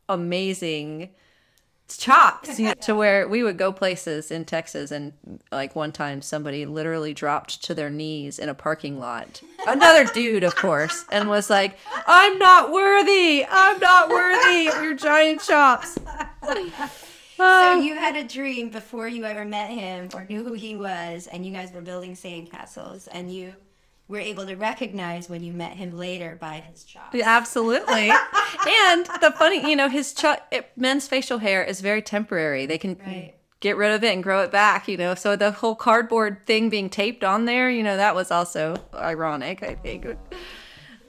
amazing 0.09 1.11
chops 1.89 2.59
you 2.59 2.67
know, 2.67 2.75
to 2.75 2.95
where 2.97 3.29
we 3.29 3.43
would 3.43 3.59
go 3.59 3.73
places 3.73 4.31
in 4.31 4.45
Texas 4.45 4.91
and 4.91 5.13
like 5.53 5.77
one 5.77 5.93
time 5.93 6.23
somebody 6.23 6.65
literally 6.67 7.13
dropped 7.13 7.63
to 7.65 7.75
their 7.75 7.91
knees 7.91 8.39
in 8.39 8.49
a 8.49 8.55
parking 8.55 8.99
lot. 8.99 9.43
Another 9.67 10.05
dude, 10.05 10.45
of 10.45 10.57
course, 10.57 11.05
and 11.11 11.29
was 11.29 11.51
like, 11.51 11.79
"I'm 12.07 12.39
not 12.39 12.73
worthy. 12.73 13.45
I'm 13.49 13.79
not 13.81 14.09
worthy 14.09 14.69
of 14.69 14.83
your 14.83 14.95
giant 14.95 15.43
chops." 15.43 15.99
So 17.37 17.43
ah. 17.45 17.81
you 17.81 17.97
had 17.97 18.15
a 18.17 18.23
dream 18.25 18.71
before 18.71 19.09
you 19.09 19.25
ever 19.25 19.45
met 19.45 19.71
him 19.71 20.09
or 20.15 20.25
knew 20.29 20.45
who 20.45 20.53
he 20.53 20.77
was, 20.77 21.27
and 21.27 21.45
you 21.45 21.53
guys 21.53 21.73
were 21.73 21.81
building 21.81 22.15
sandcastles, 22.15 23.09
and 23.11 23.33
you 23.33 23.55
were 24.07 24.19
able 24.19 24.47
to 24.47 24.55
recognize 24.55 25.29
when 25.29 25.43
you 25.43 25.53
met 25.53 25.73
him 25.73 25.97
later 25.97 26.37
by 26.41 26.57
his 26.71 26.85
chops. 26.85 27.17
Absolutely. 27.21 28.11
and 28.69 29.07
the 29.21 29.35
funny, 29.37 29.69
you 29.69 29.75
know, 29.75 29.89
his 29.89 30.13
ch- 30.13 30.27
it, 30.53 30.71
men's 30.77 31.09
facial 31.09 31.39
hair 31.39 31.65
is 31.65 31.81
very 31.81 32.03
temporary. 32.03 32.67
They 32.67 32.79
can 32.79 32.97
Right. 33.05 33.35
get 33.61 33.77
rid 33.77 33.93
of 33.93 34.05
it 34.05 34.13
and 34.13 34.23
grow 34.23 34.43
it 34.43 34.51
back, 34.53 34.87
you 34.89 34.97
know. 34.97 35.15
So 35.15 35.37
the 35.37 35.51
whole 35.53 35.75
cardboard 35.75 36.47
thing 36.47 36.69
being 36.69 36.91
taped 36.91 37.25
on 37.25 37.47
there, 37.47 37.71
you 37.71 37.83
know, 37.83 37.97
that 37.97 38.15
was 38.15 38.31
also 38.31 38.77
ironic, 38.95 39.63
I 39.63 39.75
think. 39.75 40.07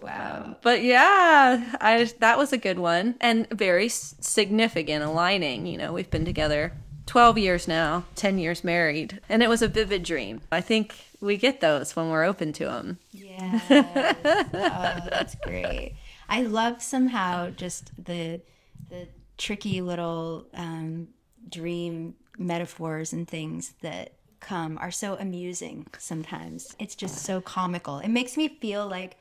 Wow. 0.05 0.55
But 0.61 0.83
yeah, 0.83 1.77
I 1.81 2.03
that 2.19 2.37
was 2.37 2.53
a 2.53 2.57
good 2.57 2.79
one 2.79 3.15
and 3.19 3.49
very 3.49 3.89
significant 3.89 5.03
aligning, 5.03 5.65
you 5.65 5.77
know. 5.77 5.93
We've 5.93 6.09
been 6.09 6.25
together 6.25 6.73
12 7.07 7.37
years 7.37 7.67
now, 7.67 8.05
10 8.15 8.37
years 8.37 8.63
married, 8.63 9.19
and 9.29 9.41
it 9.41 9.49
was 9.49 9.61
a 9.61 9.67
vivid 9.67 10.03
dream. 10.03 10.41
I 10.51 10.61
think 10.61 10.95
we 11.21 11.37
get 11.37 11.61
those 11.61 11.95
when 11.95 12.09
we're 12.09 12.23
open 12.23 12.53
to 12.53 12.65
them. 12.65 12.99
Yeah. 13.11 13.59
oh, 13.69 15.09
that's 15.09 15.35
great. 15.43 15.95
I 16.29 16.43
love 16.43 16.81
somehow 16.81 17.49
just 17.49 17.91
the 18.03 18.41
the 18.89 19.07
tricky 19.37 19.81
little 19.81 20.45
um, 20.53 21.07
dream 21.49 22.15
metaphors 22.37 23.11
and 23.11 23.27
things 23.27 23.73
that 23.81 24.13
come 24.39 24.77
are 24.77 24.91
so 24.91 25.15
amusing 25.15 25.87
sometimes. 25.97 26.75
It's 26.77 26.95
just 26.95 27.23
so 27.23 27.41
comical. 27.41 27.99
It 27.99 28.09
makes 28.09 28.37
me 28.37 28.47
feel 28.47 28.87
like 28.87 29.17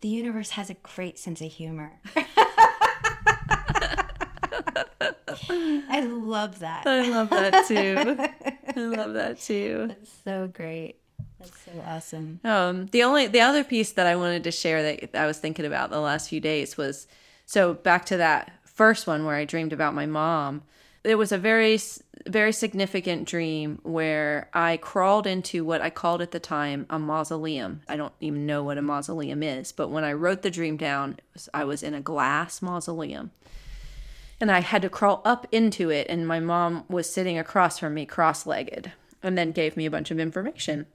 the 0.00 0.08
universe 0.08 0.50
has 0.50 0.70
a 0.70 0.74
great 0.74 1.18
sense 1.18 1.40
of 1.40 1.50
humor. 1.52 1.92
I 5.50 6.00
love 6.00 6.60
that. 6.60 6.86
I 6.86 7.08
love 7.08 7.30
that 7.30 7.66
too. 7.66 7.96
I 8.76 8.80
love 8.80 9.14
that 9.14 9.40
too. 9.40 9.86
That's 9.88 10.12
so 10.24 10.48
great. 10.48 10.96
That's 11.38 11.58
so 11.64 11.72
awesome. 11.86 12.40
Um, 12.44 12.86
the 12.86 13.02
only 13.02 13.26
the 13.26 13.40
other 13.40 13.64
piece 13.64 13.92
that 13.92 14.06
I 14.06 14.16
wanted 14.16 14.44
to 14.44 14.50
share 14.50 14.82
that 14.82 15.16
I 15.16 15.26
was 15.26 15.38
thinking 15.38 15.64
about 15.64 15.90
the 15.90 16.00
last 16.00 16.28
few 16.28 16.40
days 16.40 16.76
was 16.76 17.06
so 17.46 17.74
back 17.74 18.04
to 18.06 18.16
that 18.18 18.52
first 18.64 19.06
one 19.06 19.24
where 19.24 19.36
I 19.36 19.44
dreamed 19.44 19.72
about 19.72 19.94
my 19.94 20.06
mom. 20.06 20.62
It 21.04 21.16
was 21.16 21.32
a 21.32 21.38
very 21.38 21.78
very 22.26 22.52
significant 22.52 23.26
dream 23.26 23.80
where 23.82 24.48
I 24.52 24.76
crawled 24.76 25.26
into 25.26 25.64
what 25.64 25.80
I 25.80 25.90
called 25.90 26.22
at 26.22 26.30
the 26.30 26.40
time 26.40 26.86
a 26.90 26.98
mausoleum. 26.98 27.82
I 27.88 27.96
don't 27.96 28.12
even 28.20 28.46
know 28.46 28.62
what 28.62 28.78
a 28.78 28.82
mausoleum 28.82 29.42
is, 29.42 29.72
but 29.72 29.88
when 29.88 30.04
I 30.04 30.12
wrote 30.12 30.42
the 30.42 30.50
dream 30.50 30.76
down, 30.76 31.18
was, 31.32 31.48
I 31.54 31.64
was 31.64 31.82
in 31.82 31.94
a 31.94 32.00
glass 32.00 32.62
mausoleum. 32.62 33.30
And 34.40 34.50
I 34.52 34.60
had 34.60 34.82
to 34.82 34.88
crawl 34.88 35.20
up 35.24 35.46
into 35.50 35.90
it 35.90 36.06
and 36.08 36.26
my 36.26 36.40
mom 36.40 36.84
was 36.88 37.12
sitting 37.12 37.38
across 37.38 37.78
from 37.78 37.94
me 37.94 38.06
cross-legged 38.06 38.92
and 39.22 39.36
then 39.36 39.50
gave 39.52 39.76
me 39.76 39.84
a 39.84 39.90
bunch 39.90 40.10
of 40.10 40.20
information. 40.20 40.86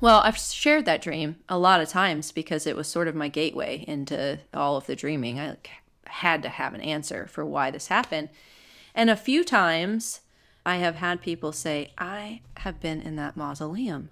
Well, 0.00 0.20
I've 0.20 0.36
shared 0.36 0.84
that 0.84 1.00
dream 1.00 1.36
a 1.48 1.58
lot 1.58 1.80
of 1.80 1.88
times 1.88 2.32
because 2.32 2.66
it 2.66 2.76
was 2.76 2.86
sort 2.86 3.08
of 3.08 3.14
my 3.14 3.28
gateway 3.28 3.84
into 3.88 4.40
all 4.52 4.76
of 4.76 4.86
the 4.86 4.96
dreaming. 4.96 5.40
I 5.40 5.56
had 6.04 6.42
to 6.42 6.50
have 6.50 6.74
an 6.74 6.82
answer 6.82 7.26
for 7.26 7.46
why 7.46 7.70
this 7.70 7.88
happened. 7.88 8.28
And 8.94 9.08
a 9.08 9.16
few 9.16 9.42
times 9.42 10.20
I 10.66 10.76
have 10.76 10.96
had 10.96 11.22
people 11.22 11.52
say, 11.52 11.92
I 11.96 12.40
have 12.58 12.80
been 12.80 13.00
in 13.00 13.14
that 13.16 13.36
mausoleum. 13.36 14.10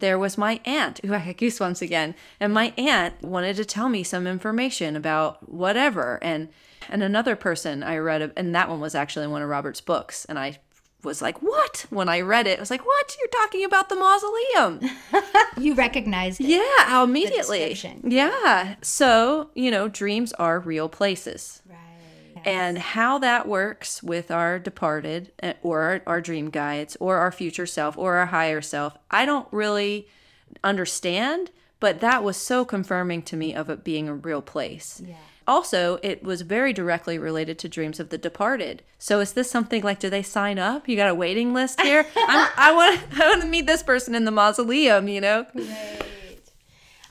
There 0.00 0.18
was 0.18 0.36
my 0.36 0.60
aunt, 0.64 0.98
who 1.04 1.14
I 1.14 1.18
had 1.18 1.38
goosebumps 1.38 1.80
again, 1.80 2.16
and 2.40 2.52
my 2.52 2.74
aunt 2.76 3.22
wanted 3.22 3.54
to 3.56 3.64
tell 3.64 3.88
me 3.88 4.02
some 4.02 4.26
information 4.26 4.96
about 4.96 5.48
whatever. 5.48 6.18
And 6.20 6.48
and 6.90 7.04
another 7.04 7.36
person 7.36 7.84
I 7.84 7.96
read, 7.98 8.32
and 8.36 8.52
that 8.56 8.68
one 8.68 8.80
was 8.80 8.96
actually 8.96 9.28
one 9.28 9.40
of 9.40 9.48
Robert's 9.48 9.80
books, 9.80 10.24
and 10.24 10.36
I 10.36 10.58
was 11.04 11.22
like, 11.22 11.40
"What?" 11.40 11.86
When 11.90 12.08
I 12.08 12.20
read 12.20 12.48
it, 12.48 12.58
I 12.58 12.60
was 12.60 12.72
like, 12.72 12.84
"What? 12.84 13.16
You're 13.20 13.28
talking 13.28 13.64
about 13.64 13.88
the 13.88 13.94
mausoleum?" 13.94 14.80
You 15.60 15.74
recognized 15.74 16.40
it. 16.40 16.46
Yeah, 16.46 17.04
immediately. 17.04 17.76
Yeah. 18.02 18.74
So, 18.80 19.50
you 19.54 19.70
know, 19.70 19.86
dreams 19.86 20.32
are 20.32 20.58
real 20.58 20.88
places. 20.88 21.62
Right. 21.68 21.91
And 22.44 22.78
how 22.78 23.18
that 23.18 23.46
works 23.46 24.02
with 24.02 24.30
our 24.30 24.58
departed 24.58 25.32
eh, 25.42 25.54
or 25.62 25.80
our, 25.82 26.02
our 26.06 26.20
dream 26.20 26.50
guides 26.50 26.96
or 27.00 27.16
our 27.18 27.32
future 27.32 27.66
self 27.66 27.96
or 27.96 28.16
our 28.16 28.26
higher 28.26 28.60
self, 28.60 28.96
I 29.10 29.26
don't 29.26 29.48
really 29.50 30.08
understand, 30.64 31.50
but 31.80 32.00
that 32.00 32.22
was 32.22 32.36
so 32.36 32.64
confirming 32.64 33.22
to 33.22 33.36
me 33.36 33.54
of 33.54 33.70
it 33.70 33.84
being 33.84 34.08
a 34.08 34.14
real 34.14 34.42
place. 34.42 35.02
Yeah. 35.04 35.16
Also, 35.46 35.98
it 36.02 36.22
was 36.22 36.42
very 36.42 36.72
directly 36.72 37.18
related 37.18 37.58
to 37.58 37.68
dreams 37.68 37.98
of 37.98 38.10
the 38.10 38.18
departed. 38.18 38.82
So, 38.98 39.18
is 39.18 39.32
this 39.32 39.50
something 39.50 39.82
like, 39.82 39.98
do 39.98 40.08
they 40.08 40.22
sign 40.22 40.58
up? 40.58 40.88
You 40.88 40.94
got 40.94 41.10
a 41.10 41.14
waiting 41.14 41.52
list 41.52 41.80
here? 41.80 42.06
I'm, 42.16 42.48
I 42.56 42.72
want, 42.72 43.00
I 43.20 43.28
want 43.28 43.42
to 43.42 43.48
meet 43.48 43.66
this 43.66 43.82
person 43.82 44.14
in 44.14 44.24
the 44.24 44.30
mausoleum. 44.30 45.08
You 45.08 45.20
know? 45.20 45.46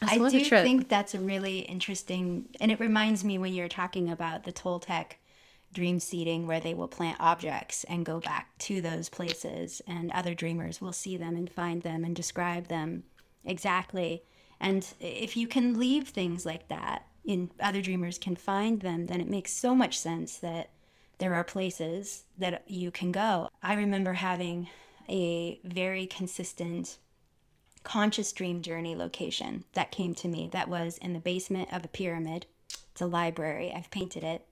I 0.01 0.17
do 0.17 0.43
think 0.43 0.89
that's 0.89 1.13
a 1.13 1.19
really 1.19 1.59
interesting, 1.59 2.45
and 2.59 2.71
it 2.71 2.79
reminds 2.79 3.23
me 3.23 3.38
when 3.38 3.53
you're 3.53 3.67
talking 3.67 4.09
about 4.09 4.45
the 4.45 4.51
Toltec 4.51 5.13
dream 5.74 5.99
seeding, 5.99 6.47
where 6.47 6.59
they 6.59 6.74
will 6.74 6.88
plant 6.88 7.17
objects 7.19 7.84
and 7.86 8.05
go 8.05 8.19
back 8.19 8.57
to 8.59 8.82
those 8.82 9.09
places, 9.09 9.82
and 9.88 10.11
other 10.11 10.34
dreamers 10.34 10.82
will 10.82 10.93
see 10.93 11.17
them 11.17 11.36
and 11.36 11.49
find 11.49 11.82
them 11.82 12.03
and 12.03 12.15
describe 12.15 12.67
them 12.67 13.03
exactly. 13.45 14.24
And 14.59 14.86
if 14.99 15.36
you 15.36 15.47
can 15.47 15.80
leave 15.80 16.09
things 16.09 16.45
like 16.45 16.67
that, 16.67 17.07
in 17.24 17.51
other 17.59 17.82
dreamers 17.82 18.17
can 18.17 18.36
find 18.36 18.82
them, 18.82 19.07
then 19.07 19.22
it 19.22 19.30
makes 19.30 19.53
so 19.53 19.76
much 19.76 19.97
sense 19.97 20.38
that 20.38 20.69
there 21.19 21.34
are 21.36 21.43
places 21.43 22.24
that 22.38 22.63
you 22.67 22.91
can 22.91 23.11
go. 23.11 23.49
I 23.61 23.76
remember 23.76 24.13
having 24.13 24.69
a 25.07 25.59
very 25.63 26.07
consistent 26.07 26.97
conscious 27.84 28.32
dream 28.32 28.61
journey 28.61 28.95
location 28.95 29.63
that 29.74 29.91
came 29.91 30.13
to 30.15 30.28
me 30.28 30.49
that 30.51 30.69
was 30.69 30.97
in 30.97 31.13
the 31.13 31.19
basement 31.19 31.72
of 31.72 31.84
a 31.84 31.89
pyramid. 31.89 32.45
It's 32.91 33.01
a 33.01 33.07
library. 33.07 33.74
I've 33.76 33.91
painted 33.91 34.24
it. 34.24 34.45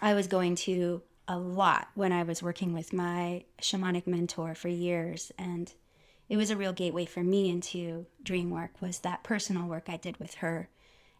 I 0.00 0.14
was 0.14 0.26
going 0.26 0.56
to 0.56 1.02
a 1.28 1.38
lot 1.38 1.88
when 1.94 2.12
I 2.12 2.22
was 2.22 2.42
working 2.42 2.72
with 2.72 2.92
my 2.92 3.44
shamanic 3.60 4.06
mentor 4.06 4.54
for 4.54 4.68
years 4.68 5.30
and 5.38 5.72
it 6.28 6.36
was 6.36 6.50
a 6.50 6.56
real 6.56 6.72
gateway 6.72 7.04
for 7.04 7.22
me 7.22 7.50
into 7.50 8.06
dream 8.22 8.50
work 8.50 8.80
was 8.80 9.00
that 9.00 9.22
personal 9.22 9.68
work 9.68 9.88
I 9.88 9.96
did 9.96 10.16
with 10.18 10.34
her 10.36 10.70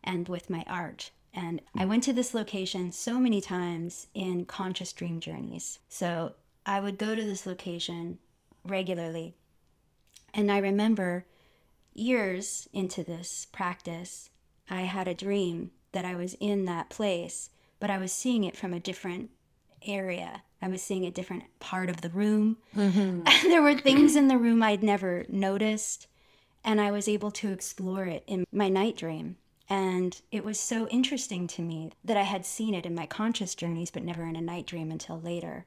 and 0.03 0.29
with 0.29 0.49
my 0.51 0.65
art. 0.67 1.11
And 1.35 1.61
I 1.77 1.85
went 1.85 2.03
to 2.05 2.13
this 2.13 2.35
location 2.35 2.91
so 2.91 3.21
many 3.21 3.41
times 3.41 4.09
in 4.15 4.47
conscious 4.47 4.93
dream 4.93 5.21
journeys. 5.21 5.79
So 5.89 6.35
I 6.65 6.81
would 6.81 6.99
go 6.99 7.15
to 7.15 7.23
this 7.23 7.47
location 7.47 8.19
regularly 8.65 9.35
and 10.33 10.51
I 10.51 10.59
remember 10.59 11.27
years 11.93 12.69
into 12.73 13.03
this 13.03 13.47
practice, 13.53 14.31
I 14.69 14.83
had 14.83 15.09
a 15.09 15.15
dream 15.15 15.73
that 15.93 16.05
I 16.05 16.15
was 16.15 16.35
in 16.41 16.65
that 16.67 16.89
place, 16.89 17.51
but 17.81 17.91
I 17.91 17.99
was 17.99 18.13
seeing 18.13 18.45
it 18.45 18.57
from 18.57 18.73
a 18.73 18.81
different 18.81 19.31
area. 19.87 20.43
I 20.63 20.69
was 20.69 20.83
seeing 20.83 21.05
a 21.05 21.11
different 21.11 21.45
part 21.59 21.89
of 21.91 22.03
the 22.03 22.11
room. 22.11 22.59
Mm-hmm. 22.77 23.23
there 23.49 23.63
were 23.63 23.75
things 23.75 24.15
in 24.15 24.29
the 24.29 24.39
room 24.39 24.63
I'd 24.63 24.83
never 24.83 25.25
noticed, 25.29 26.07
and 26.65 26.81
I 26.81 26.91
was 26.91 27.09
able 27.09 27.31
to 27.33 27.51
explore 27.51 28.05
it 28.05 28.23
in 28.27 28.45
my 28.53 28.69
night 28.69 28.97
dream. 28.97 29.37
And 29.69 30.21
it 30.31 30.45
was 30.45 30.61
so 30.61 30.87
interesting 30.89 31.47
to 31.49 31.63
me 31.63 31.93
that 32.05 32.17
I 32.17 32.23
had 32.23 32.45
seen 32.45 32.75
it 32.75 32.87
in 32.87 32.95
my 32.95 33.07
conscious 33.07 33.55
journeys, 33.55 33.91
but 33.91 34.05
never 34.05 34.25
in 34.25 34.37
a 34.37 34.41
night 34.41 34.67
dream 34.67 34.91
until 34.91 35.21
later 35.21 35.67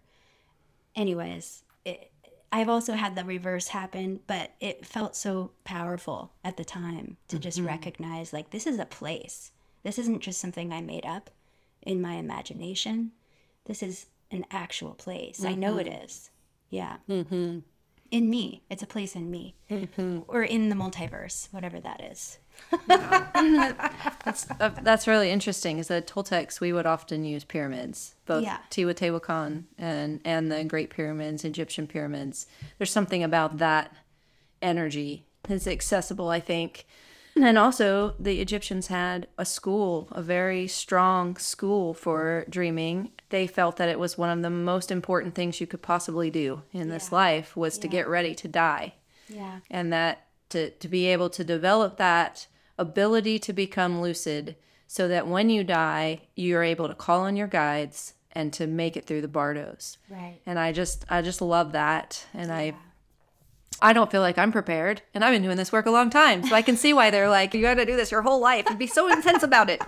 anyways, 0.95 1.64
it, 1.86 2.11
I've 2.51 2.70
also 2.70 2.93
had 2.93 3.16
the 3.16 3.24
reverse 3.24 3.70
happen, 3.70 4.20
but 4.28 4.51
it 4.59 4.86
felt 4.86 5.16
so 5.16 5.51
powerful 5.64 6.34
at 6.43 6.57
the 6.57 6.66
time 6.66 7.18
to 7.28 7.39
just 7.39 7.57
mm-hmm. 7.57 7.68
recognize 7.68 8.34
like 8.34 8.51
this 8.51 8.68
is 8.68 8.80
a 8.80 8.86
place. 8.86 9.51
This 9.84 9.97
isn't 9.99 10.22
just 10.22 10.39
something 10.39 10.72
I 10.72 10.82
made 10.82 11.05
up 11.05 11.30
in 11.86 12.02
my 12.02 12.14
imagination. 12.16 13.12
This 13.66 13.82
is 13.84 14.08
an 14.32 14.46
actual 14.52 14.94
place. 14.94 15.44
I 15.46 15.54
know 15.56 15.78
it 15.78 15.88
is. 15.88 16.30
Yeah. 16.70 16.98
Mm-hmm. 17.10 17.60
In 18.12 18.30
me. 18.30 18.64
It's 18.70 18.84
a 18.84 18.88
place 18.88 19.16
in 19.16 19.30
me. 19.32 19.56
Or 20.28 20.44
in 20.44 20.70
the 20.70 20.76
multiverse, 20.76 21.48
whatever 21.52 21.80
that 21.80 22.02
is. 22.02 22.40
Uh, 24.60 24.70
that's 24.82 25.08
really 25.08 25.30
interesting. 25.30 25.80
Is 25.80 25.88
that 25.90 26.08
Toltecs 26.08 26.62
we 26.62 26.72
would 26.72 26.86
often 26.86 27.26
use 27.26 27.44
pyramids, 27.44 28.16
both 28.26 28.44
Yeah. 28.44 28.60
Teotihuacan 28.72 29.64
and 29.78 30.22
and 30.24 30.52
the 30.52 30.64
Great 30.64 30.90
Pyramids, 30.90 31.44
Egyptian 31.44 31.88
pyramids. 31.88 32.48
There's 32.78 32.92
something 32.92 33.24
about 33.24 33.58
that 33.58 33.94
energy 34.62 35.26
that's 35.44 35.68
accessible, 35.68 36.30
I 36.30 36.40
think. 36.40 36.86
And 37.36 37.58
also, 37.58 38.14
the 38.20 38.40
Egyptians 38.42 38.88
had 38.88 39.28
a 39.40 39.46
school, 39.46 40.08
a 40.12 40.22
very 40.22 40.68
strong 40.68 41.36
school 41.38 41.94
for 41.94 42.46
dreaming. 42.48 43.12
They 43.30 43.48
felt 43.48 43.78
that 43.78 43.90
it 43.90 43.98
was 44.00 44.18
one 44.18 44.30
of 44.30 44.44
the 44.44 44.50
most 44.52 44.92
important 44.92 45.34
things 45.34 45.60
you 45.60 45.66
could 45.68 45.82
possibly 45.82 46.30
do 46.30 46.62
in 46.72 46.90
this 46.90 47.12
life 47.12 47.56
was 47.58 47.78
to 47.80 47.88
get 47.88 48.08
ready 48.08 48.36
to 48.36 48.48
die 48.48 48.94
Yeah. 49.28 49.60
and 49.72 49.92
that 49.92 50.28
to, 50.50 50.70
to 50.70 50.88
be 50.88 51.08
able 51.08 51.30
to 51.32 51.44
develop 51.44 51.98
that 51.98 52.46
ability 52.78 53.40
to 53.40 53.54
become 53.54 54.02
lucid 54.02 54.56
so 54.88 55.08
that 55.08 55.28
when 55.28 55.50
you 55.50 55.64
die 55.64 56.22
you're 56.36 56.62
able 56.64 56.88
to 56.88 56.94
call 56.96 57.22
on 57.22 57.36
your 57.36 57.48
guides 57.48 58.14
and 58.34 58.52
to 58.54 58.68
make 58.68 58.96
it 58.98 59.06
through 59.06 59.22
the 59.22 59.28
bardos 59.28 59.98
Right. 60.10 60.40
and 60.46 60.60
i 60.60 60.72
just 60.72 61.06
i 61.10 61.22
just 61.22 61.42
love 61.42 61.72
that 61.72 62.26
and 62.34 62.52
i 62.52 62.76
i 63.84 63.94
don't 63.94 64.10
feel 64.10 64.22
like 64.22 64.38
i'm 64.40 64.52
prepared 64.52 65.02
and 65.14 65.24
i've 65.24 65.32
been 65.34 65.44
doing 65.44 65.58
this 65.58 65.72
work 65.72 65.86
a 65.86 65.92
long 65.92 66.10
time 66.10 66.44
so 66.44 66.56
i 66.56 66.62
can 66.64 66.76
see 66.76 66.94
why 66.94 67.12
they're 67.12 67.30
like 67.30 67.54
you 67.54 67.62
got 67.62 67.76
to 67.76 67.86
do 67.86 67.96
this 67.96 68.10
your 68.10 68.24
whole 68.24 68.40
life 68.40 68.66
and 68.68 68.80
be 68.80 68.88
so 68.88 69.12
intense 69.12 69.44
about 69.44 69.70
it 69.70 69.82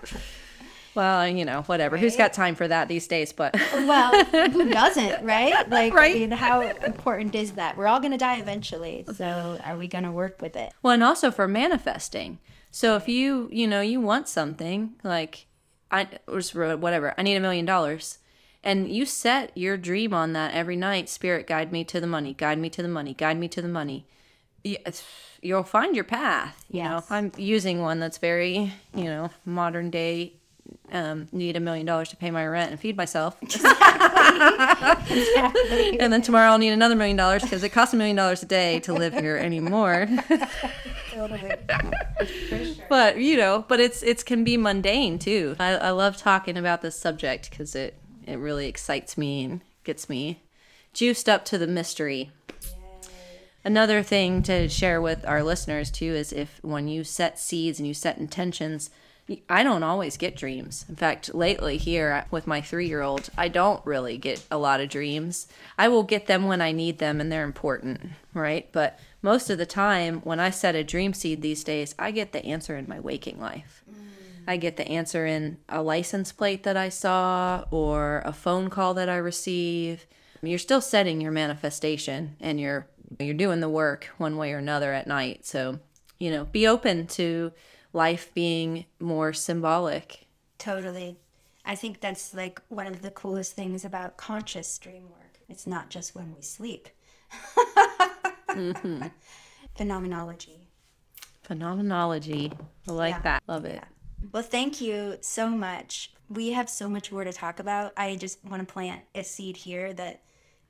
well 0.93 1.27
you 1.27 1.43
know 1.43 1.61
whatever 1.63 1.97
who's 1.97 2.15
got 2.15 2.31
time 2.33 2.55
for 2.55 2.67
that 2.67 2.87
these 2.87 3.07
days 3.07 3.33
but 3.33 3.53
Well, 3.73 4.23
who 4.25 4.69
doesn't, 4.69 5.23
right? 5.25 5.53
Like, 5.69 5.93
Right. 5.93 6.15
I 6.15 6.19
mean, 6.19 6.31
how 6.31 6.61
important 6.61 7.35
is 7.35 7.53
that? 7.53 7.75
We're 7.77 7.87
all 7.87 7.99
going 7.99 8.11
to 8.11 8.17
die 8.17 8.37
eventually. 8.37 9.05
So, 9.13 9.59
are 9.63 9.77
we 9.77 9.87
going 9.87 10.05
to 10.05 10.11
work 10.11 10.41
with 10.41 10.55
it? 10.55 10.71
Well, 10.81 10.93
and 10.93 11.03
also 11.03 11.31
for 11.31 11.47
manifesting. 11.47 12.39
So 12.71 12.95
if 12.95 13.07
you, 13.07 13.49
you 13.51 13.67
know, 13.67 13.81
you 13.81 13.99
want 14.01 14.27
something 14.27 14.95
like 15.03 15.47
I 15.91 16.07
or 16.27 16.41
whatever, 16.77 17.13
I 17.17 17.23
need 17.23 17.35
a 17.35 17.39
million 17.39 17.65
dollars. 17.65 18.19
And 18.65 18.91
you 18.91 19.05
set 19.05 19.55
your 19.55 19.77
dream 19.77 20.11
on 20.11 20.33
that 20.33 20.55
every 20.55 20.75
night. 20.75 21.07
Spirit, 21.07 21.45
guide 21.45 21.71
me 21.71 21.83
to 21.83 22.01
the 22.01 22.07
money, 22.07 22.33
guide 22.33 22.57
me 22.57 22.71
to 22.71 22.81
the 22.81 22.87
money, 22.87 23.13
guide 23.13 23.37
me 23.37 23.47
to 23.49 23.61
the 23.61 23.67
money. 23.67 24.07
You'll 25.41 25.63
find 25.63 25.95
your 25.95 26.03
path. 26.03 26.65
You 26.71 26.83
know, 26.83 27.03
I'm 27.11 27.31
using 27.37 27.81
one 27.81 27.99
that's 27.99 28.17
very, 28.17 28.73
you 28.95 29.03
know, 29.03 29.29
modern 29.45 29.91
day. 29.91 30.33
Um, 30.91 31.27
need 31.31 31.55
a 31.55 31.59
million 31.59 31.85
dollars 31.85 32.09
to 32.09 32.15
pay 32.15 32.31
my 32.31 32.45
rent 32.45 32.71
and 32.71 32.79
feed 32.79 32.97
myself. 32.97 33.37
and 35.99 36.11
then 36.11 36.23
tomorrow 36.23 36.49
I'll 36.49 36.57
need 36.57 36.71
another 36.71 36.95
million 36.95 37.17
dollars 37.17 37.43
because 37.43 37.63
it 37.63 37.69
costs 37.69 37.93
a 37.93 37.97
million 37.97 38.15
dollars 38.15 38.41
a 38.41 38.47
day 38.47 38.79
to 38.81 38.93
live 38.93 39.13
here 39.13 39.37
anymore. 39.37 40.07
but 42.89 43.17
you 43.17 43.37
know, 43.37 43.63
but 43.67 43.79
it's 43.79 44.01
it's 44.01 44.23
can 44.23 44.43
be 44.43 44.57
mundane 44.57 45.19
too. 45.19 45.55
I, 45.59 45.75
I 45.75 45.91
love 45.91 46.17
talking 46.17 46.57
about 46.57 46.81
this 46.81 46.99
subject 46.99 47.51
because 47.51 47.75
it 47.75 47.95
it 48.27 48.37
really 48.37 48.67
excites 48.67 49.17
me 49.17 49.43
and 49.43 49.61
gets 49.83 50.09
me 50.09 50.41
juiced 50.95 51.27
up 51.27 51.45
to 51.45 51.57
the 51.57 51.67
mystery. 51.67 52.31
Another 53.63 54.01
thing 54.01 54.41
to 54.43 54.69
share 54.69 55.01
with 55.01 55.25
our 55.27 55.43
listeners 55.43 55.91
too 55.91 56.13
is 56.13 56.31
if 56.31 56.59
when 56.63 56.87
you 56.87 57.03
set 57.03 57.37
seeds 57.37 57.79
and 57.79 57.87
you 57.87 57.93
set 57.93 58.17
intentions, 58.17 58.89
I 59.49 59.63
don't 59.63 59.83
always 59.83 60.17
get 60.17 60.37
dreams. 60.37 60.85
In 60.87 60.95
fact, 60.95 61.33
lately 61.33 61.77
here 61.77 62.25
with 62.31 62.47
my 62.47 62.61
three 62.61 62.87
year 62.87 63.01
old, 63.01 63.29
I 63.37 63.47
don't 63.47 63.85
really 63.85 64.17
get 64.17 64.45
a 64.51 64.57
lot 64.57 64.81
of 64.81 64.89
dreams. 64.89 65.47
I 65.77 65.87
will 65.87 66.03
get 66.03 66.27
them 66.27 66.45
when 66.45 66.61
I 66.61 66.71
need 66.71 66.99
them 66.99 67.19
and 67.19 67.31
they're 67.31 67.43
important, 67.43 68.01
right? 68.33 68.69
But 68.71 68.99
most 69.21 69.49
of 69.49 69.57
the 69.57 69.65
time, 69.65 70.21
when 70.21 70.39
I 70.39 70.51
set 70.51 70.75
a 70.75 70.83
dream 70.83 71.13
seed 71.13 71.41
these 71.41 71.63
days, 71.63 71.95
I 71.97 72.11
get 72.11 72.31
the 72.31 72.45
answer 72.45 72.77
in 72.77 72.87
my 72.87 72.99
waking 72.99 73.39
life. 73.39 73.83
I 74.47 74.57
get 74.57 74.77
the 74.77 74.87
answer 74.87 75.25
in 75.25 75.57
a 75.69 75.81
license 75.81 76.31
plate 76.31 76.63
that 76.63 76.77
I 76.77 76.89
saw 76.89 77.65
or 77.71 78.21
a 78.25 78.33
phone 78.33 78.69
call 78.69 78.93
that 78.95 79.09
I 79.09 79.17
receive. 79.17 80.05
You're 80.41 80.59
still 80.59 80.81
setting 80.81 81.21
your 81.21 81.31
manifestation 81.31 82.35
and 82.39 82.59
you're 82.59 82.87
you're 83.19 83.33
doing 83.33 83.59
the 83.59 83.69
work 83.69 84.09
one 84.17 84.35
way 84.37 84.51
or 84.53 84.57
another 84.57 84.91
at 84.93 85.07
night. 85.07 85.45
So, 85.45 85.79
you 86.19 86.31
know, 86.31 86.45
be 86.45 86.67
open 86.67 87.07
to 87.07 87.51
life 87.93 88.33
being 88.33 88.85
more 88.99 89.31
symbolic. 89.33 90.25
Totally. 90.57 91.17
I 91.63 91.75
think 91.75 91.99
that's 92.01 92.33
like 92.33 92.61
one 92.69 92.87
of 92.87 93.01
the 93.01 93.11
coolest 93.11 93.53
things 93.55 93.85
about 93.85 94.17
conscious 94.17 94.77
dream 94.77 95.03
work. 95.09 95.39
It's 95.49 95.65
not 95.65 95.89
just 95.89 96.15
when 96.15 96.33
we 96.35 96.41
sleep. 96.41 96.89
Mm-hmm. 98.49 99.03
Phenomenology. 99.75 100.67
Phenomenology. 101.43 102.51
I 102.87 102.91
like 102.91 103.15
Yeah. 103.15 103.21
that. 103.21 103.43
Love 103.47 103.65
it. 103.65 103.83
Well, 104.31 104.43
thank 104.43 104.81
you 104.81 105.17
so 105.21 105.49
much. 105.49 106.11
We 106.29 106.51
have 106.51 106.69
so 106.69 106.89
much 106.89 107.11
more 107.11 107.23
to 107.23 107.33
talk 107.33 107.59
about. 107.59 107.93
I 107.97 108.15
just 108.15 108.43
want 108.43 108.67
to 108.67 108.71
plant 108.71 109.01
a 109.13 109.23
seed 109.23 109.57
here 109.57 109.93
that 109.93 110.21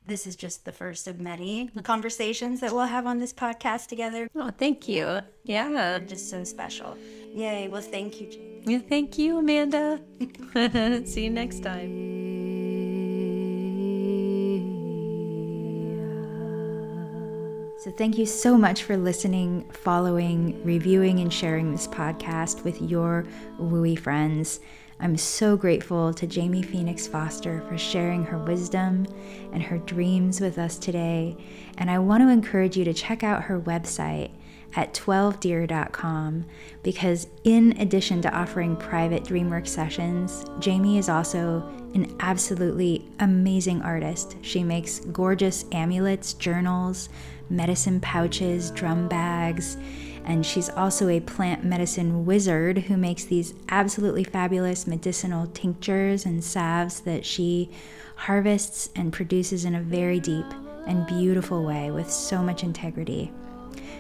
this 0.08 0.28
is 0.28 0.36
just 0.36 0.66
the 0.66 0.72
first 0.72 1.08
of 1.08 1.20
many 1.20 1.70
conversations 1.84 2.60
that 2.60 2.72
we'll 2.74 2.86
have 2.86 3.08
on 3.08 3.20
this 3.20 3.34
podcast 3.34 3.88
together. 3.88 4.30
Oh, 4.36 4.52
thank 4.52 4.88
you. 4.88 5.20
Yeah. 5.44 6.00
Just 6.00 6.30
so 6.30 6.44
special. 6.44 6.98
Yay. 7.34 7.68
Well, 7.68 7.82
thank 7.82 8.22
you, 8.22 8.28
Jamie. 8.30 8.64
Yeah, 8.66 8.80
thank 8.80 9.18
you, 9.18 9.40
Amanda. 9.40 10.02
See 11.06 11.24
you 11.24 11.30
next 11.30 11.64
time. 11.64 12.25
So, 17.86 17.92
thank 17.92 18.18
you 18.18 18.26
so 18.26 18.58
much 18.58 18.82
for 18.82 18.98
listening, 18.98 19.70
following, 19.70 20.60
reviewing, 20.66 21.20
and 21.20 21.32
sharing 21.32 21.72
this 21.72 21.88
podcast 21.88 22.64
with 22.64 22.82
your 22.82 23.28
wooey 23.60 23.96
friends. 23.96 24.60
I'm 25.00 25.16
so 25.18 25.56
grateful 25.56 26.12
to 26.16 26.26
Jamie 26.26 26.64
Fenix 26.64 27.06
Foster 27.06 27.62
for 27.70 27.78
sharing 27.78 28.24
her 28.24 28.40
wisdom 28.40 29.06
and 29.54 29.62
her 29.62 29.78
dreams 29.78 30.42
with 30.42 30.58
us 30.58 30.80
today. 30.80 31.38
And 31.78 31.92
I 31.92 32.00
want 32.00 32.24
to 32.24 32.30
encourage 32.30 32.76
you 32.76 32.86
to 32.86 32.94
check 32.96 33.24
out 33.24 33.44
her 33.44 33.62
website 33.62 34.32
at 34.76 34.94
12deer.com 34.94 36.46
because, 36.84 37.28
in 37.44 37.76
addition 37.80 38.22
to 38.22 38.34
offering 38.34 38.76
private 38.76 39.24
DreamWork 39.24 39.68
sessions, 39.68 40.46
Jamie 40.60 40.98
is 40.98 41.10
also 41.10 41.68
an 41.94 42.14
absolutely 42.20 43.08
amazing 43.20 43.82
artist. 43.82 44.36
She 44.42 44.64
makes 44.64 45.00
gorgeous 45.00 45.66
amulets, 45.72 46.34
journals, 46.34 47.10
medicine 47.50 48.02
pouches, 48.02 48.70
drum 48.72 49.08
bags, 49.08 49.78
and 50.26 50.46
she's 50.46 50.70
also 50.70 51.08
a 51.08 51.20
plant 51.20 51.64
medicine 51.64 52.26
wizard 52.26 52.80
who 52.80 52.98
makes 52.98 53.26
these 53.26 53.54
absolutely 53.70 54.24
fabulous 54.24 54.88
medicinal 54.88 55.48
tinctures 55.48 56.26
and 56.26 56.44
salves 56.44 57.00
that 57.02 57.24
she 57.26 57.70
harvests 58.16 58.90
and 58.96 59.14
produces 59.14 59.66
in 59.66 59.76
a 59.76 59.82
very 59.82 60.20
deep 60.20 60.46
and 60.88 61.06
beautiful 61.08 61.64
way 61.64 61.92
with 61.92 62.10
so 62.12 62.42
much 62.42 62.64
integrity. 62.64 63.32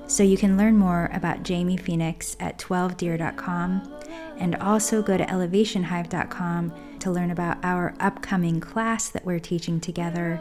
So 0.07 0.23
you 0.23 0.37
can 0.37 0.57
learn 0.57 0.77
more 0.77 1.09
about 1.13 1.43
Jamie 1.43 1.77
Fenix 1.77 2.37
at 2.39 2.59
12deer.com 2.59 3.91
and 4.37 4.55
also 4.57 5.01
go 5.01 5.17
to 5.17 5.25
elevationhive.com 5.25 6.73
to 6.99 7.11
learn 7.11 7.31
about 7.31 7.57
our 7.63 7.95
upcoming 7.99 8.59
class 8.59 9.09
that 9.09 9.25
we're 9.25 9.39
teaching 9.39 9.79
together 9.79 10.39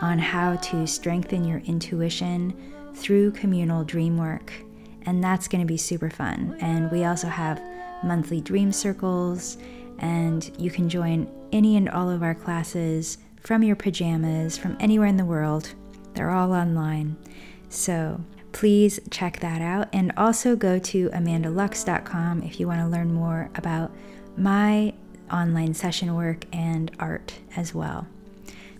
on 0.00 0.18
how 0.18 0.56
to 0.56 0.86
strengthen 0.86 1.44
your 1.44 1.58
intuition 1.60 2.54
through 2.94 3.32
communal 3.32 3.84
dream 3.84 4.16
work. 4.16 4.52
And 5.02 5.22
that's 5.22 5.48
going 5.48 5.60
to 5.60 5.66
be 5.66 5.76
super 5.76 6.10
fun. 6.10 6.56
And 6.60 6.90
we 6.90 7.04
also 7.04 7.28
have 7.28 7.62
monthly 8.04 8.40
dream 8.40 8.72
circles, 8.72 9.58
and 9.98 10.50
you 10.58 10.70
can 10.70 10.88
join 10.88 11.30
any 11.52 11.76
and 11.76 11.88
all 11.88 12.10
of 12.10 12.22
our 12.22 12.34
classes 12.34 13.18
from 13.42 13.62
your 13.62 13.76
pajamas 13.76 14.56
from 14.56 14.76
anywhere 14.80 15.08
in 15.08 15.16
the 15.16 15.24
world. 15.24 15.74
They're 16.14 16.30
all 16.30 16.52
online. 16.52 17.16
So 17.68 18.20
please 18.52 19.00
check 19.10 19.40
that 19.40 19.62
out. 19.62 19.88
And 19.92 20.12
also 20.16 20.56
go 20.56 20.78
to 20.78 21.08
amandalux.com 21.10 22.42
if 22.42 22.60
you 22.60 22.66
want 22.66 22.80
to 22.80 22.86
learn 22.86 23.12
more 23.12 23.50
about 23.54 23.92
my 24.36 24.94
online 25.32 25.74
session 25.74 26.14
work 26.14 26.44
and 26.52 26.90
art 26.98 27.34
as 27.56 27.74
well. 27.74 28.06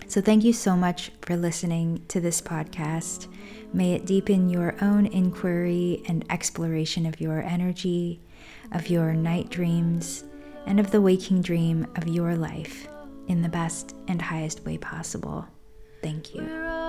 So, 0.07 0.21
thank 0.21 0.43
you 0.43 0.53
so 0.53 0.77
much 0.77 1.13
for 1.23 1.37
listening 1.37 2.05
to 2.09 2.21
this 2.21 2.41
podcast. 2.41 3.29
May 3.73 3.93
it 3.93 4.07
deepen 4.07 4.49
your 4.49 4.75
own 4.83 5.07
inquiry 5.07 6.03
and 6.09 6.25
exploration 6.31 7.07
of 7.07 7.21
your 7.21 7.41
energy, 7.43 8.21
of 8.73 8.89
your 8.89 9.15
night 9.15 9.51
dreams, 9.51 10.25
and 10.67 10.81
of 10.81 10.91
the 10.91 11.01
waking 11.01 11.43
dream 11.43 11.87
of 11.97 12.09
your 12.09 12.35
life 12.35 12.89
in 13.29 13.43
the 13.43 13.49
best 13.49 13.95
and 14.09 14.21
highest 14.21 14.65
way 14.65 14.79
possible. 14.79 15.47
Thank 16.03 16.35
you. 16.35 16.80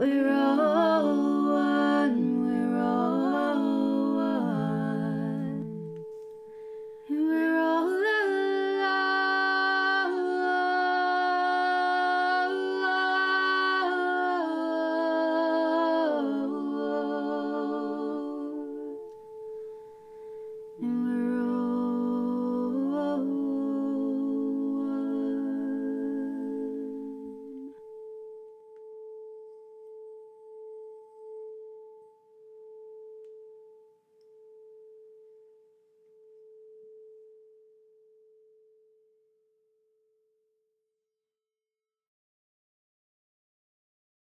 Blue. 0.00 0.29